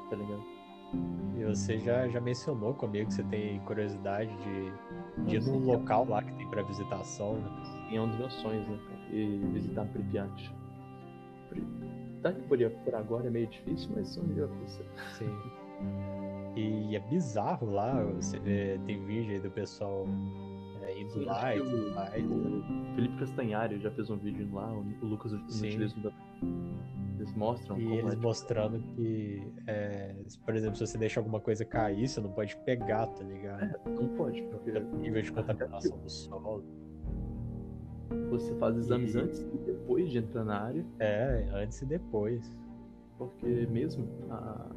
Tá 0.09 0.15
ligado? 0.15 0.43
E 1.35 1.43
você 1.43 1.79
já, 1.79 2.07
já 2.07 2.21
mencionou 2.21 2.73
comigo 2.73 3.07
que 3.07 3.15
você 3.15 3.23
tem 3.23 3.59
curiosidade 3.61 4.31
de, 4.37 5.25
de 5.25 5.35
ir 5.37 5.43
num 5.43 5.59
local 5.59 6.05
lá 6.07 6.21
que 6.23 6.31
tem 6.33 6.47
pra 6.49 6.61
visitação, 6.61 7.35
né? 7.37 7.49
é 7.91 8.01
um 8.01 8.07
dos 8.07 8.17
meus 8.17 8.33
sonhos, 8.33 8.67
né? 8.67 8.79
E 9.11 9.37
visitar 9.53 9.85
Pripyat. 9.85 10.55
Tá 12.21 12.31
que 12.31 12.41
por, 12.43 12.57
por 12.57 12.95
agora 12.95 13.27
é 13.27 13.29
meio 13.29 13.47
difícil, 13.47 13.91
mas 13.95 14.17
um 14.17 14.27
dia 14.33 14.47
vai 14.47 14.67
Sim. 14.67 15.29
E 16.55 16.95
é 16.95 16.99
bizarro 16.99 17.71
lá, 17.71 18.03
você 18.03 18.37
vê, 18.39 18.79
tem 18.85 19.03
vídeo 19.05 19.33
aí 19.33 19.39
do 19.39 19.49
pessoal 19.49 20.07
é, 20.83 20.99
indo 20.99 21.11
Sim, 21.11 21.25
lá 21.25 21.55
e 21.55 21.59
tudo 21.59 21.95
mais. 21.95 22.25
O 22.25 22.95
Felipe 22.95 23.17
Castanhari 23.17 23.79
já 23.79 23.91
fez 23.91 24.09
um 24.09 24.17
vídeo 24.17 24.47
lá, 24.53 24.71
o 24.71 25.05
Lucas 25.05 25.33
Utilismo 25.33 26.03
da. 26.03 26.11
Eles 27.17 27.33
mostram. 27.33 27.79
E 27.79 27.93
eles 27.93 28.13
é, 28.13 28.15
mostrando 28.17 28.79
que, 28.79 29.41
é, 29.65 30.15
por 30.45 30.55
exemplo, 30.55 30.75
se 30.75 30.85
você 30.85 30.97
deixa 30.97 31.19
alguma 31.19 31.39
coisa 31.39 31.63
cair, 31.63 32.07
você 32.07 32.19
não 32.19 32.31
pode 32.31 32.55
pegar, 32.57 33.07
tá 33.07 33.23
ligado? 33.23 33.63
É, 33.63 33.89
não 33.89 34.09
pode, 34.09 34.41
porque. 34.43 34.71
É 34.71 34.79
nível 34.79 35.21
de 35.21 35.31
contaminação 35.31 35.97
do 35.97 36.09
solo. 36.09 36.63
Você 38.29 38.53
faz 38.55 38.77
exames 38.77 39.15
e... 39.15 39.19
antes 39.19 39.39
e 39.41 39.57
depois 39.65 40.11
de 40.11 40.17
entrar 40.17 40.43
na 40.43 40.59
área. 40.59 40.85
É, 40.99 41.47
antes 41.53 41.81
e 41.81 41.85
depois. 41.85 42.55
Porque 43.17 43.67
mesmo 43.67 44.07
a, 44.29 44.71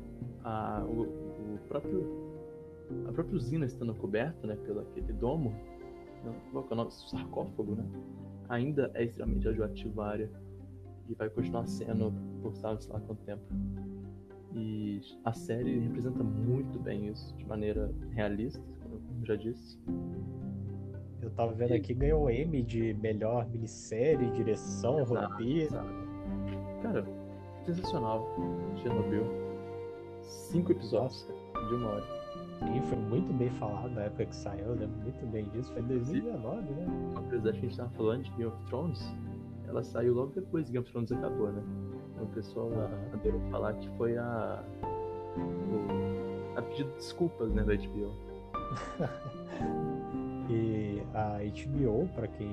a, 0.45 0.85
o, 0.85 1.26
o 1.57 1.69
próprio 1.69 2.27
a 3.09 3.13
própria 3.13 3.37
usina 3.37 3.67
estando 3.67 3.95
coberta, 3.95 4.47
né, 4.47 4.57
pelo 4.65 4.81
aquele 4.81 5.13
domo, 5.13 5.53
qual 6.53 6.67
é 6.71 6.73
o 6.73 6.77
nome? 6.77 6.91
Sarcófago, 6.93 7.75
né? 7.75 7.85
Ainda 8.49 8.91
é 8.95 9.05
extremamente 9.05 9.47
radioativa 9.47 10.05
a 10.05 10.09
área 10.09 10.31
e 11.09 11.15
vai 11.15 11.29
continuar 11.29 11.67
sendo 11.67 12.13
por 12.43 12.55
sabe 12.55 12.83
sei 12.83 12.93
lá 12.93 13.01
quanto 13.01 13.25
tempo. 13.25 13.43
E 14.55 15.01
a 15.25 15.33
série 15.33 15.81
representa 15.81 16.23
muito 16.23 16.79
bem 16.79 17.09
isso, 17.09 17.37
de 17.37 17.45
maneira 17.45 17.93
realista, 18.11 18.63
como 18.83 18.95
eu 19.21 19.27
já 19.27 19.37
disse. 19.37 19.79
Eu 21.21 21.31
tava 21.31 21.53
vendo 21.53 21.75
aqui, 21.75 21.93
ganhou 21.93 22.31
M 22.31 22.63
de 22.63 22.95
melhor 22.95 23.49
minissérie, 23.49 24.31
direção, 24.31 25.01
exato, 25.01 25.33
roteiro. 25.33 25.63
Exato. 25.63 25.89
Cara, 26.83 27.05
sensacional. 27.65 28.27
Chernobyl. 28.77 29.25
Cinco 30.23 30.73
episódios 30.73 31.27
Nossa. 31.29 31.36
De 31.67 31.75
uma 31.75 31.89
hora. 31.89 32.05
Sim, 32.59 32.83
foi 32.83 32.99
muito 32.99 33.33
bem 33.35 33.51
falado 33.51 33.91
na 33.91 34.03
época 34.03 34.27
que 34.27 34.37
saiu, 34.37 34.67
eu 34.67 34.75
lembro 34.75 34.99
muito 35.03 35.27
bem 35.27 35.45
disso. 35.51 35.73
Foi 35.73 35.83
em 35.83 35.87
2019, 35.87 36.63
né? 36.73 36.87
Apesar 37.17 37.53
de 37.53 37.59
que 37.61 37.67
a 37.67 37.69
gente 37.69 37.77
tava 37.77 37.91
falando 37.91 38.23
de 38.23 38.31
Game 38.31 38.47
of 38.47 38.65
Thrones, 38.67 39.15
ela 39.69 39.83
saiu 39.83 40.15
logo 40.15 40.33
depois 40.35 40.67
que 40.67 40.73
Game 40.73 40.85
of 40.85 40.91
Thrones 40.91 41.13
acabou, 41.13 41.53
né? 41.53 41.63
Então 42.15 42.25
o 42.25 42.31
pessoal 42.31 42.67
uhum. 42.69 43.51
falar 43.51 43.75
que 43.75 43.89
foi 43.97 44.17
a. 44.17 44.65
A 46.57 46.63
pedido 46.63 46.89
de 46.89 46.97
desculpas, 46.97 47.53
né, 47.53 47.63
da 47.63 47.75
HBO. 47.75 48.15
E 50.49 51.03
a 51.13 51.39
HBO, 51.39 52.09
para 52.15 52.29
quem, 52.29 52.49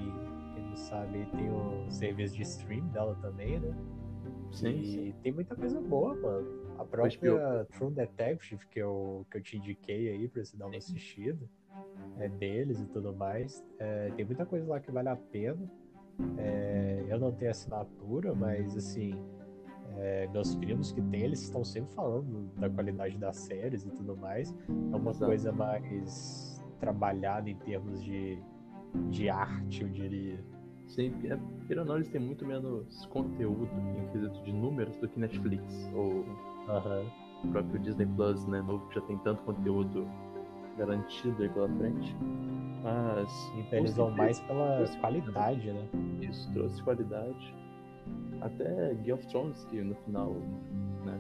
quem, 0.54 0.64
não 0.64 0.76
sabe, 0.76 1.28
tem 1.36 1.50
o 1.50 1.86
serviço 1.90 2.36
de 2.36 2.42
stream 2.42 2.88
dela 2.88 3.16
também, 3.22 3.60
né? 3.60 3.72
Sim, 4.52 4.80
e 4.80 4.86
sim. 4.86 5.14
tem 5.22 5.32
muita 5.32 5.56
coisa 5.56 5.80
boa, 5.80 6.16
mano. 6.16 6.63
A 6.78 6.86
própria 6.86 7.66
True 7.72 7.92
Detective 7.92 8.66
que 8.68 8.80
eu, 8.80 9.26
que 9.30 9.38
eu 9.38 9.42
te 9.42 9.58
indiquei 9.58 10.10
aí 10.10 10.28
pra 10.28 10.44
você 10.44 10.58
dar 10.58 10.68
uma 10.68 10.78
assistida, 10.78 11.40
é 12.18 12.28
deles 12.28 12.80
e 12.80 12.86
tudo 12.86 13.14
mais. 13.14 13.64
É, 13.80 14.12
tem 14.16 14.26
muita 14.26 14.46
coisa 14.46 14.68
lá 14.68 14.80
que 14.80 14.92
vale 14.92 15.10
a 15.10 15.16
pena. 15.16 15.70
É, 16.38 17.06
eu 17.10 17.20
não 17.20 17.32
tenho 17.32 17.52
assinatura, 17.52 18.34
mas 18.34 18.76
assim, 18.78 19.14
é, 19.98 20.28
meus 20.28 20.56
primos 20.56 20.92
que 20.92 21.02
têm, 21.02 21.24
eles 21.24 21.42
estão 21.42 21.64
sempre 21.64 21.94
falando 21.94 22.50
da 22.60 22.70
qualidade 22.70 23.18
das 23.18 23.38
séries 23.38 23.86
e 23.86 23.90
tudo 23.92 24.16
mais. 24.16 24.54
É 24.70 24.96
uma 24.96 25.12
Exato. 25.12 25.26
coisa 25.26 25.52
mais 25.52 26.62
trabalhado 26.80 27.50
em 27.50 27.56
termos 27.58 28.04
de, 28.04 28.38
de 29.10 29.30
arte, 29.30 29.84
eu 29.84 29.90
diria. 29.90 30.40
Sim, 30.88 31.14
é, 31.26 31.38
porque 31.58 31.76
não, 31.76 31.96
eles 31.96 32.10
têm 32.10 32.22
muito 32.22 32.46
menos 32.46 33.06
conteúdo 33.08 33.70
em 33.98 34.12
quesito 34.12 34.44
de 34.44 34.52
números 34.52 34.96
do 34.98 35.08
que 35.08 35.20
Netflix 35.20 35.90
ou 35.94 36.26
o 37.44 37.48
próprio 37.52 37.80
Disney 37.80 38.06
Plus, 38.06 38.46
né? 38.48 38.62
Novo 38.62 38.88
que 38.88 38.96
já 38.96 39.02
tem 39.02 39.18
tanto 39.20 39.42
conteúdo 39.44 40.08
garantido 40.78 41.44
aí 41.44 41.50
pela 41.50 41.70
frente. 41.70 42.16
Mas. 42.84 43.52
Então 43.58 43.80
eles 43.80 43.96
vão 43.96 44.12
mais 44.12 44.40
pela 44.42 44.86
qualidade, 45.00 45.72
né? 45.72 45.88
Isso, 46.22 46.52
trouxe 46.54 46.82
qualidade. 46.84 47.56
Até 48.42 48.94
Game 48.96 49.14
of 49.14 49.28
Thrones, 49.28 49.64
que 49.66 49.82
no 49.82 49.96
final, 50.04 50.34
né, 51.06 51.20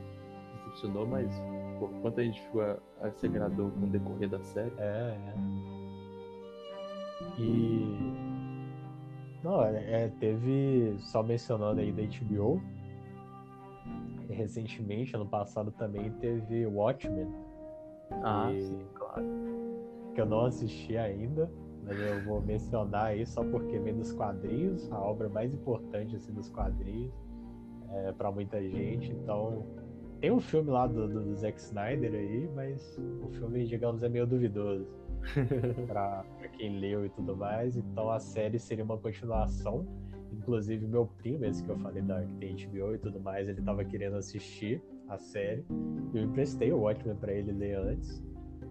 decepcionou, 0.55 1.07
mas 1.07 1.31
pô, 1.79 1.87
quanto 2.01 2.19
a 2.19 2.23
gente 2.23 2.41
ficou 2.41 2.61
a, 2.61 2.77
a 3.01 3.11
se 3.11 3.25
agradou 3.27 3.71
com 3.71 3.85
o 3.85 3.89
decorrer 3.89 4.29
da 4.29 4.41
série. 4.41 4.73
É, 4.77 5.17
é. 5.17 5.33
E. 7.39 8.13
Não, 9.43 9.63
é, 9.63 10.03
é, 10.03 10.07
teve. 10.19 10.95
Só 10.99 11.23
mencionando 11.23 11.79
aí 11.79 11.91
da 11.91 12.03
HBO. 12.03 12.61
Recentemente, 14.33 15.15
ano 15.15 15.27
passado 15.27 15.71
também 15.71 16.11
teve 16.13 16.65
Watchmen. 16.65 17.27
Ah, 18.23 18.51
e... 18.51 18.61
sim, 18.61 18.85
claro. 18.93 19.25
Que 20.13 20.21
eu 20.21 20.25
não 20.25 20.45
assisti 20.45 20.97
ainda, 20.97 21.49
mas 21.83 21.97
eu 21.99 22.21
vou 22.23 22.41
mencionar 22.41 23.05
aí 23.05 23.25
só 23.25 23.43
porque 23.43 23.79
vem 23.79 23.95
dos 23.95 24.11
quadrinhos, 24.11 24.91
a 24.91 24.99
obra 24.99 25.29
mais 25.29 25.53
importante 25.53 26.15
assim, 26.15 26.33
dos 26.33 26.49
quadrinhos 26.49 27.13
é, 27.89 28.11
para 28.11 28.31
muita 28.31 28.61
gente. 28.61 29.11
Então, 29.11 29.65
tem 30.19 30.31
um 30.31 30.39
filme 30.39 30.69
lá 30.69 30.87
do, 30.87 31.07
do, 31.07 31.21
do, 31.25 31.35
Zack 31.35 31.59
Snyder 31.59 32.13
aí, 32.13 32.49
mas 32.55 32.97
o 33.21 33.29
filme, 33.31 33.65
digamos, 33.65 34.03
é 34.03 34.09
meio 34.09 34.25
duvidoso 34.25 34.87
pra, 35.85 36.23
quem 36.53 36.79
leu 36.79 37.05
e 37.05 37.09
tudo 37.09 37.35
mais. 37.35 37.75
Então 37.75 38.09
a 38.09 38.19
série 38.19 38.57
seria 38.57 38.83
uma 38.83 38.97
continuação. 38.97 39.85
Inclusive, 40.37 40.87
meu 40.87 41.05
primo, 41.05 41.45
esse 41.45 41.63
que 41.63 41.69
eu 41.69 41.77
falei 41.77 42.01
da 42.01 42.21
que 42.21 42.33
tem 42.35 42.55
HBO 42.55 42.95
e 42.95 42.97
tudo 42.97 43.19
mais, 43.19 43.47
ele 43.47 43.61
tava 43.61 43.83
querendo 43.83 44.17
assistir 44.17 44.81
a 45.07 45.17
série. 45.17 45.63
E 46.13 46.17
eu 46.17 46.23
emprestei 46.23 46.71
o 46.71 46.79
Watchmen 46.79 47.15
para 47.15 47.33
ele 47.33 47.51
ler 47.51 47.77
antes, 47.77 48.23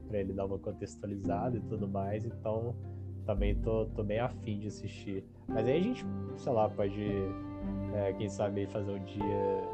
para 0.08 0.18
ele 0.18 0.32
dar 0.32 0.46
uma 0.46 0.58
contextualizada 0.58 1.56
e 1.56 1.60
tudo 1.62 1.88
mais. 1.88 2.24
Então 2.24 2.74
também 3.24 3.54
tô, 3.56 3.86
tô 3.86 4.02
bem 4.02 4.18
afim 4.18 4.58
de 4.58 4.68
assistir. 4.68 5.24
Mas 5.48 5.66
aí 5.66 5.78
a 5.78 5.82
gente, 5.82 6.04
sei 6.36 6.52
lá, 6.52 6.68
pode 6.68 7.02
é, 7.94 8.12
quem 8.14 8.28
sabe 8.28 8.66
fazer 8.66 8.92
um 8.92 9.04
dia 9.04 9.68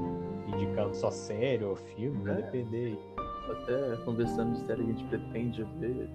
indicando 0.55 0.95
só 0.95 1.11
série 1.11 1.65
ou 1.65 1.77
filme, 1.77 2.23
vai 2.23 2.39
é. 2.39 2.43
depender. 2.43 2.99
Até 3.51 3.97
conversando 4.05 4.53
de 4.53 4.67
série 4.67 4.83
a 4.83 4.87
gente 4.87 5.05
pretende 5.05 5.63
ver. 5.79 6.11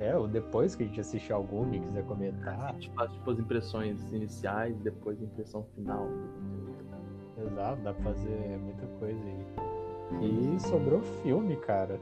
É, 0.00 0.16
ou 0.16 0.26
depois 0.26 0.74
que 0.74 0.82
a 0.82 0.86
gente 0.86 0.98
assistir 0.98 1.32
algum 1.32 1.72
e 1.74 1.78
quiser 1.78 2.04
comentar. 2.06 2.58
A 2.58 2.72
gente 2.72 2.90
faz 2.92 3.12
tipo 3.12 3.30
as 3.30 3.38
impressões 3.38 4.12
iniciais, 4.12 4.74
depois 4.78 5.20
a 5.20 5.24
impressão 5.24 5.62
final. 5.74 6.08
Exato, 7.36 7.82
dá 7.82 7.92
pra 7.92 8.02
fazer 8.04 8.58
muita 8.58 8.86
coisa 8.98 9.22
aí. 9.22 9.46
E 10.22 10.60
sobrou 10.60 11.02
filme, 11.22 11.54
cara. 11.56 12.00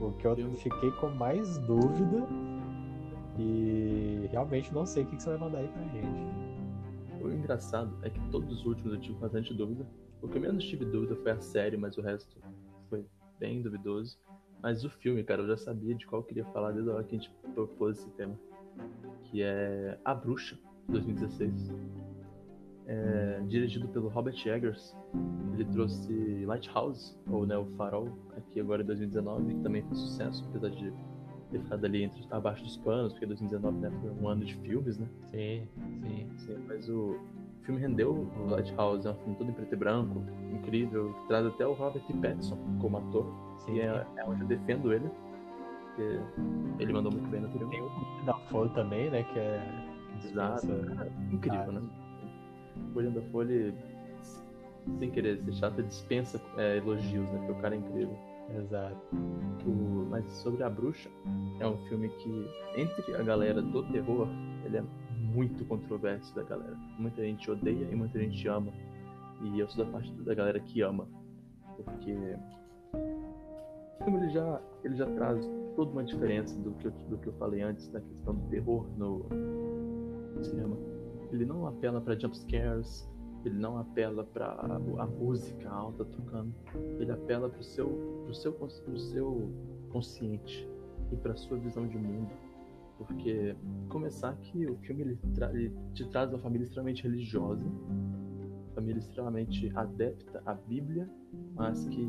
O 0.00 0.12
que 0.12 0.26
eu 0.26 0.36
filme. 0.36 0.56
fiquei 0.56 0.90
com 0.92 1.08
mais 1.08 1.58
dúvida. 1.58 2.26
E 3.38 4.28
realmente 4.30 4.72
não 4.72 4.86
sei 4.86 5.02
o 5.02 5.06
que 5.06 5.20
você 5.20 5.30
vai 5.30 5.38
mandar 5.38 5.58
aí 5.58 5.68
pra 5.68 5.82
gente. 5.88 6.26
O 7.20 7.32
engraçado 7.32 7.92
é 8.02 8.10
que 8.10 8.20
todos 8.30 8.60
os 8.60 8.66
últimos 8.66 8.94
eu 8.94 9.00
tive 9.00 9.18
bastante 9.18 9.52
dúvida. 9.52 9.84
O 10.22 10.28
que 10.28 10.38
eu 10.38 10.42
menos 10.42 10.64
tive 10.64 10.84
dúvida 10.84 11.16
foi 11.16 11.32
a 11.32 11.40
série, 11.40 11.76
mas 11.76 11.98
o 11.98 12.02
resto 12.02 12.36
foi 12.88 13.04
bem 13.38 13.62
duvidoso. 13.62 14.16
Mas 14.62 14.84
o 14.84 14.90
filme, 14.90 15.24
cara, 15.24 15.42
eu 15.42 15.48
já 15.48 15.56
sabia 15.56 15.94
de 15.94 16.06
qual 16.06 16.22
eu 16.22 16.26
queria 16.26 16.44
falar 16.46 16.70
desde 16.70 16.88
a 16.88 16.94
hora 16.94 17.04
que 17.04 17.16
a 17.16 17.18
gente 17.18 17.34
propôs 17.52 17.98
esse 17.98 18.10
tema. 18.10 18.38
Que 19.24 19.42
é 19.42 19.98
A 20.04 20.14
Bruxa, 20.14 20.56
2016. 20.88 21.74
É, 22.86 23.40
dirigido 23.48 23.88
pelo 23.88 24.08
Robert 24.08 24.36
Eggers. 24.46 24.96
Ele 25.54 25.64
trouxe 25.64 26.44
Lighthouse, 26.44 27.18
ou 27.28 27.44
né, 27.44 27.56
O 27.56 27.66
Farol, 27.76 28.08
aqui 28.36 28.60
agora 28.60 28.82
em 28.82 28.86
2019, 28.86 29.54
que 29.54 29.60
também 29.60 29.82
foi 29.82 29.96
sucesso, 29.96 30.44
apesar 30.48 30.70
de 30.70 30.92
ter 31.50 31.60
ficado 31.60 31.84
ali 31.84 32.04
entre, 32.04 32.24
abaixo 32.30 32.62
dos 32.62 32.76
panos, 32.78 33.12
porque 33.12 33.26
2019 33.26 33.78
né, 33.78 33.90
foi 34.00 34.10
um 34.10 34.28
ano 34.28 34.44
de 34.44 34.54
filmes, 34.56 34.98
né? 34.98 35.08
Sim, 35.30 35.68
sim. 36.02 36.30
sim 36.38 36.56
mas 36.66 36.88
o 36.88 37.18
filme 37.62 37.80
rendeu 37.80 38.12
o 38.12 38.46
Lighthouse, 38.46 39.06
é 39.06 39.10
um 39.10 39.14
filme 39.16 39.36
todo 39.36 39.50
em 39.50 39.52
preto 39.52 39.72
e 39.72 39.76
branco, 39.76 40.22
incrível, 40.52 41.12
que 41.12 41.28
traz 41.28 41.46
até 41.46 41.66
o 41.66 41.74
Robert 41.74 42.02
Pattinson 42.20 42.58
como 42.80 42.96
ator. 42.96 43.51
Sim. 43.64 43.74
E 43.74 43.80
é, 43.80 44.06
é 44.16 44.24
onde 44.24 44.42
eu 44.42 44.48
defendo 44.48 44.92
ele, 44.92 45.08
porque 45.86 46.20
ele 46.78 46.92
mandou 46.92 47.12
muito 47.12 47.28
bem 47.28 47.40
no 47.40 47.48
filme. 47.50 47.70
Tem 47.70 47.82
o 47.82 48.24
da 48.24 48.34
Folha 48.48 48.70
também, 48.70 49.10
né? 49.10 49.22
Que 49.22 49.38
é. 49.38 49.88
Exato. 50.24 50.66
incrível, 51.32 51.60
ah, 51.68 51.72
né? 51.72 51.82
O 52.94 52.98
William 52.98 53.12
da 53.12 53.22
Folha, 53.30 53.74
sem 54.98 55.10
querer 55.10 55.42
ser 55.44 55.52
chato, 55.54 55.82
dispensa 55.82 56.40
é, 56.56 56.78
elogios, 56.78 57.28
né? 57.30 57.38
Porque 57.38 57.52
o 57.52 57.62
cara 57.62 57.74
é 57.74 57.78
incrível. 57.78 58.16
Exato. 58.56 58.96
O, 59.66 60.06
mas 60.10 60.24
sobre 60.42 60.62
a 60.62 60.70
bruxa, 60.70 61.10
é 61.60 61.66
um 61.66 61.76
filme 61.88 62.08
que, 62.08 62.46
entre 62.76 63.14
a 63.14 63.22
galera 63.22 63.62
do 63.62 63.82
terror, 63.84 64.28
ele 64.64 64.78
é 64.78 64.84
muito 65.18 65.64
controverso 65.64 66.34
da 66.34 66.42
galera. 66.42 66.76
Muita 66.98 67.22
gente 67.22 67.50
odeia 67.50 67.88
e 67.90 67.94
muita 67.94 68.18
gente 68.18 68.46
ama. 68.48 68.72
E 69.42 69.58
eu 69.58 69.68
sou 69.68 69.84
da 69.84 69.90
parte 69.90 70.12
da 70.12 70.34
galera 70.34 70.60
que 70.60 70.82
ama. 70.82 71.08
Porque 71.76 72.36
ele 74.06 74.30
já, 74.30 74.60
ele 74.84 74.96
já 74.96 75.06
traz 75.06 75.48
toda 75.76 75.90
uma 75.90 76.04
diferença 76.04 76.58
do 76.60 76.72
que, 76.72 76.86
eu, 76.86 76.92
do 77.08 77.18
que 77.18 77.28
eu 77.28 77.32
falei 77.34 77.62
antes 77.62 77.88
da 77.88 78.00
questão 78.00 78.34
do 78.34 78.48
terror 78.48 78.86
no 78.96 79.26
cinema. 80.42 80.76
Ele 81.30 81.44
não 81.44 81.66
apela 81.66 82.00
para 82.00 82.18
jump 82.18 82.36
scares, 82.36 83.08
ele 83.44 83.58
não 83.58 83.78
apela 83.78 84.24
para 84.24 84.52
a 84.52 85.06
música 85.06 85.68
alta 85.70 86.04
tocando, 86.04 86.54
ele 86.98 87.10
apela 87.10 87.48
para 87.48 87.60
o 87.60 87.64
seu, 87.64 87.88
pro 88.24 88.34
seu, 88.34 88.52
pro 88.52 88.98
seu 88.98 89.50
consciente 89.90 90.68
e 91.10 91.16
para 91.16 91.34
sua 91.36 91.58
visão 91.58 91.86
de 91.86 91.96
mundo. 91.96 92.30
Porque 92.98 93.56
começar 93.88 94.36
que 94.36 94.66
o 94.66 94.76
filme 94.76 95.02
ele, 95.02 95.18
ele 95.52 95.76
te 95.92 96.08
traz 96.08 96.30
uma 96.30 96.38
família 96.38 96.64
extremamente 96.64 97.02
religiosa, 97.02 97.64
família 98.74 98.98
extremamente 98.98 99.70
adepta 99.74 100.42
à 100.44 100.54
Bíblia, 100.54 101.08
mas 101.54 101.86
que 101.88 102.08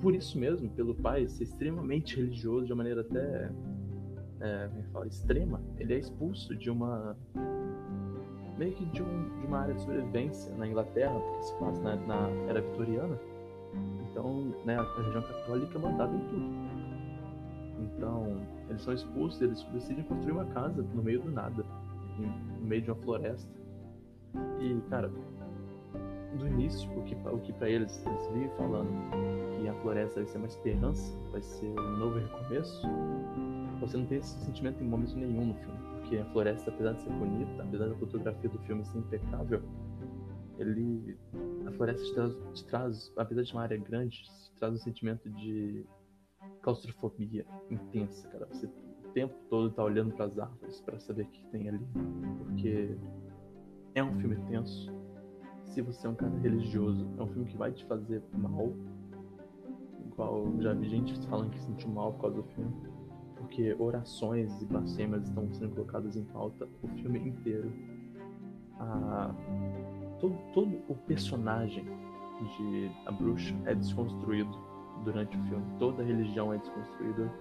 por 0.00 0.14
isso 0.14 0.38
mesmo, 0.38 0.68
pelo 0.70 0.94
pai 0.94 1.28
ser 1.28 1.44
extremamente 1.44 2.16
religioso 2.16 2.66
de 2.66 2.72
uma 2.72 2.78
maneira 2.78 3.00
até 3.00 3.50
é, 4.40 4.70
é 4.78 4.82
fala, 4.92 5.06
extrema, 5.06 5.60
ele 5.78 5.94
é 5.94 5.98
expulso 5.98 6.54
de 6.54 6.70
uma 6.70 7.16
meio 8.58 8.72
que 8.74 8.84
de, 8.86 9.02
um, 9.02 9.40
de 9.40 9.46
uma 9.46 9.60
área 9.60 9.74
de 9.74 9.80
sobrevivência 9.80 10.52
na 10.56 10.66
Inglaterra, 10.66 11.18
porque 11.18 11.42
se 11.44 11.54
passa 11.58 11.80
na, 11.80 11.96
na 11.96 12.28
era 12.48 12.60
vitoriana. 12.60 13.18
Então, 14.10 14.52
né, 14.64 14.76
a 14.76 14.96
religião 14.96 15.22
católica 15.22 15.78
mandava 15.78 16.14
em 16.14 16.20
tudo. 16.28 16.68
Então, 17.80 18.40
eles 18.68 18.82
são 18.82 18.92
expulsos, 18.92 19.40
eles 19.40 19.62
decidem 19.72 20.02
construir 20.04 20.32
uma 20.32 20.46
casa 20.46 20.82
no 20.82 21.02
meio 21.02 21.22
do 21.22 21.30
nada, 21.30 21.64
no 22.18 22.66
meio 22.66 22.82
de 22.82 22.90
uma 22.90 23.00
floresta. 23.00 23.48
E, 24.60 24.80
cara, 24.90 25.10
do 26.36 26.46
início, 26.46 26.90
o 26.98 27.02
que, 27.04 27.14
o 27.14 27.38
que 27.38 27.52
para 27.52 27.70
eles, 27.70 28.04
eles 28.06 28.26
vivem 28.32 28.50
falando 28.56 28.90
que 29.56 29.68
a 29.68 29.74
floresta 29.74 30.20
vai 30.20 30.26
ser 30.26 30.38
uma 30.38 30.46
esperança, 30.46 31.18
vai 31.30 31.42
ser 31.42 31.66
um 31.66 31.96
novo 31.96 32.18
recomeço, 32.18 32.86
você 33.80 33.96
não 33.96 34.06
tem 34.06 34.18
esse 34.18 34.38
sentimento 34.44 34.82
em 34.82 34.86
momento 34.86 35.16
nenhum 35.16 35.46
no 35.46 35.54
filme 35.54 35.88
porque 36.08 36.16
a 36.16 36.24
floresta, 36.26 36.70
apesar 36.70 36.92
de 36.94 37.02
ser 37.02 37.10
bonita, 37.10 37.62
apesar 37.62 37.88
da 37.88 37.94
fotografia 37.96 38.48
do 38.48 38.58
filme 38.60 38.82
ser 38.86 38.98
impecável, 38.98 39.62
ele 40.58 41.18
a 41.66 41.72
floresta 41.72 42.02
te 42.02 42.14
traz, 42.14 42.36
te 42.54 42.64
traz, 42.64 43.12
apesar 43.16 43.42
de 43.42 43.52
uma 43.52 43.62
área 43.62 43.76
grande, 43.76 44.22
te 44.22 44.52
traz 44.58 44.72
um 44.72 44.78
sentimento 44.78 45.28
de 45.28 45.84
claustrofobia 46.62 47.44
intensa, 47.70 48.26
cara. 48.28 48.46
Você 48.46 48.66
o 48.66 49.10
tempo 49.12 49.34
todo 49.50 49.70
tá 49.70 49.84
olhando 49.84 50.14
para 50.14 50.26
as 50.26 50.38
árvores 50.38 50.80
para 50.80 50.98
saber 50.98 51.24
o 51.24 51.26
que 51.26 51.42
tem 51.46 51.68
ali, 51.68 51.86
porque 52.38 52.96
é 53.94 54.02
um 54.02 54.14
filme 54.18 54.36
tenso. 54.48 54.90
Se 55.68 55.82
você 55.82 56.06
é 56.06 56.10
um 56.10 56.14
cara 56.14 56.36
religioso, 56.38 57.06
é 57.18 57.22
um 57.22 57.26
filme 57.28 57.44
que 57.46 57.56
vai 57.56 57.72
te 57.72 57.84
fazer 57.84 58.22
mal. 58.32 58.72
Igual 60.06 60.52
já 60.60 60.74
vi 60.74 60.88
gente 60.88 61.26
falando 61.28 61.50
que 61.50 61.60
sentiu 61.60 61.88
mal 61.88 62.12
por 62.12 62.22
causa 62.22 62.36
do 62.36 62.42
filme 62.48 62.72
porque 63.38 63.74
orações 63.78 64.60
e 64.60 64.66
blasfêmias 64.66 65.26
estão 65.26 65.50
sendo 65.52 65.74
colocadas 65.74 66.16
em 66.16 66.24
pauta 66.24 66.68
o 66.82 66.88
filme 66.88 67.18
inteiro. 67.20 67.72
Todo, 70.20 70.36
todo 70.52 70.82
o 70.88 70.94
personagem 71.06 71.84
de 71.84 72.90
a 73.06 73.12
bruxa 73.12 73.54
é 73.64 73.74
desconstruído 73.74 74.50
durante 75.04 75.36
o 75.36 75.42
filme. 75.44 75.64
Toda 75.78 76.02
a 76.02 76.06
religião 76.06 76.52
é 76.52 76.58
desconstruída 76.58 77.32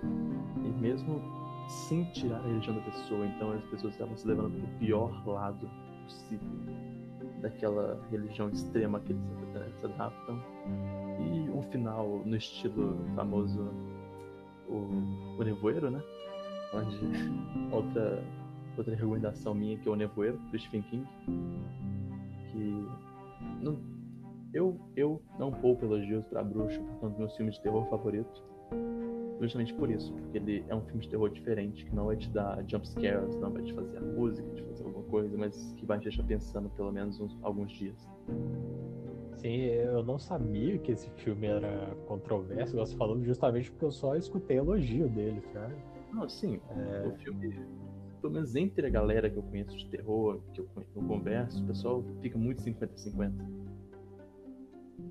e 0.64 0.82
mesmo 0.82 1.22
sem 1.68 2.06
tirar 2.12 2.38
a 2.38 2.48
religião 2.48 2.76
da 2.76 2.82
pessoa, 2.84 3.26
então 3.26 3.52
as 3.52 3.64
pessoas 3.66 3.94
estavam 3.94 4.16
se 4.16 4.26
levando 4.26 4.58
para 4.58 4.76
o 4.76 4.80
pior 4.80 5.28
lado 5.28 5.70
possível 6.06 6.97
daquela 7.42 8.00
religião 8.10 8.50
extrema 8.50 9.00
que 9.00 9.14
eles 9.14 9.86
adaptam 9.86 10.42
e 11.20 11.50
um 11.50 11.62
final 11.64 12.22
no 12.26 12.36
estilo 12.36 12.98
famoso 13.16 13.70
o, 14.68 15.40
o 15.40 15.44
Nevoeiro, 15.44 15.90
né? 15.90 16.02
Onde 16.74 17.00
outra, 17.72 18.24
outra 18.78 18.96
recomendação 18.96 19.54
minha 19.54 19.78
que 19.78 19.88
é 19.88 19.92
o 19.92 19.96
Nevoeiro, 19.96 20.38
do 20.52 20.60
Stephen 20.60 20.82
King. 20.84 21.08
Que 22.52 22.88
não, 23.62 23.80
eu, 24.54 24.80
eu 24.96 25.22
não 25.40 25.52
poupo 25.52 25.86
elogios 25.86 26.26
pra 26.26 26.44
Bruxa, 26.44 26.82
portanto, 26.82 27.18
meu 27.18 27.30
filme 27.30 27.52
de 27.52 27.62
terror 27.62 27.86
favorito. 27.90 28.47
Justamente 29.40 29.74
por 29.76 29.90
isso, 29.90 30.12
porque 30.14 30.38
ele 30.38 30.66
é 30.68 30.76
um 30.76 30.82
filme 30.82 31.02
de 31.02 31.10
terror 31.10 31.30
diferente, 31.30 31.86
que 31.86 31.96
não 31.96 32.08
vai 32.08 32.16
te 32.16 32.30
dar 32.30 32.64
jump 32.68 32.88
scares, 32.88 33.36
não 33.38 33.52
vai 33.52 33.62
te 33.62 33.74
fazer 33.74 33.98
a 33.98 34.02
música, 34.02 34.50
te 34.56 34.64
fazer 34.64 34.84
alguma 34.84 35.06
coisa, 35.06 35.38
mas 35.38 35.74
que 35.78 35.86
vai 35.86 36.00
te 36.00 36.04
deixar 36.06 36.24
pensando 36.24 36.70
pelo 36.72 36.92
menos 36.92 37.20
uns, 37.20 37.38
alguns 37.44 37.72
dias. 37.72 38.10
Sim, 39.38 39.56
eu 39.56 40.04
não 40.04 40.18
sabia 40.18 40.80
que 40.80 40.92
esse 40.92 41.10
filme 41.12 41.46
era 41.46 41.96
controverso, 42.08 42.76
você 42.76 42.96
falando 42.96 43.24
justamente 43.24 43.70
porque 43.70 43.86
eu 43.86 43.92
só 43.92 44.16
escutei 44.16 44.58
elogio 44.58 45.08
dele, 45.08 45.42
cara. 45.54 45.76
Não, 46.12 46.28
sim, 46.28 46.60
é... 46.72 47.08
o 47.08 47.12
filme, 47.18 47.54
pelo 48.20 48.34
menos 48.34 48.56
entre 48.56 48.88
a 48.88 48.90
galera 48.90 49.30
que 49.30 49.38
eu 49.38 49.44
conheço 49.44 49.78
de 49.78 49.88
terror, 49.90 50.40
que 50.54 50.62
eu, 50.62 50.68
eu 50.96 51.04
converso, 51.04 51.64
o 51.64 51.68
pessoal 51.68 52.04
fica 52.22 52.38
muito 52.40 52.64
50-50. 52.64 53.67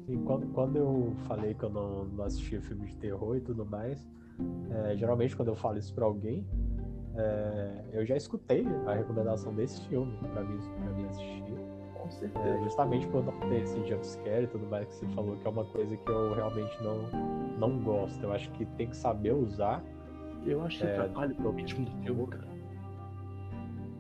Sim, 0.07 0.23
quando, 0.25 0.47
quando 0.53 0.77
eu 0.77 1.13
falei 1.27 1.55
que 1.55 1.65
eu 1.65 1.71
não, 1.71 2.05
não 2.05 2.25
assistia 2.25 2.61
filme 2.61 2.87
de 2.87 2.97
terror 2.97 3.37
e 3.37 3.41
tudo 3.41 3.65
mais, 3.65 4.07
é, 4.71 4.97
geralmente 4.97 5.37
quando 5.37 5.49
eu 5.49 5.57
falo 5.57 5.79
isso 5.79 5.95
pra 5.95 6.05
alguém, 6.05 6.47
é, 7.15 7.85
eu 7.93 8.05
já 8.05 8.17
escutei 8.17 8.67
a 8.87 8.95
recomendação 8.95 9.55
desse 9.55 9.81
filme 9.89 10.13
pra 10.33 10.43
mim, 10.43 10.59
pra 10.83 10.93
mim 10.93 11.07
assistir. 11.07 11.45
Com 11.95 12.11
certeza. 12.11 12.47
É, 12.47 12.63
justamente 12.63 13.07
por 13.09 13.25
não 13.25 13.33
ter 13.41 13.63
esse 13.63 13.85
jumpscare 13.87 14.45
e 14.45 14.47
tudo 14.47 14.67
mais 14.67 14.87
que 14.87 14.95
você 14.95 15.07
falou, 15.09 15.37
que 15.37 15.47
é 15.47 15.51
uma 15.51 15.65
coisa 15.65 15.97
que 15.97 16.11
eu 16.11 16.35
realmente 16.35 16.83
não, 16.83 17.03
não 17.59 17.83
gosto. 17.83 18.23
Eu 18.23 18.33
acho 18.33 18.51
que 18.53 18.65
tem 18.65 18.89
que 18.89 18.97
saber 18.97 19.33
usar. 19.33 19.83
Eu 20.45 20.63
acho 20.63 20.79
que 20.79 20.87
é, 20.87 20.93
atrapalha 20.93 21.35
o 21.39 21.51
ritmo 21.51 21.85
do 21.85 21.91
filme, 22.03 22.27
cara. 22.27 22.47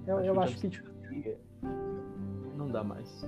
Eu, 0.07 0.19
acho, 0.19 0.27
eu 0.27 0.41
acho 0.41 0.59
que, 0.59 0.69
tipo, 0.69 0.89
não 2.57 2.69
dá 2.69 2.85
mais. 2.85 3.25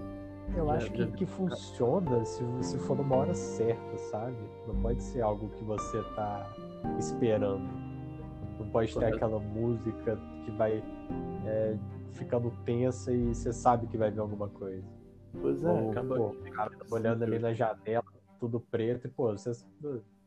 Eu 0.56 0.70
acho 0.70 0.90
que, 0.92 1.06
que 1.12 1.26
funciona 1.26 2.24
se, 2.24 2.42
se 2.62 2.78
for 2.78 2.96
numa 2.96 3.16
hora 3.16 3.34
certa, 3.34 3.96
sabe? 4.10 4.36
Não 4.66 4.74
pode 4.80 5.02
ser 5.02 5.20
algo 5.20 5.48
que 5.50 5.64
você 5.64 6.02
tá 6.14 6.50
esperando. 6.98 7.68
Não 8.58 8.68
pode 8.70 8.92
ter 8.94 9.04
aquela 9.04 9.38
música 9.38 10.18
que 10.44 10.50
vai 10.52 10.82
é, 11.46 11.76
ficando 12.12 12.50
tensa 12.64 13.12
e 13.12 13.34
você 13.34 13.52
sabe 13.52 13.86
que 13.86 13.96
vai 13.96 14.10
vir 14.10 14.20
alguma 14.20 14.48
coisa. 14.48 14.84
Pois 15.40 15.62
é, 15.62 15.70
Ou, 15.70 15.90
acaba 15.90 16.16
pô, 16.16 16.34
cara, 16.50 16.72
olhando 16.90 17.22
ali 17.22 17.38
na 17.38 17.52
janela, 17.52 18.04
tudo 18.40 18.60
preto, 18.60 19.06
e 19.06 19.10
pô, 19.10 19.30
você, 19.32 19.52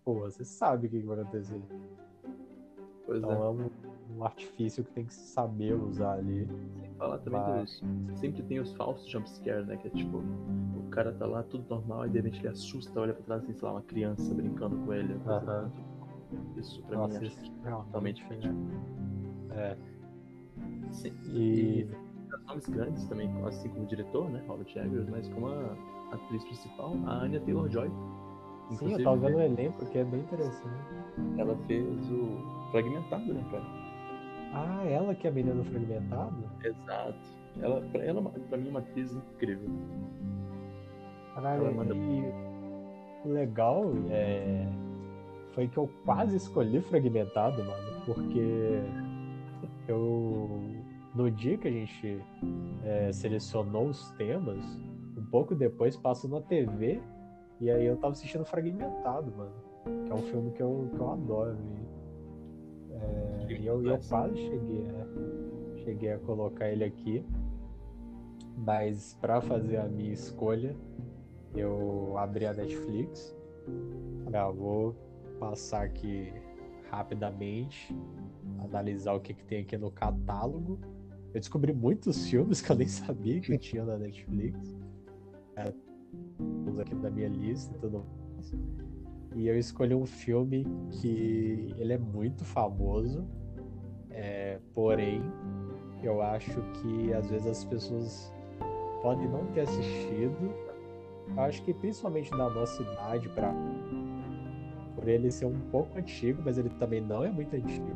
pô, 0.03 0.15
você 0.19 0.45
sabe 0.45 0.87
o 0.87 0.89
que 0.89 0.99
vai 0.99 1.19
acontecer. 1.19 1.61
Pois 3.05 3.19
então 3.19 3.31
é, 3.31 3.35
é 3.35 3.49
um, 3.49 4.17
um, 4.17 4.23
artifício 4.23 4.83
que 4.83 4.91
tem 4.91 5.05
que 5.05 5.13
saber 5.13 5.73
usar 5.73 6.13
ali. 6.13 6.47
Falar 7.01 7.17
também 7.17 7.65
que 7.65 8.19
sempre 8.19 8.43
tem 8.43 8.59
os 8.59 8.75
falsos 8.75 9.09
jumpscares, 9.09 9.65
né? 9.65 9.75
Que 9.75 9.87
é 9.87 9.89
tipo, 9.89 10.17
o 10.19 10.83
cara 10.91 11.11
tá 11.11 11.25
lá 11.25 11.41
tudo 11.41 11.65
normal 11.67 12.05
e 12.05 12.09
de 12.09 12.19
repente 12.19 12.39
ele 12.41 12.49
assusta, 12.49 12.99
olha 12.99 13.11
pra 13.11 13.23
trás 13.23 13.41
e 13.41 13.47
tem, 13.47 13.55
sei 13.55 13.67
lá, 13.67 13.73
uma 13.73 13.81
criança 13.81 14.31
brincando 14.35 14.77
com 14.85 14.93
ele. 14.93 15.15
Uh 15.15 15.19
-huh. 15.25 15.71
Isso 16.57 16.79
pra 16.83 16.99
Nossa, 16.99 17.19
mim 17.19 17.25
isso 17.25 17.39
é 17.65 17.69
realmente 17.89 18.21
diferente. 18.21 18.49
É. 19.49 19.75
Sim. 20.91 21.11
E, 21.23 21.81
e 21.81 21.89
nomes 22.47 22.69
grandes 22.69 23.07
também, 23.07 23.29
assim 23.45 23.69
como 23.69 23.81
o 23.81 23.87
diretor, 23.87 24.29
né, 24.29 24.43
Robert 24.47 24.67
Eggers, 24.77 25.09
mas 25.09 25.27
como 25.29 25.47
a 25.47 25.75
atriz 26.11 26.43
principal, 26.43 26.93
a 27.07 27.23
Anya 27.23 27.39
Taylor-Joy. 27.41 27.89
Sim, 28.77 28.91
eu 28.91 29.03
tava 29.03 29.17
vendo 29.17 29.37
o 29.37 29.41
elenco, 29.41 29.85
que 29.87 29.97
é 29.97 30.03
bem 30.03 30.19
interessante. 30.19 30.83
Ela 31.39 31.57
fez 31.65 32.11
o 32.11 32.69
Fragmentado, 32.69 33.33
né, 33.33 33.43
cara? 33.49 33.80
Ah, 34.53 34.83
ela 34.85 35.15
que 35.15 35.27
é 35.27 35.29
a 35.29 35.33
menina 35.33 35.55
do 35.55 35.63
Fragmentado? 35.63 36.49
Exato. 36.63 37.15
Ela, 37.61 37.81
pra, 37.81 38.03
ela, 38.03 38.21
pra 38.21 38.57
mim, 38.57 38.67
é 38.67 38.69
uma 38.69 38.79
atriz 38.79 39.13
incrível. 39.13 39.69
Caralho, 41.35 41.75
manda... 41.75 41.95
e 41.95 42.33
o 43.25 43.31
legal 43.31 43.91
é... 44.09 44.67
foi 45.53 45.67
que 45.67 45.77
eu 45.77 45.89
quase 46.05 46.35
escolhi 46.35 46.81
Fragmentado, 46.81 47.63
mano. 47.63 48.05
porque 48.05 48.81
eu 49.87 50.61
no 51.13 51.29
dia 51.29 51.57
que 51.57 51.67
a 51.67 51.71
gente 51.71 52.23
é, 52.83 53.11
selecionou 53.11 53.87
os 53.87 54.11
temas, 54.11 54.63
um 55.17 55.25
pouco 55.25 55.53
depois 55.53 55.97
passou 55.97 56.29
na 56.29 56.41
TV 56.41 57.01
e 57.59 57.69
aí 57.69 57.85
eu 57.85 57.97
tava 57.97 58.13
assistindo 58.13 58.45
Fragmentado, 58.45 59.31
mano. 59.35 59.53
Que 60.05 60.11
é 60.11 60.15
um 60.15 60.21
filme 60.23 60.51
que 60.51 60.61
eu, 60.61 60.89
que 60.93 60.99
eu 60.99 61.11
adoro. 61.11 61.57
E, 61.59 62.00
é, 63.01 63.53
e 63.53 63.65
eu, 63.65 63.83
eu 63.85 63.99
quase 64.07 64.35
cheguei 64.35 64.87
a, 64.89 65.77
cheguei 65.83 66.11
a 66.13 66.19
colocar 66.19 66.69
ele 66.69 66.83
aqui. 66.83 67.25
Mas 68.57 69.17
para 69.19 69.41
fazer 69.41 69.77
a 69.77 69.87
minha 69.87 70.13
escolha, 70.13 70.75
eu 71.55 72.17
abri 72.17 72.45
a 72.45 72.53
Netflix. 72.53 73.35
Ah, 74.33 74.49
vou 74.49 74.95
passar 75.39 75.83
aqui 75.83 76.31
rapidamente, 76.89 77.95
analisar 78.59 79.13
o 79.13 79.19
que, 79.19 79.33
que 79.33 79.43
tem 79.45 79.61
aqui 79.61 79.77
no 79.77 79.91
catálogo. 79.91 80.79
Eu 81.33 81.39
descobri 81.39 81.73
muitos 81.73 82.27
filmes 82.29 82.61
que 82.61 82.71
eu 82.71 82.75
nem 82.75 82.87
sabia 82.87 83.39
que 83.39 83.57
tinha 83.57 83.83
na 83.83 83.97
Netflix. 83.97 84.75
É, 85.55 85.73
aqui 86.81 86.95
da 86.95 87.09
minha 87.09 87.29
lista 87.29 87.75
e 87.75 87.79
tudo 87.79 88.05
mais. 88.33 88.53
E 89.33 89.47
eu 89.47 89.57
escolhi 89.57 89.95
um 89.95 90.05
filme 90.05 90.65
que 90.91 91.73
ele 91.77 91.93
é 91.93 91.97
muito 91.97 92.43
famoso, 92.43 93.25
é, 94.09 94.59
porém 94.73 95.21
eu 96.03 96.21
acho 96.21 96.61
que 96.73 97.13
às 97.13 97.29
vezes 97.29 97.47
as 97.47 97.63
pessoas 97.63 98.33
podem 99.01 99.27
não 99.29 99.45
ter 99.47 99.61
assistido. 99.61 100.53
Eu 101.29 101.41
acho 101.43 101.63
que 101.63 101.73
principalmente 101.73 102.31
na 102.31 102.49
nossa 102.49 102.81
idade, 102.81 103.29
para 103.29 103.53
por 104.95 105.07
ele 105.07 105.31
ser 105.31 105.45
um 105.45 105.59
pouco 105.71 105.97
antigo, 105.97 106.41
mas 106.43 106.57
ele 106.57 106.69
também 106.71 106.99
não 106.99 107.23
é 107.23 107.31
muito 107.31 107.55
antigo. 107.55 107.95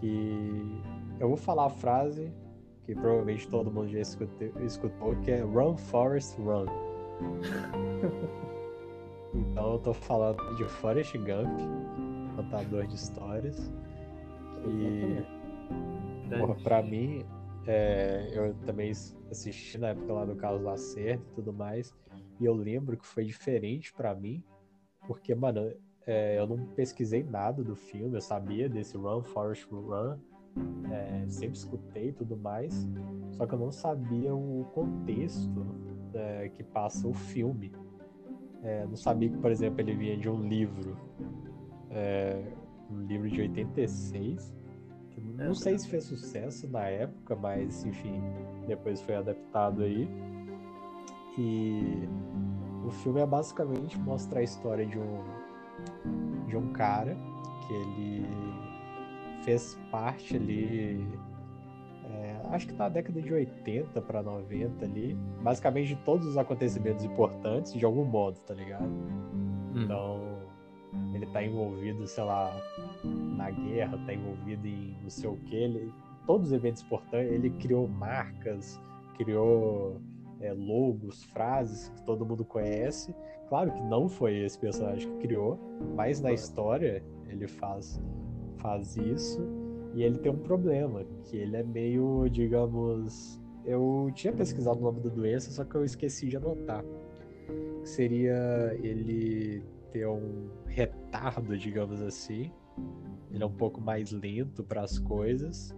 Que 0.00 0.80
eu 1.18 1.28
vou 1.28 1.36
falar 1.36 1.66
a 1.66 1.70
frase 1.70 2.32
que 2.84 2.94
provavelmente 2.94 3.48
todo 3.48 3.70
mundo 3.70 3.88
já 3.88 4.00
escutou, 4.00 4.48
escutou 4.64 5.16
que 5.16 5.32
é 5.32 5.40
Run 5.40 5.76
Forest 5.76 6.40
Run. 6.40 6.66
eu 9.78 9.82
tô 9.82 9.94
falando 9.94 10.56
de 10.56 10.64
Forrest 10.64 11.16
Gump, 11.16 11.60
contador 12.34 12.86
de 12.86 12.96
histórias. 12.96 13.72
E 14.66 15.22
porra, 16.36 16.56
pra 16.56 16.82
mim, 16.82 17.24
é, 17.64 18.28
eu 18.32 18.54
também 18.66 18.90
assisti 19.30 19.78
na 19.78 19.88
época 19.88 20.12
lá 20.12 20.24
do 20.24 20.34
Carlos 20.34 20.62
Lacerda 20.62 21.22
e 21.30 21.34
tudo 21.34 21.52
mais. 21.52 21.94
E 22.40 22.44
eu 22.44 22.54
lembro 22.54 22.96
que 22.96 23.06
foi 23.06 23.24
diferente 23.24 23.92
para 23.92 24.14
mim, 24.14 24.42
porque, 25.06 25.34
mano, 25.34 25.72
é, 26.04 26.38
eu 26.38 26.46
não 26.46 26.66
pesquisei 26.74 27.22
nada 27.22 27.62
do 27.62 27.76
filme, 27.76 28.16
eu 28.16 28.20
sabia 28.20 28.68
desse 28.68 28.96
Run 28.96 29.22
Forest 29.22 29.68
Run, 29.70 30.18
é, 30.90 31.24
sempre 31.28 31.56
escutei 31.56 32.12
tudo 32.12 32.36
mais, 32.36 32.88
só 33.32 33.46
que 33.46 33.54
eu 33.54 33.58
não 33.58 33.70
sabia 33.70 34.34
o 34.34 34.64
contexto 34.72 35.66
é, 36.14 36.48
que 36.48 36.64
passa 36.64 37.06
o 37.06 37.14
filme. 37.14 37.72
É, 38.62 38.86
não 38.86 38.96
sabia 38.96 39.28
que, 39.28 39.36
por 39.38 39.50
exemplo, 39.50 39.80
ele 39.80 39.94
vinha 39.94 40.16
de 40.16 40.28
um 40.28 40.42
livro, 40.42 40.96
é, 41.90 42.42
um 42.90 43.00
livro 43.06 43.30
de 43.30 43.42
86, 43.42 44.54
que 45.10 45.20
não 45.20 45.54
sei 45.54 45.78
se 45.78 45.88
fez 45.88 46.04
sucesso 46.04 46.68
na 46.68 46.84
época, 46.84 47.36
mas 47.36 47.84
enfim, 47.84 48.20
depois 48.66 49.00
foi 49.02 49.14
adaptado 49.14 49.82
aí. 49.82 50.08
E 51.38 52.08
o 52.84 52.90
filme 52.90 53.20
é 53.20 53.26
basicamente 53.26 53.98
mostrar 53.98 54.40
a 54.40 54.42
história 54.42 54.84
de 54.84 54.98
um 54.98 55.22
de 56.48 56.56
um 56.56 56.72
cara 56.72 57.16
que 57.66 57.74
ele 57.74 58.26
fez 59.44 59.78
parte 59.90 60.36
ali, 60.36 61.06
é, 61.14 61.27
acho 62.50 62.66
que 62.66 62.74
na 62.74 62.88
década 62.88 63.20
de 63.20 63.32
80 63.32 64.00
para 64.02 64.22
90 64.22 64.84
ali, 64.84 65.14
basicamente 65.42 65.88
de 65.88 65.96
todos 65.96 66.26
os 66.26 66.36
acontecimentos 66.36 67.04
importantes, 67.04 67.72
de 67.72 67.84
algum 67.84 68.04
modo, 68.04 68.38
tá 68.40 68.54
ligado? 68.54 68.86
Hum. 68.86 69.82
Então, 69.84 70.38
ele 71.14 71.26
tá 71.26 71.42
envolvido, 71.42 72.06
sei 72.06 72.24
lá, 72.24 72.54
na 73.04 73.50
guerra, 73.50 73.98
tá 74.06 74.14
envolvido 74.14 74.66
em 74.66 74.96
não 75.02 75.10
sei 75.10 75.28
o 75.28 75.36
que, 75.36 75.54
ele, 75.54 75.92
todos 76.26 76.48
os 76.48 76.52
eventos 76.52 76.82
importantes, 76.82 77.32
ele 77.32 77.50
criou 77.50 77.86
marcas, 77.88 78.80
criou 79.16 80.00
é, 80.40 80.52
logos, 80.52 81.24
frases 81.24 81.88
que 81.90 82.02
todo 82.02 82.24
mundo 82.24 82.44
conhece. 82.44 83.14
Claro 83.48 83.72
que 83.72 83.80
não 83.82 84.08
foi 84.08 84.36
esse 84.38 84.58
personagem 84.58 85.10
que 85.12 85.18
criou, 85.26 85.58
mas 85.94 86.20
na 86.20 86.32
história 86.32 87.02
ele 87.28 87.46
faz 87.46 88.00
faz 88.58 88.96
isso 88.96 89.67
e 89.94 90.02
ele 90.02 90.18
tem 90.18 90.30
um 90.30 90.38
problema, 90.38 91.04
que 91.24 91.36
ele 91.36 91.56
é 91.56 91.62
meio, 91.62 92.28
digamos, 92.28 93.40
eu 93.64 94.10
tinha 94.14 94.32
pesquisado 94.32 94.78
o 94.78 94.82
nome 94.82 95.00
da 95.00 95.10
doença, 95.10 95.50
só 95.50 95.64
que 95.64 95.74
eu 95.74 95.84
esqueci 95.84 96.28
de 96.28 96.36
anotar. 96.36 96.84
Seria 97.82 98.76
ele 98.82 99.62
ter 99.90 100.06
um 100.06 100.48
retardo, 100.66 101.56
digamos 101.56 102.00
assim. 102.00 102.50
Ele 103.30 103.42
é 103.42 103.46
um 103.46 103.52
pouco 103.52 103.80
mais 103.80 104.12
lento 104.12 104.62
para 104.62 104.82
as 104.82 104.98
coisas, 104.98 105.74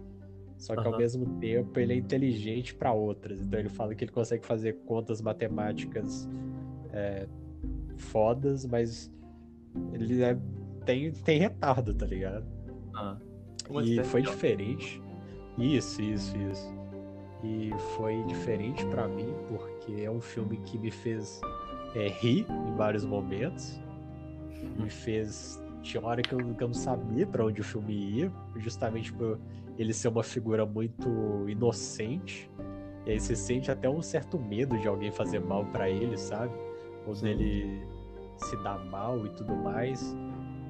só 0.57 0.75
que 0.75 0.81
uhum. 0.81 0.93
ao 0.93 0.97
mesmo 0.99 1.39
tempo 1.39 1.79
ele 1.79 1.93
é 1.93 1.95
inteligente 1.97 2.75
para 2.75 2.93
outras. 2.93 3.41
Então 3.41 3.59
ele 3.59 3.69
fala 3.69 3.95
que 3.95 4.03
ele 4.03 4.11
consegue 4.11 4.45
fazer 4.45 4.77
contas 4.85 5.21
matemáticas 5.21 6.29
é, 6.93 7.27
fodas, 7.97 8.65
mas 8.65 9.11
ele 9.93 10.21
é, 10.21 10.37
tem, 10.85 11.11
tem 11.11 11.39
retardo, 11.39 11.93
tá 11.93 12.05
ligado? 12.05 12.45
Ah, 13.69 13.81
e 13.81 14.03
foi 14.03 14.21
diferente. 14.21 15.01
Isso, 15.57 16.01
isso, 16.01 16.35
isso. 16.37 16.73
E 17.43 17.71
foi 17.95 18.23
diferente 18.23 18.85
para 18.85 19.07
mim 19.07 19.33
porque 19.47 20.03
é 20.03 20.11
um 20.11 20.21
filme 20.21 20.57
que 20.57 20.77
me 20.77 20.91
fez 20.91 21.41
é, 21.95 22.07
rir 22.07 22.45
em 22.49 22.75
vários 22.75 23.05
momentos. 23.05 23.79
Me 24.79 24.89
fez. 24.89 25.61
Tinha 25.81 26.05
hora 26.05 26.21
que 26.21 26.33
eu, 26.33 26.37
que 26.53 26.63
eu 26.63 26.67
não 26.67 26.75
sabia 26.75 27.25
para 27.25 27.43
onde 27.43 27.61
o 27.61 27.63
filme 27.63 27.93
ia, 27.93 28.31
justamente 28.57 29.11
por 29.11 29.39
ele 29.77 29.93
ser 29.93 30.09
uma 30.09 30.23
figura 30.23 30.65
muito 30.65 31.09
inocente. 31.47 32.49
E 33.05 33.11
aí 33.11 33.19
você 33.19 33.35
sente 33.35 33.71
até 33.71 33.89
um 33.89 34.01
certo 34.01 34.37
medo 34.37 34.77
de 34.77 34.87
alguém 34.87 35.11
fazer 35.11 35.39
mal 35.39 35.65
para 35.65 35.89
ele, 35.89 36.15
sabe? 36.17 36.53
Ou 37.07 37.15
dele 37.15 37.81
se 38.37 38.55
dar 38.57 38.77
mal 38.85 39.25
e 39.25 39.29
tudo 39.29 39.55
mais 39.55 40.15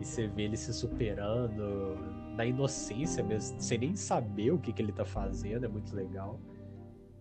e 0.02 0.06
você 0.06 0.28
vê 0.28 0.44
ele 0.44 0.58
se 0.58 0.74
superando 0.74 1.98
na 2.42 2.46
inocência 2.46 3.24
mesmo, 3.24 3.62
sem 3.62 3.78
nem 3.78 3.96
saber 3.96 4.52
o 4.52 4.58
que, 4.58 4.74
que 4.74 4.82
ele 4.82 4.92
tá 4.92 5.06
fazendo, 5.06 5.64
é 5.64 5.68
muito 5.68 5.96
legal. 5.96 6.40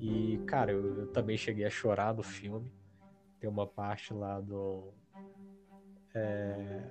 E, 0.00 0.38
cara, 0.46 0.72
eu, 0.72 1.00
eu 1.00 1.06
também 1.08 1.36
cheguei 1.36 1.66
a 1.66 1.70
chorar 1.70 2.14
no 2.14 2.22
filme. 2.22 2.72
Tem 3.38 3.48
uma 3.48 3.66
parte 3.66 4.14
lá 4.14 4.40
do. 4.40 4.94
É, 6.14 6.82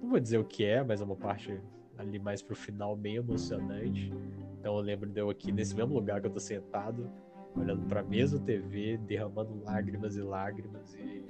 não 0.00 0.10
vou 0.10 0.20
dizer 0.20 0.38
o 0.38 0.44
que 0.44 0.64
é, 0.64 0.82
mas 0.84 1.00
é 1.00 1.04
uma 1.04 1.16
parte 1.16 1.60
ali 1.98 2.20
mais 2.20 2.40
pro 2.40 2.54
final 2.54 2.94
bem 2.94 3.16
emocionante. 3.16 4.12
Então 4.60 4.76
eu 4.76 4.80
lembro 4.80 5.08
de 5.10 5.20
eu 5.20 5.28
aqui 5.28 5.50
nesse 5.50 5.74
mesmo 5.74 5.92
lugar 5.92 6.20
que 6.20 6.28
eu 6.28 6.30
tô 6.30 6.38
sentado, 6.38 7.10
olhando 7.56 7.84
pra 7.88 8.00
mesma 8.00 8.38
TV, 8.38 8.96
derramando 8.96 9.60
lágrimas 9.64 10.16
e 10.16 10.22
lágrimas. 10.22 10.94
E, 10.94 11.24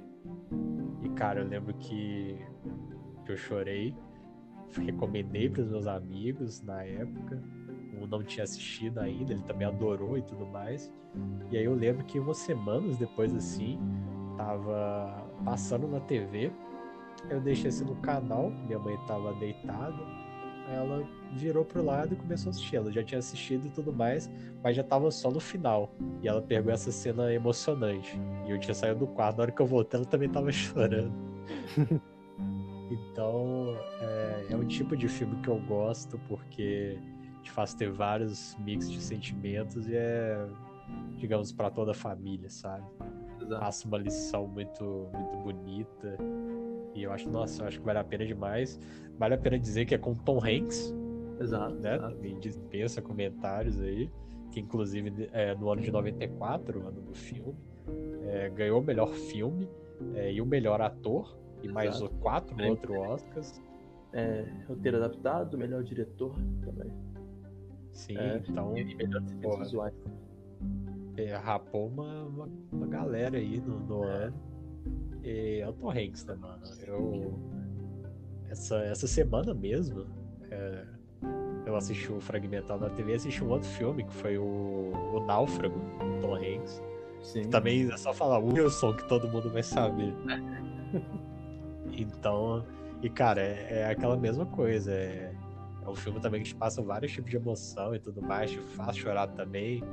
e 1.03 1.09
cara, 1.15 1.41
eu 1.41 1.47
lembro 1.47 1.73
que 1.73 2.37
que 3.25 3.31
eu 3.31 3.37
chorei. 3.37 3.95
Recomendei 4.81 5.49
para 5.49 5.61
os 5.61 5.69
meus 5.69 5.87
amigos 5.87 6.61
na 6.61 6.83
época. 6.83 7.41
Um 7.99 8.07
não 8.07 8.23
tinha 8.23 8.43
assistido 8.43 8.99
ainda, 8.99 9.33
ele 9.33 9.43
também 9.43 9.67
adorou 9.67 10.17
e 10.17 10.21
tudo 10.21 10.45
mais. 10.47 10.91
E 11.51 11.57
aí 11.57 11.65
eu 11.65 11.75
lembro 11.75 12.03
que 12.05 12.19
umas 12.19 12.37
semanas 12.37 12.97
depois 12.97 13.33
assim, 13.35 13.79
tava 14.35 15.27
passando 15.45 15.87
na 15.87 15.99
TV. 15.99 16.51
Eu 17.29 17.39
deixei 17.39 17.69
assim 17.69 17.85
no 17.85 17.95
canal, 17.97 18.49
minha 18.49 18.79
mãe 18.79 18.97
tava 19.07 19.33
deitada. 19.35 20.23
Ela 20.69 21.07
virou 21.35 21.63
pro 21.63 21.83
lado 21.83 22.13
e 22.13 22.17
começou 22.17 22.49
a 22.49 22.51
assistir. 22.51 22.77
Ela 22.77 22.91
já 22.91 23.03
tinha 23.03 23.19
assistido 23.19 23.67
e 23.67 23.69
tudo 23.69 23.93
mais, 23.93 24.29
mas 24.63 24.75
já 24.75 24.83
tava 24.83 25.11
só 25.11 25.29
no 25.29 25.39
final. 25.39 25.93
E 26.21 26.27
ela 26.27 26.41
pegou 26.41 26.71
essa 26.71 26.91
cena 26.91 27.31
emocionante. 27.33 28.19
E 28.47 28.51
eu 28.51 28.59
tinha 28.59 28.73
saído 28.73 28.99
do 29.01 29.07
quarto, 29.07 29.37
na 29.37 29.43
hora 29.43 29.51
que 29.51 29.61
eu 29.61 29.67
voltei, 29.67 29.99
ela 29.99 30.09
também 30.09 30.29
tava 30.29 30.51
chorando. 30.51 31.13
Então, 32.91 33.75
é, 34.01 34.12
um 34.63 34.67
tipo 34.67 34.95
de 34.95 35.07
filme 35.07 35.35
que 35.41 35.49
eu 35.49 35.59
gosto 35.59 36.17
porque 36.27 36.97
te 37.41 37.51
faz 37.51 37.73
ter 37.73 37.91
vários 37.91 38.55
mix 38.59 38.89
de 38.89 39.01
sentimentos 39.01 39.87
e 39.87 39.95
é, 39.95 40.47
digamos, 41.17 41.51
para 41.51 41.69
toda 41.69 41.91
a 41.91 41.93
família, 41.93 42.49
sabe? 42.49 42.85
Exato. 43.41 43.59
Passa 43.59 43.87
uma 43.87 43.97
lição 43.97 44.47
muito, 44.47 45.09
muito 45.13 45.37
bonita. 45.37 46.17
E 46.95 47.03
eu 47.03 47.11
acho, 47.11 47.29
nossa, 47.29 47.63
eu 47.63 47.67
acho 47.67 47.79
que 47.79 47.85
vale 47.85 47.99
a 47.99 48.03
pena 48.03 48.25
demais. 48.25 48.79
Vale 49.17 49.33
a 49.33 49.37
pena 49.37 49.59
dizer 49.59 49.85
que 49.85 49.93
é 49.93 49.97
com 49.97 50.15
Tom 50.15 50.37
Hanks. 50.37 50.93
Exato. 51.39 51.75
Né? 51.75 51.95
Exato. 51.95 52.15
Também 52.15 52.39
dispensa 52.39 53.01
comentários 53.01 53.81
aí. 53.81 54.09
Que 54.51 54.61
inclusive 54.61 55.29
é, 55.33 55.53
no 55.55 55.69
ano 55.69 55.81
de 55.81 55.91
94, 55.91 56.87
ano 56.87 57.01
do 57.01 57.13
filme, 57.13 57.57
é, 58.27 58.49
ganhou 58.49 58.79
o 58.79 58.83
melhor 58.83 59.09
filme 59.09 59.67
é, 60.15 60.31
e 60.31 60.39
o 60.39 60.45
melhor 60.45 60.79
ator 60.79 61.35
e 61.61 61.67
mais 61.67 61.99
quatro 62.21 62.55
outros 62.63 62.95
Oscars. 62.95 63.61
É, 64.13 64.45
roteiro 64.67 64.97
adaptado, 64.97 65.57
melhor 65.57 65.83
diretor 65.83 66.35
também. 66.63 66.91
Sim, 67.91 68.17
É, 68.17 68.41
então 68.47 68.77
E 68.77 68.95
melhor 68.95 69.21
efeitos 69.23 69.59
visuais. 69.59 69.93
é, 71.17 71.35
rapou 71.35 71.87
uma, 71.87 72.23
uma, 72.25 72.49
uma 72.71 72.87
galera 72.87 73.37
aí 73.37 73.59
no, 73.59 73.79
no 73.79 74.03
ano. 74.03 74.33
E 75.23 75.59
é 75.61 75.69
o 75.69 75.89
Hanks, 75.89 76.25
né, 76.25 76.35
mano? 76.35 76.61
Eu. 76.85 77.33
Essa, 78.49 78.77
essa 78.83 79.07
semana 79.07 79.53
mesmo, 79.53 80.05
é, 80.51 80.85
eu 81.65 81.75
assisti 81.75 82.11
o 82.11 82.19
Fragmentado 82.21 82.81
na 82.81 82.89
TV 82.91 83.13
e 83.13 83.15
assisti 83.15 83.43
um 83.43 83.49
outro 83.49 83.67
filme 83.69 84.03
que 84.03 84.13
foi 84.13 84.37
o, 84.37 84.91
o 85.15 85.25
Náufrago, 85.25 85.79
do 85.79 86.21
Tom 86.21 86.35
Hanks. 86.35 86.81
Sim. 87.21 87.43
Também 87.49 87.89
é 87.89 87.97
só 87.97 88.13
falar 88.13 88.37
Wilson 88.39 88.93
que 88.95 89.07
todo 89.07 89.27
mundo 89.29 89.49
vai 89.49 89.63
saber. 89.63 90.13
Então, 91.95 92.65
e 93.03 93.09
cara, 93.09 93.41
é, 93.41 93.81
é 93.81 93.85
aquela 93.91 94.15
mesma 94.15 94.45
coisa. 94.45 94.91
É, 94.93 95.33
é 95.85 95.89
um 95.89 95.95
filme 95.95 96.19
também 96.21 96.41
que 96.41 96.49
te 96.49 96.55
passa 96.55 96.81
vários 96.81 97.11
tipos 97.11 97.29
de 97.29 97.35
emoção 97.35 97.93
e 97.93 97.99
tudo 97.99 98.21
mais, 98.21 98.49
te 98.49 98.57
faz 98.59 98.95
chorar 98.95 99.27
também. 99.27 99.83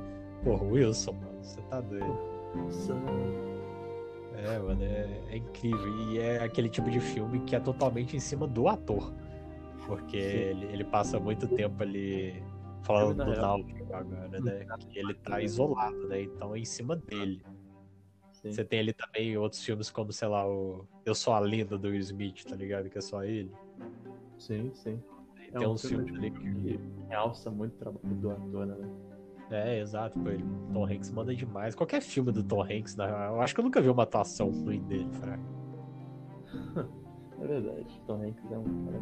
Porra, 0.43 0.63
Wilson, 0.63 1.11
mano, 1.11 1.43
você 1.43 1.61
tá 1.63 1.81
doido. 1.81 2.17
É, 4.33 4.57
mano, 4.57 4.81
é, 4.81 5.21
é 5.29 5.37
incrível. 5.37 6.09
E 6.09 6.19
é 6.19 6.43
aquele 6.43 6.69
tipo 6.69 6.89
de 6.89 7.01
filme 7.01 7.41
que 7.41 7.55
é 7.55 7.59
totalmente 7.59 8.15
em 8.15 8.19
cima 8.19 8.47
do 8.47 8.69
ator. 8.69 9.13
Porque 9.85 10.17
ele, 10.17 10.65
ele 10.67 10.83
passa 10.85 11.19
muito 11.19 11.47
tempo 11.49 11.83
ali 11.83 12.41
falando 12.83 13.25
do 13.25 13.35
náufrago 13.35 13.93
agora, 13.93 14.39
né? 14.39 14.65
Que 14.89 14.99
ele 14.99 15.13
tá 15.15 15.41
isolado, 15.41 16.07
né? 16.07 16.21
Então 16.21 16.55
é 16.55 16.59
em 16.59 16.65
cima 16.65 16.95
dele. 16.95 17.43
Sim. 18.41 18.51
Você 18.51 18.63
tem 18.63 18.79
ali 18.79 18.93
também 18.93 19.37
outros 19.37 19.63
filmes 19.63 19.89
como, 19.89 20.11
sei 20.11 20.27
lá, 20.27 20.47
o 20.47 20.85
Eu 21.05 21.15
Sou 21.15 21.33
a 21.33 21.39
Lenda 21.39 21.77
do 21.77 21.87
Will 21.89 21.99
Smith, 21.99 22.43
tá 22.43 22.55
ligado? 22.55 22.89
Que 22.89 22.97
é 22.97 23.01
só 23.01 23.23
ele. 23.23 23.51
Sim, 24.37 24.71
sim. 24.73 24.99
É 25.53 25.57
tem 25.57 25.67
um 25.67 25.71
uns 25.71 25.85
filme 25.85 26.05
filmes 26.05 26.17
ali 26.17 26.31
que. 26.31 26.79
realça 27.07 27.51
muito 27.51 27.73
o 27.73 27.77
trabalho 27.77 28.15
do 28.15 28.31
ator, 28.31 28.65
né? 28.65 28.77
É, 29.51 29.79
exato, 29.79 30.17
pô, 30.17 30.29
ele, 30.29 30.45
Tom 30.71 30.85
Hanks 30.85 31.11
manda 31.11 31.35
demais. 31.35 31.75
Qualquer 31.75 32.01
filme 32.01 32.31
do 32.31 32.41
Tom 32.41 32.63
Hanks, 32.63 32.95
real, 32.95 33.35
eu 33.35 33.41
acho 33.41 33.53
que 33.53 33.59
eu 33.59 33.65
nunca 33.65 33.81
vi 33.81 33.89
uma 33.89 34.03
atuação 34.03 34.49
ruim 34.49 34.81
dele, 34.83 35.09
fraco. 35.13 35.43
É 37.41 37.47
verdade. 37.47 38.01
Tom 38.05 38.21
Hanks 38.21 38.51
é 38.51 38.57
um 38.57 38.85
cara 38.85 39.01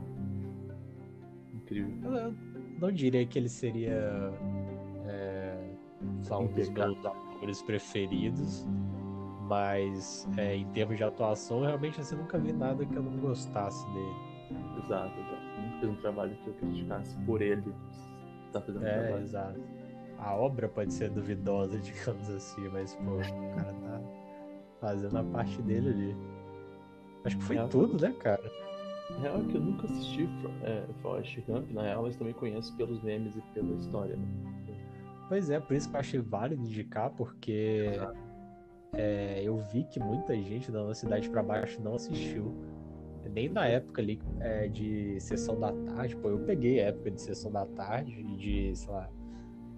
incrível. 1.53 1.93
Eu, 2.03 2.17
eu 2.17 2.35
não 2.79 2.89
diria 2.89 3.25
que 3.25 3.37
ele 3.37 3.49
seria 3.49 4.31
é, 5.05 5.57
um 6.31 6.47
dos 6.47 6.69
meus 6.69 7.05
atores 7.05 7.61
preferidos, 7.61 8.65
mas 9.49 10.27
é, 10.37 10.55
em 10.55 10.65
termos 10.67 10.95
de 10.95 11.03
atuação, 11.03 11.61
realmente 11.61 11.99
assim, 11.99 12.15
nunca 12.15 12.37
vi 12.37 12.53
nada 12.53 12.85
que 12.85 12.95
eu 12.95 13.01
não 13.01 13.17
gostasse 13.17 13.83
dele. 13.91 14.15
Exato, 14.83 15.19
exato. 15.19 15.41
Nunca 15.61 15.79
fez 15.79 15.91
um 15.91 15.95
trabalho 15.95 16.35
que 16.43 16.47
eu 16.47 16.53
criticasse 16.53 17.17
por 17.25 17.41
ele. 17.41 17.73
Tá 18.53 18.61
fazendo 18.61 18.83
um 18.83 18.87
É, 18.87 18.99
trabalho. 19.01 19.23
exato. 19.23 19.59
A 20.19 20.35
obra 20.35 20.67
pode 20.69 20.93
ser 20.93 21.09
duvidosa, 21.09 21.77
digamos 21.81 22.29
assim, 22.29 22.67
mas 22.69 22.95
pô, 22.95 23.15
o 23.15 23.55
cara 23.55 23.73
tá 23.73 24.01
fazendo 24.79 25.17
a 25.17 25.23
parte 25.23 25.61
dele 25.63 25.89
ali. 25.89 26.15
Acho 27.25 27.37
que 27.37 27.43
foi 27.43 27.57
É. 27.57 27.67
tudo, 27.67 27.99
né, 28.01 28.13
cara? 28.19 28.51
A 29.17 29.21
real 29.21 29.41
é 29.41 29.43
que 29.45 29.55
eu 29.55 29.61
nunca 29.61 29.85
assisti 29.87 30.29
é, 30.63 30.83
Forrest 31.01 31.39
Gump, 31.47 31.71
na 31.71 31.81
real, 31.81 32.03
mas 32.03 32.15
também 32.15 32.33
conheço 32.33 32.75
pelos 32.77 33.01
memes 33.01 33.35
e 33.35 33.41
pela 33.53 33.73
história, 33.75 34.15
né? 34.15 34.27
Pois 35.27 35.49
é, 35.49 35.59
por 35.59 35.75
isso 35.75 35.89
que 35.89 35.95
eu 35.95 35.99
achei 35.99 36.19
válido 36.19 36.63
indicar, 36.63 37.09
porque 37.11 37.91
Exato. 37.93 38.28
É, 38.93 39.41
eu 39.43 39.57
vi 39.57 39.83
que 39.83 39.99
muita 39.99 40.35
gente 40.35 40.71
da 40.71 40.79
nossa 40.83 41.01
cidade 41.01 41.29
pra 41.29 41.43
baixo 41.43 41.81
não 41.81 41.95
assistiu. 41.95 42.55
Nem 43.31 43.47
na 43.47 43.67
época 43.67 44.01
ali 44.01 44.19
é, 44.39 44.67
de 44.67 45.19
sessão 45.19 45.59
da 45.59 45.71
tarde, 45.71 46.15
pô, 46.15 46.29
eu 46.29 46.39
peguei 46.39 46.79
a 46.81 46.87
época 46.87 47.11
de 47.11 47.21
sessão 47.21 47.51
da 47.51 47.65
tarde 47.65 48.19
e 48.19 48.37
de, 48.37 48.75
sei 48.75 48.91
lá, 48.91 49.09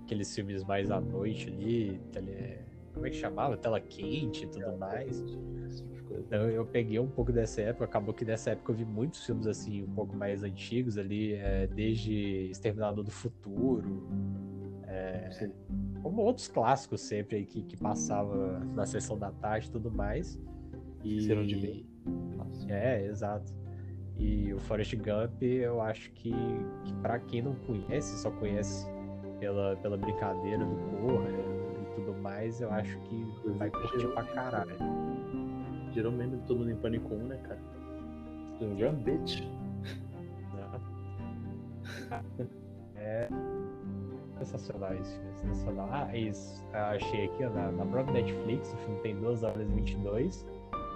aqueles 0.04 0.34
filmes 0.34 0.64
mais 0.64 0.90
à 0.90 1.02
noite 1.02 1.50
ali, 1.50 2.00
tele, 2.12 2.60
como 2.94 3.06
é 3.06 3.10
que 3.10 3.18
chamava? 3.18 3.58
Tela 3.58 3.80
quente 3.80 4.46
e 4.46 4.48
tudo 4.48 4.78
mais. 4.78 5.22
Tipo. 5.22 6.14
Então 6.20 6.50
eu 6.50 6.66
peguei 6.66 7.00
um 7.00 7.08
pouco 7.08 7.32
dessa 7.32 7.62
época, 7.62 7.86
acabou 7.86 8.14
que 8.14 8.24
nessa 8.24 8.52
época 8.52 8.72
eu 8.72 8.76
vi 8.76 8.86
muitos 8.86 9.26
filmes 9.26 9.48
assim, 9.48 9.84
um 9.84 9.94
pouco 9.94 10.16
mais 10.16 10.44
antigos 10.44 10.98
ali, 10.98 11.34
é, 11.34 11.68
desde 11.68 12.50
Exterminador 12.50 13.04
do 13.04 13.12
Futuro, 13.12 14.08
Sim. 15.32 15.52
como 16.04 16.22
outros 16.22 16.48
clássicos 16.48 17.02
sempre 17.02 17.38
aí 17.38 17.46
que, 17.46 17.64
que 17.64 17.78
passava 17.78 18.60
na 18.60 18.86
sessão 18.86 19.18
da 19.18 19.32
tarde 19.32 19.68
e 19.68 19.72
tudo 19.72 19.92
mais. 19.92 20.40
E... 21.04 21.18
Esqueceram 21.18 21.46
de 21.46 21.56
Mim. 21.56 21.88
É, 22.68 23.06
exato. 23.06 23.54
E 24.18 24.54
o 24.54 24.60
Forrest 24.60 24.96
Gump, 24.96 25.42
eu 25.42 25.82
acho 25.82 26.12
que, 26.12 26.32
que 26.84 26.94
para 27.02 27.20
quem 27.20 27.42
não 27.42 27.56
conhece, 27.56 28.18
só 28.20 28.30
conhece 28.32 28.86
pela, 29.40 29.76
pela 29.78 29.98
brincadeira 29.98 30.64
do 30.64 30.76
Corra 30.76 31.30
e 31.30 31.96
tudo 31.96 32.14
mais, 32.22 32.62
eu 32.62 32.72
acho 32.72 33.00
que 33.00 33.26
vai 33.58 33.70
curtir 33.72 34.08
pra 34.10 34.24
caralho. 34.24 34.76
Gerou 35.92 36.12
de 36.12 36.38
todo 36.48 36.60
mundo 36.60 36.72
em 36.72 36.76
pânico 36.76 37.14
1, 37.14 37.18
né, 37.28 37.38
cara? 37.38 37.60
Né? 42.12 42.28
É 42.96 43.28
filme, 44.46 45.34
sensacional. 45.36 45.90
Ah, 45.92 46.16
isso. 46.16 46.64
Eu 46.74 46.80
achei 46.80 47.26
aqui 47.26 47.44
ó, 47.46 47.50
na, 47.50 47.72
na 47.72 47.86
própria 47.86 48.22
Netflix, 48.22 48.74
o 48.74 48.78
filme 48.78 49.00
tem 49.02 49.20
2 49.20 49.44
horas 49.44 49.62
e 49.62 49.74
22 49.74 50.46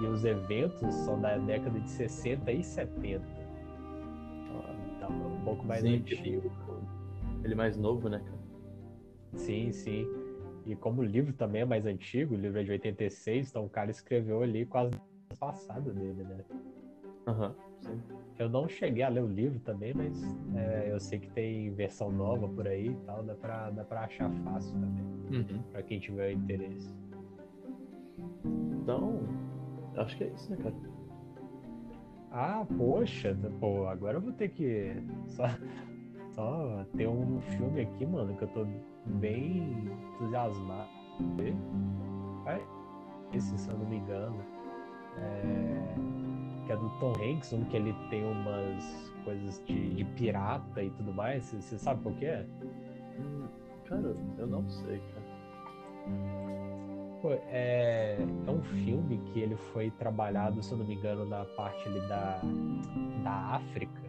e 0.02 0.06
os 0.06 0.26
eventos 0.26 0.93
são 0.93 1.20
da 1.20 1.38
década 1.38 1.80
de 1.80 1.89
60 1.89 2.52
e 2.52 2.64
70. 2.64 3.24
Então, 4.98 5.10
um 5.10 5.43
pouco 5.43 5.66
mais 5.66 5.82
Sim, 5.82 5.96
antigo. 5.96 6.52
Ele 7.43 7.56
mais 7.56 7.78
novo, 7.78 8.10
né, 8.10 8.20
cara? 8.20 8.39
Sim, 9.36 9.72
sim. 9.72 10.08
E 10.66 10.76
como 10.76 11.02
o 11.02 11.06
livro 11.06 11.32
também 11.34 11.62
é 11.62 11.66
mais 11.66 11.86
antigo, 11.86 12.34
o 12.34 12.38
livro 12.38 12.60
é 12.60 12.64
de 12.64 12.72
86, 12.72 13.50
então 13.50 13.66
o 13.66 13.70
cara 13.70 13.91
escreveu 13.91 14.41
ali 14.41 14.66
quase 14.66 14.96
no 15.30 15.38
passado 15.38 15.93
dele, 15.93 16.24
né? 16.24 16.43
Aham, 17.28 17.56
sim. 17.82 18.02
Eu 18.38 18.50
não 18.50 18.68
cheguei 18.68 19.02
a 19.04 19.08
ler 19.10 19.24
o 19.24 19.28
livro 19.28 19.60
também, 19.60 19.94
mas 19.94 20.22
é, 20.56 20.92
eu 20.92 21.00
sei 21.00 21.20
que 21.20 21.30
tem 21.30 21.72
versão 21.74 22.12
nova 22.12 22.48
por 22.50 22.68
aí 22.68 22.88
e 22.90 22.96
tal, 23.06 23.24
dá 23.24 23.34
pra, 23.34 23.70
dá 23.72 23.84
pra 23.84 24.02
achar 24.02 24.30
fácil 24.44 24.74
também, 24.74 25.06
Uhum. 25.32 25.62
pra 25.72 25.82
quem 25.82 26.00
tiver 26.00 26.34
interesse. 26.34 26.94
Então, 28.82 29.22
acho 29.96 30.18
que 30.18 30.26
é 30.26 30.28
isso, 30.28 30.52
né, 30.52 30.58
cara? 30.58 30.76
Ah, 32.32 32.66
poxa, 32.78 33.36
pô, 33.62 33.88
agora 33.88 34.18
eu 34.18 34.22
vou 34.22 34.34
ter 34.34 34.50
que 34.50 34.92
só, 35.28 35.46
só 36.32 36.86
ter 36.98 37.08
um 37.08 37.40
filme 37.42 37.82
aqui, 37.82 38.06
mano, 38.06 38.36
que 38.36 38.44
eu 38.44 38.48
tô 38.50 38.66
bem 39.06 39.88
entusiasmado. 40.16 40.90
É, 42.48 42.60
Esse, 43.36 43.58
se 43.58 43.70
eu 43.70 43.78
não 43.78 43.86
me 43.88 43.96
engano, 43.98 44.38
é, 45.18 45.96
que 46.66 46.72
é 46.72 46.78
do 46.78 46.89
Tom 46.99 47.13
Hanks, 47.22 47.53
um 47.53 47.63
que 47.66 47.78
ele 47.78 47.93
tem 48.09 48.24
umas 48.26 49.11
coisas 49.24 49.63
de, 49.66 49.95
de 49.95 50.03
pirata 50.03 50.84
e 50.84 50.89
tudo 50.91 51.13
mais. 51.13 51.45
Você 51.51 51.78
sabe 51.78 52.01
qual 52.03 52.16
que 52.16 52.26
é? 52.26 52.45
Hum, 53.20 53.47
cara, 53.86 54.16
eu 54.38 54.47
não 54.47 54.68
sei, 54.70 54.99
cara. 55.13 55.26
Pô, 57.22 57.32
é, 57.47 58.18
é 58.47 58.51
um 58.51 58.61
filme 58.61 59.18
que 59.34 59.39
ele 59.39 59.55
foi 59.55 59.89
trabalhado, 59.91 60.61
se 60.61 60.72
eu 60.72 60.78
não 60.78 60.86
me 60.86 60.95
engano, 60.95 61.26
na 61.26 61.43
parte 61.45 61.88
ali 61.88 61.99
da, 62.07 62.39
da 63.24 63.32
África. 63.55 64.01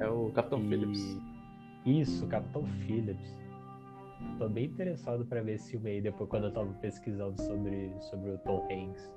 É 0.00 0.08
o 0.08 0.30
Capitão 0.30 0.60
E- 0.60 0.68
Phillips. 0.68 1.20
Isso, 1.84 2.26
Capitão 2.26 2.64
Phillips. 2.64 3.38
Tô 4.38 4.48
bem 4.48 4.64
interessado 4.64 5.26
pra 5.26 5.42
ver 5.42 5.54
esse 5.56 5.72
filme 5.72 5.90
aí 5.90 6.00
depois 6.00 6.30
quando 6.30 6.44
eu 6.44 6.52
tava 6.52 6.72
pesquisando 6.80 7.40
sobre, 7.42 7.92
sobre 8.00 8.30
o 8.30 8.38
Tom 8.38 8.66
Hanks. 8.70 9.12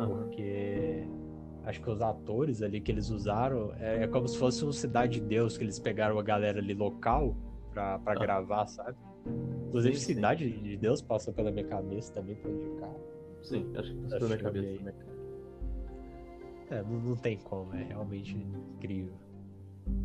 Aham. 0.00 0.08
Porque 0.24 1.06
acho 1.64 1.80
que 1.80 1.90
os 1.90 2.00
atores 2.02 2.62
ali 2.62 2.80
que 2.80 2.90
eles 2.92 3.10
usaram 3.10 3.72
é, 3.78 4.04
é 4.04 4.08
como 4.08 4.26
se 4.28 4.36
fosse 4.38 4.64
um 4.64 4.72
Cidade 4.72 5.20
de 5.20 5.26
Deus, 5.26 5.56
que 5.56 5.64
eles 5.64 5.78
pegaram 5.78 6.18
a 6.18 6.22
galera 6.22 6.58
ali 6.58 6.74
local 6.74 7.36
pra, 7.72 7.98
pra 7.98 8.12
Ah. 8.12 8.18
gravar, 8.18 8.66
sabe? 8.66 8.96
Inclusive, 9.68 9.94
Sim, 9.96 10.06
sim. 10.06 10.14
Cidade 10.14 10.50
de 10.50 10.76
Deus 10.76 11.00
passa 11.00 11.32
pela 11.32 11.50
minha 11.50 11.64
cabeça 11.66 12.12
também 12.12 12.34
pra 12.36 12.50
indicar. 12.50 12.94
Sim, 13.42 13.70
acho 13.76 13.90
que 13.94 14.02
passou 14.02 14.20
na 14.20 14.26
minha 14.26 14.38
cabeça 14.38 14.78
também. 14.78 14.94
É, 16.70 16.82
não, 16.82 17.00
não 17.00 17.16
tem 17.16 17.38
como, 17.38 17.74
é 17.74 17.82
realmente 17.84 18.36
incrível. 18.36 19.14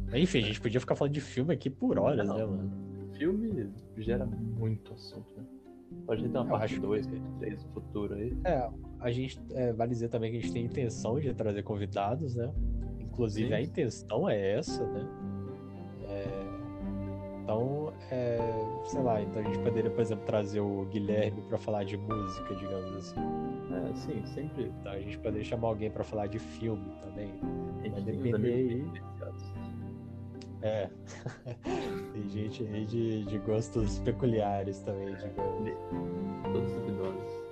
Mas, 0.09 0.21
enfim, 0.21 0.39
a 0.39 0.41
gente 0.47 0.61
podia 0.61 0.79
ficar 0.79 0.95
falando 0.95 1.13
de 1.13 1.21
filme 1.21 1.53
aqui 1.53 1.69
por 1.69 1.97
horas, 1.99 2.27
Não. 2.27 2.37
né, 2.37 2.45
mano? 2.45 2.71
Filme 3.13 3.71
gera 3.97 4.25
muito 4.25 4.93
assunto, 4.93 5.27
né? 5.37 5.43
Pode 6.05 6.23
ter 6.23 6.37
uma 6.37 6.45
Eu 6.45 6.49
parte 6.49 6.73
acho 6.73 6.81
2, 6.81 7.07
parte 7.07 7.21
3 7.39 7.63
no 7.63 7.69
futuro 7.71 8.13
aí. 8.15 8.37
É, 8.45 8.69
a 8.99 9.11
gente 9.11 9.39
é, 9.51 9.73
vale 9.73 9.91
dizer 9.91 10.09
também 10.09 10.31
que 10.31 10.37
a 10.37 10.41
gente 10.41 10.53
tem 10.53 10.65
intenção 10.65 11.19
de 11.19 11.33
trazer 11.33 11.63
convidados, 11.63 12.35
né? 12.35 12.51
Inclusive 12.99 13.49
Sim. 13.49 13.53
a 13.53 13.61
intenção 13.61 14.29
é 14.29 14.57
essa, 14.57 14.85
né? 14.85 15.07
É, 16.09 16.47
então 17.43 17.93
é, 18.11 18.37
sei 18.85 19.01
lá, 19.01 19.21
então 19.21 19.41
a 19.41 19.45
gente 19.45 19.59
poderia, 19.59 19.89
por 19.89 20.01
exemplo, 20.01 20.25
trazer 20.25 20.59
o 20.59 20.85
Guilherme 20.85 21.41
para 21.43 21.57
falar 21.57 21.83
de 21.83 21.97
música, 21.97 22.55
digamos 22.55 22.95
assim. 22.95 23.19
É, 23.19 23.95
sim, 23.95 24.25
sempre. 24.25 24.71
Então 24.79 24.91
a 24.91 24.99
gente 24.99 25.17
poderia 25.17 25.43
chamar 25.43 25.69
alguém 25.69 25.89
para 25.89 26.03
falar 26.03 26.27
de 26.27 26.39
filme 26.39 26.85
também. 27.01 27.33
Vai 27.91 28.01
depender 28.01 28.53
aí. 28.53 28.85
É. 30.61 30.89
Tem 32.13 32.29
gente 32.29 32.63
aí 32.63 32.85
de, 32.85 33.25
de 33.25 33.37
gostos 33.39 33.99
peculiares 33.99 34.79
também, 34.79 35.15
digamos. 35.15 35.77
Todos 36.43 36.71
duvidosos. 36.71 37.47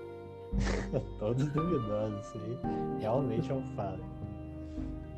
Todos 1.20 1.48
duvidosos, 1.50 2.26
isso 2.26 2.38
aí 2.38 3.00
realmente 3.00 3.52
é 3.52 3.54
um 3.54 3.64
fato. 3.76 4.04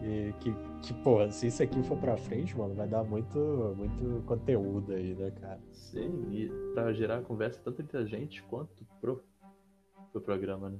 E 0.01 0.33
que, 0.39 0.53
que, 0.83 0.93
porra, 1.03 1.31
se 1.31 1.47
isso 1.47 1.63
aqui 1.63 1.81
for 1.83 1.97
pra 1.97 2.15
frente, 2.17 2.57
mano, 2.57 2.75
vai 2.75 2.87
dar 2.87 3.03
muito, 3.03 3.73
muito 3.75 4.23
conteúdo 4.25 4.93
aí, 4.93 5.15
né, 5.15 5.31
cara? 5.31 5.59
Sim, 5.71 6.27
e 6.31 6.49
pra 6.73 6.93
gerar 6.93 7.21
conversa 7.23 7.59
tanto 7.63 7.81
entre 7.81 7.97
a 7.97 8.05
gente 8.05 8.43
quanto 8.43 8.85
pro, 9.01 9.23
pro 10.11 10.21
programa, 10.21 10.69
né? 10.69 10.79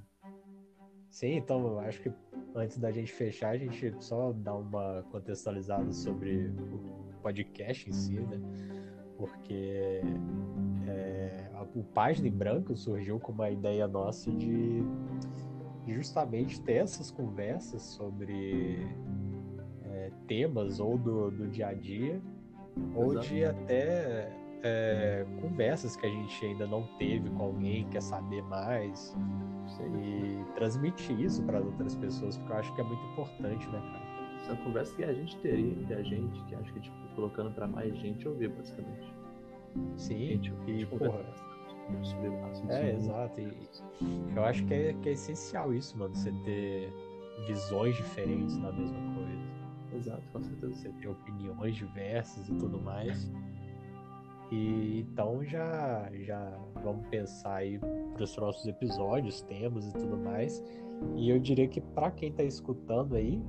Sim, 1.10 1.36
então 1.36 1.66
eu 1.68 1.80
acho 1.80 2.02
que 2.02 2.12
antes 2.54 2.78
da 2.78 2.92
gente 2.92 3.12
fechar, 3.12 3.50
a 3.50 3.58
gente 3.58 3.94
só 4.00 4.32
dá 4.34 4.54
uma 4.54 5.04
contextualizada 5.12 5.92
sobre 5.92 6.48
o 6.48 7.22
podcast 7.22 7.90
em 7.90 7.94
si, 7.94 8.20
né? 8.20 8.40
Porque 9.18 10.02
é, 10.88 11.50
o 11.76 11.84
Página 11.84 12.28
em 12.28 12.32
Branco 12.32 12.76
surgiu 12.76 13.20
com 13.20 13.32
uma 13.32 13.50
ideia 13.50 13.88
nossa 13.88 14.32
de 14.32 14.84
justamente 15.88 16.62
ter 16.62 16.74
essas 16.84 17.10
conversas 17.10 17.82
sobre 17.82 18.86
é, 19.86 20.12
temas 20.28 20.80
ou 20.80 20.98
do, 20.98 21.32
do 21.32 21.48
dia 21.48 21.68
a 21.68 21.74
dia, 21.74 22.22
ou 22.96 23.20
de 23.20 23.44
até 23.46 24.30
é, 24.64 25.26
conversas 25.42 25.96
que 25.96 26.06
a 26.06 26.10
gente 26.10 26.46
ainda 26.46 26.68
não 26.68 26.84
teve 26.98 27.30
com 27.32 27.44
alguém, 27.44 27.88
quer 27.90 28.02
saber 28.02 28.42
mais 28.44 29.16
e 29.94 30.54
transmitir 30.56 31.20
isso 31.20 31.44
para 31.44 31.60
outras 31.60 31.96
pessoas, 31.96 32.38
porque 32.38 32.54
eu 32.54 32.58
acho 32.58 32.76
que 32.76 32.82
é 32.82 32.84
muito 32.84 33.04
importante, 33.12 33.68
né, 33.70 33.80
cara? 33.80 34.08
São 34.46 34.56
conversas 34.58 34.96
que 34.96 35.04
a 35.04 35.14
gente 35.14 35.38
teria 35.38 35.72
entre 35.72 35.94
a 35.94 36.04
gente, 36.04 36.44
que 36.46 36.56
acho 36.56 36.74
que, 36.74 36.80
tipo, 36.80 36.96
colocando 37.16 37.52
pra 37.52 37.68
mais 37.68 37.96
gente 37.98 38.28
ouvir, 38.28 38.50
basicamente. 38.50 39.14
Sim, 39.98 40.18
Gente, 40.18 40.54
e, 40.68 40.80
gente 40.80 40.86
porra, 40.88 41.20
bastante 41.20 42.08
sobre 42.10 42.30
é, 42.74 42.96
exato. 42.96 43.42
E 43.42 43.70
eu 44.36 44.44
acho 44.44 44.66
que 44.66 44.74
é, 44.74 44.94
que 44.94 45.10
é 45.10 45.12
essencial 45.12 45.74
isso, 45.74 45.98
mano, 45.98 46.16
você 46.16 46.32
ter 46.44 46.94
visões 47.46 47.96
diferentes 47.96 48.58
na 48.58 48.72
mesma 48.72 49.00
coisa. 49.14 49.58
Exato, 49.94 50.24
com 50.32 50.42
certeza. 50.42 50.74
você 50.74 50.90
ter 50.90 51.08
opiniões 51.08 51.76
diversas 51.76 52.48
e 52.50 52.56
tudo 52.56 52.80
mais. 52.80 53.30
E 54.52 55.02
então 55.02 55.44
já 55.44 56.10
já 56.14 56.58
vamos 56.84 57.06
pensar 57.08 57.56
aí 57.56 57.80
para 58.14 58.24
os 58.24 58.34
próximos 58.36 58.68
episódios, 58.68 59.42
temas 59.42 59.88
e 59.88 59.94
tudo 59.94 60.18
mais. 60.18 60.64
E 61.16 61.30
eu 61.30 61.40
diria 61.40 61.68
que 61.68 61.82
para 61.82 62.12
quem 62.12 62.32
tá 62.32 62.44
escutando 62.44 63.16
aí, 63.16 63.42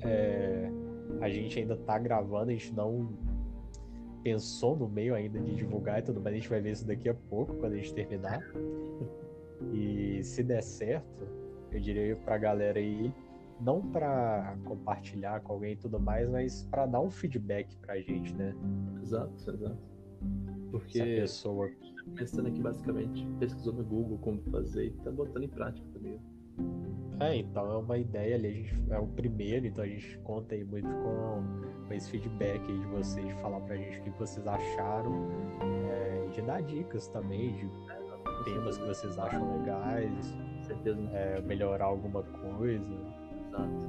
é, 0.00 0.70
a 1.20 1.28
gente 1.28 1.58
ainda 1.58 1.76
tá 1.76 1.98
gravando, 1.98 2.50
a 2.50 2.54
gente 2.54 2.74
não 2.74 3.08
pensou 4.22 4.76
no 4.76 4.88
meio 4.88 5.14
ainda 5.14 5.38
de 5.38 5.54
divulgar 5.54 5.98
e 5.98 6.02
tudo 6.02 6.20
mais. 6.20 6.34
A 6.34 6.38
gente 6.38 6.48
vai 6.48 6.60
ver 6.60 6.72
isso 6.72 6.86
daqui 6.86 7.08
a 7.08 7.14
pouco 7.14 7.54
quando 7.56 7.74
a 7.74 7.76
gente 7.76 7.92
terminar. 7.94 8.40
E 9.72 10.22
se 10.24 10.42
der 10.42 10.62
certo, 10.62 11.28
eu 11.70 11.78
diria 11.78 12.16
pra 12.16 12.38
galera 12.38 12.78
aí 12.78 13.12
não 13.60 13.80
para 13.80 14.56
compartilhar 14.64 15.40
com 15.40 15.52
alguém 15.52 15.74
e 15.74 15.76
tudo 15.76 16.00
mais, 16.00 16.28
mas 16.28 16.64
para 16.64 16.86
dar 16.86 17.00
um 17.00 17.10
feedback 17.10 17.76
pra 17.76 18.00
gente, 18.00 18.34
né? 18.34 18.54
Exato, 19.00 19.32
exato. 19.50 19.91
Porque 20.70 20.98
pessoa. 20.98 21.70
pensando 22.16 22.48
aqui, 22.48 22.60
basicamente, 22.60 23.26
pesquisou 23.38 23.72
no 23.74 23.84
Google 23.84 24.18
como 24.18 24.40
fazer 24.50 24.86
e 24.86 24.90
tá 24.90 25.10
botando 25.10 25.44
em 25.44 25.48
prática 25.48 25.86
também. 25.92 26.18
É, 27.20 27.36
então 27.36 27.70
é 27.70 27.76
uma 27.76 27.98
ideia 27.98 28.34
ali, 28.34 28.48
a 28.48 28.52
gente 28.52 28.74
é 28.90 28.98
o 28.98 29.06
primeiro, 29.06 29.66
então 29.66 29.84
a 29.84 29.86
gente 29.86 30.18
conta 30.24 30.54
aí 30.54 30.64
muito 30.64 30.88
com, 30.88 31.86
com 31.86 31.94
esse 31.94 32.10
feedback 32.10 32.60
aí 32.60 32.78
de 32.78 32.86
vocês, 32.86 33.26
de 33.26 33.34
falar 33.34 33.60
pra 33.60 33.76
gente 33.76 34.00
o 34.00 34.02
que 34.02 34.10
vocês 34.18 34.46
acharam, 34.46 35.28
é, 35.60 36.26
de 36.32 36.42
dar 36.42 36.62
dicas 36.62 37.06
também, 37.08 37.54
de 37.54 37.68
Com 37.68 38.44
temas 38.44 38.76
que 38.76 38.86
vocês 38.86 39.18
acham 39.18 39.58
legais, 39.58 40.34
certeza, 40.66 41.00
é, 41.12 41.40
melhorar 41.42 41.86
alguma 41.86 42.22
coisa. 42.22 42.92
Exato. 43.48 43.88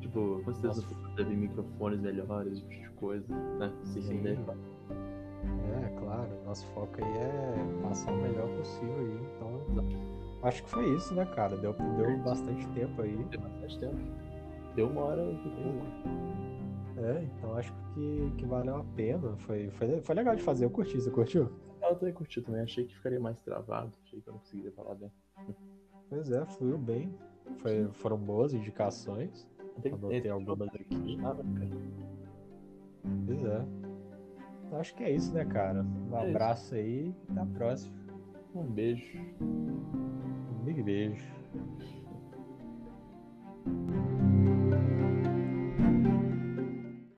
Tipo, 0.00 0.40
com 0.44 0.52
certeza 0.52 0.82
Nossa. 0.82 1.14
deve 1.16 1.36
microfones 1.36 2.00
melhores, 2.00 2.52
esse 2.52 2.68
tipo 2.68 2.82
de 2.82 2.90
coisa, 2.90 3.34
né? 3.58 3.72
Se 3.84 4.02
Sim. 4.02 4.16
render. 4.16 4.38
É, 5.42 5.88
claro, 5.98 6.28
nosso 6.44 6.66
foco 6.68 6.92
aí 6.98 7.16
é 7.18 7.82
passar 7.82 8.12
o 8.12 8.16
melhor 8.16 8.48
possível 8.56 8.96
aí, 8.96 9.18
então 9.36 9.60
acho 10.42 10.62
que 10.62 10.70
foi 10.70 10.94
isso, 10.94 11.14
né, 11.14 11.24
cara? 11.26 11.56
Deu, 11.56 11.72
deu 11.72 12.18
bastante 12.18 12.66
tempo 12.68 13.02
aí. 13.02 13.16
Deu 13.30 13.40
bastante 13.40 13.78
tempo. 13.78 13.98
Deu 14.74 14.88
uma 14.88 15.02
hora 15.02 15.22
e 15.22 15.36
pouco. 15.36 15.86
É, 16.98 17.22
então 17.22 17.56
acho 17.56 17.72
que, 17.94 18.32
que 18.36 18.44
valeu 18.46 18.76
a 18.76 18.84
pena. 18.96 19.36
Foi, 19.38 19.70
foi, 19.70 20.00
foi 20.00 20.14
legal 20.14 20.36
de 20.36 20.42
fazer, 20.42 20.64
eu 20.64 20.70
curti, 20.70 21.00
você 21.00 21.10
curtiu? 21.10 21.50
Eu 21.82 21.96
também 21.96 22.14
curti 22.14 22.40
também, 22.42 22.60
achei 22.60 22.84
que 22.84 22.94
ficaria 22.94 23.18
mais 23.18 23.40
travado, 23.40 23.92
achei 24.04 24.20
que 24.20 24.28
eu 24.28 24.32
não 24.32 24.40
conseguiria 24.40 24.72
falar 24.72 24.94
bem. 24.94 25.10
Pois 26.08 26.30
é, 26.30 26.44
fluiu 26.44 26.76
bem. 26.76 27.14
Foi, 27.58 27.88
foram 27.94 28.18
boas 28.18 28.52
indicações. 28.52 29.48
Tem 29.82 29.92
Anotei 29.92 30.28
algumas 30.28 30.68
aqui. 30.74 31.18
Ah, 31.24 31.34
cara. 31.34 31.44
Pois 33.26 33.44
é. 33.44 33.89
Então, 34.70 34.78
acho 34.80 34.94
que 34.94 35.02
é 35.02 35.10
isso, 35.10 35.32
né, 35.34 35.44
cara? 35.44 35.82
Um 35.82 36.16
É 36.16 36.20
isso. 36.20 36.30
abraço 36.30 36.74
aí 36.76 37.12
e 37.28 37.32
até 37.32 37.40
a 37.40 37.46
próxima. 37.46 37.92
Um 38.54 38.62
beijo. 38.62 39.18
Um 39.40 40.64
big 40.64 40.80
beijo. 40.80 41.24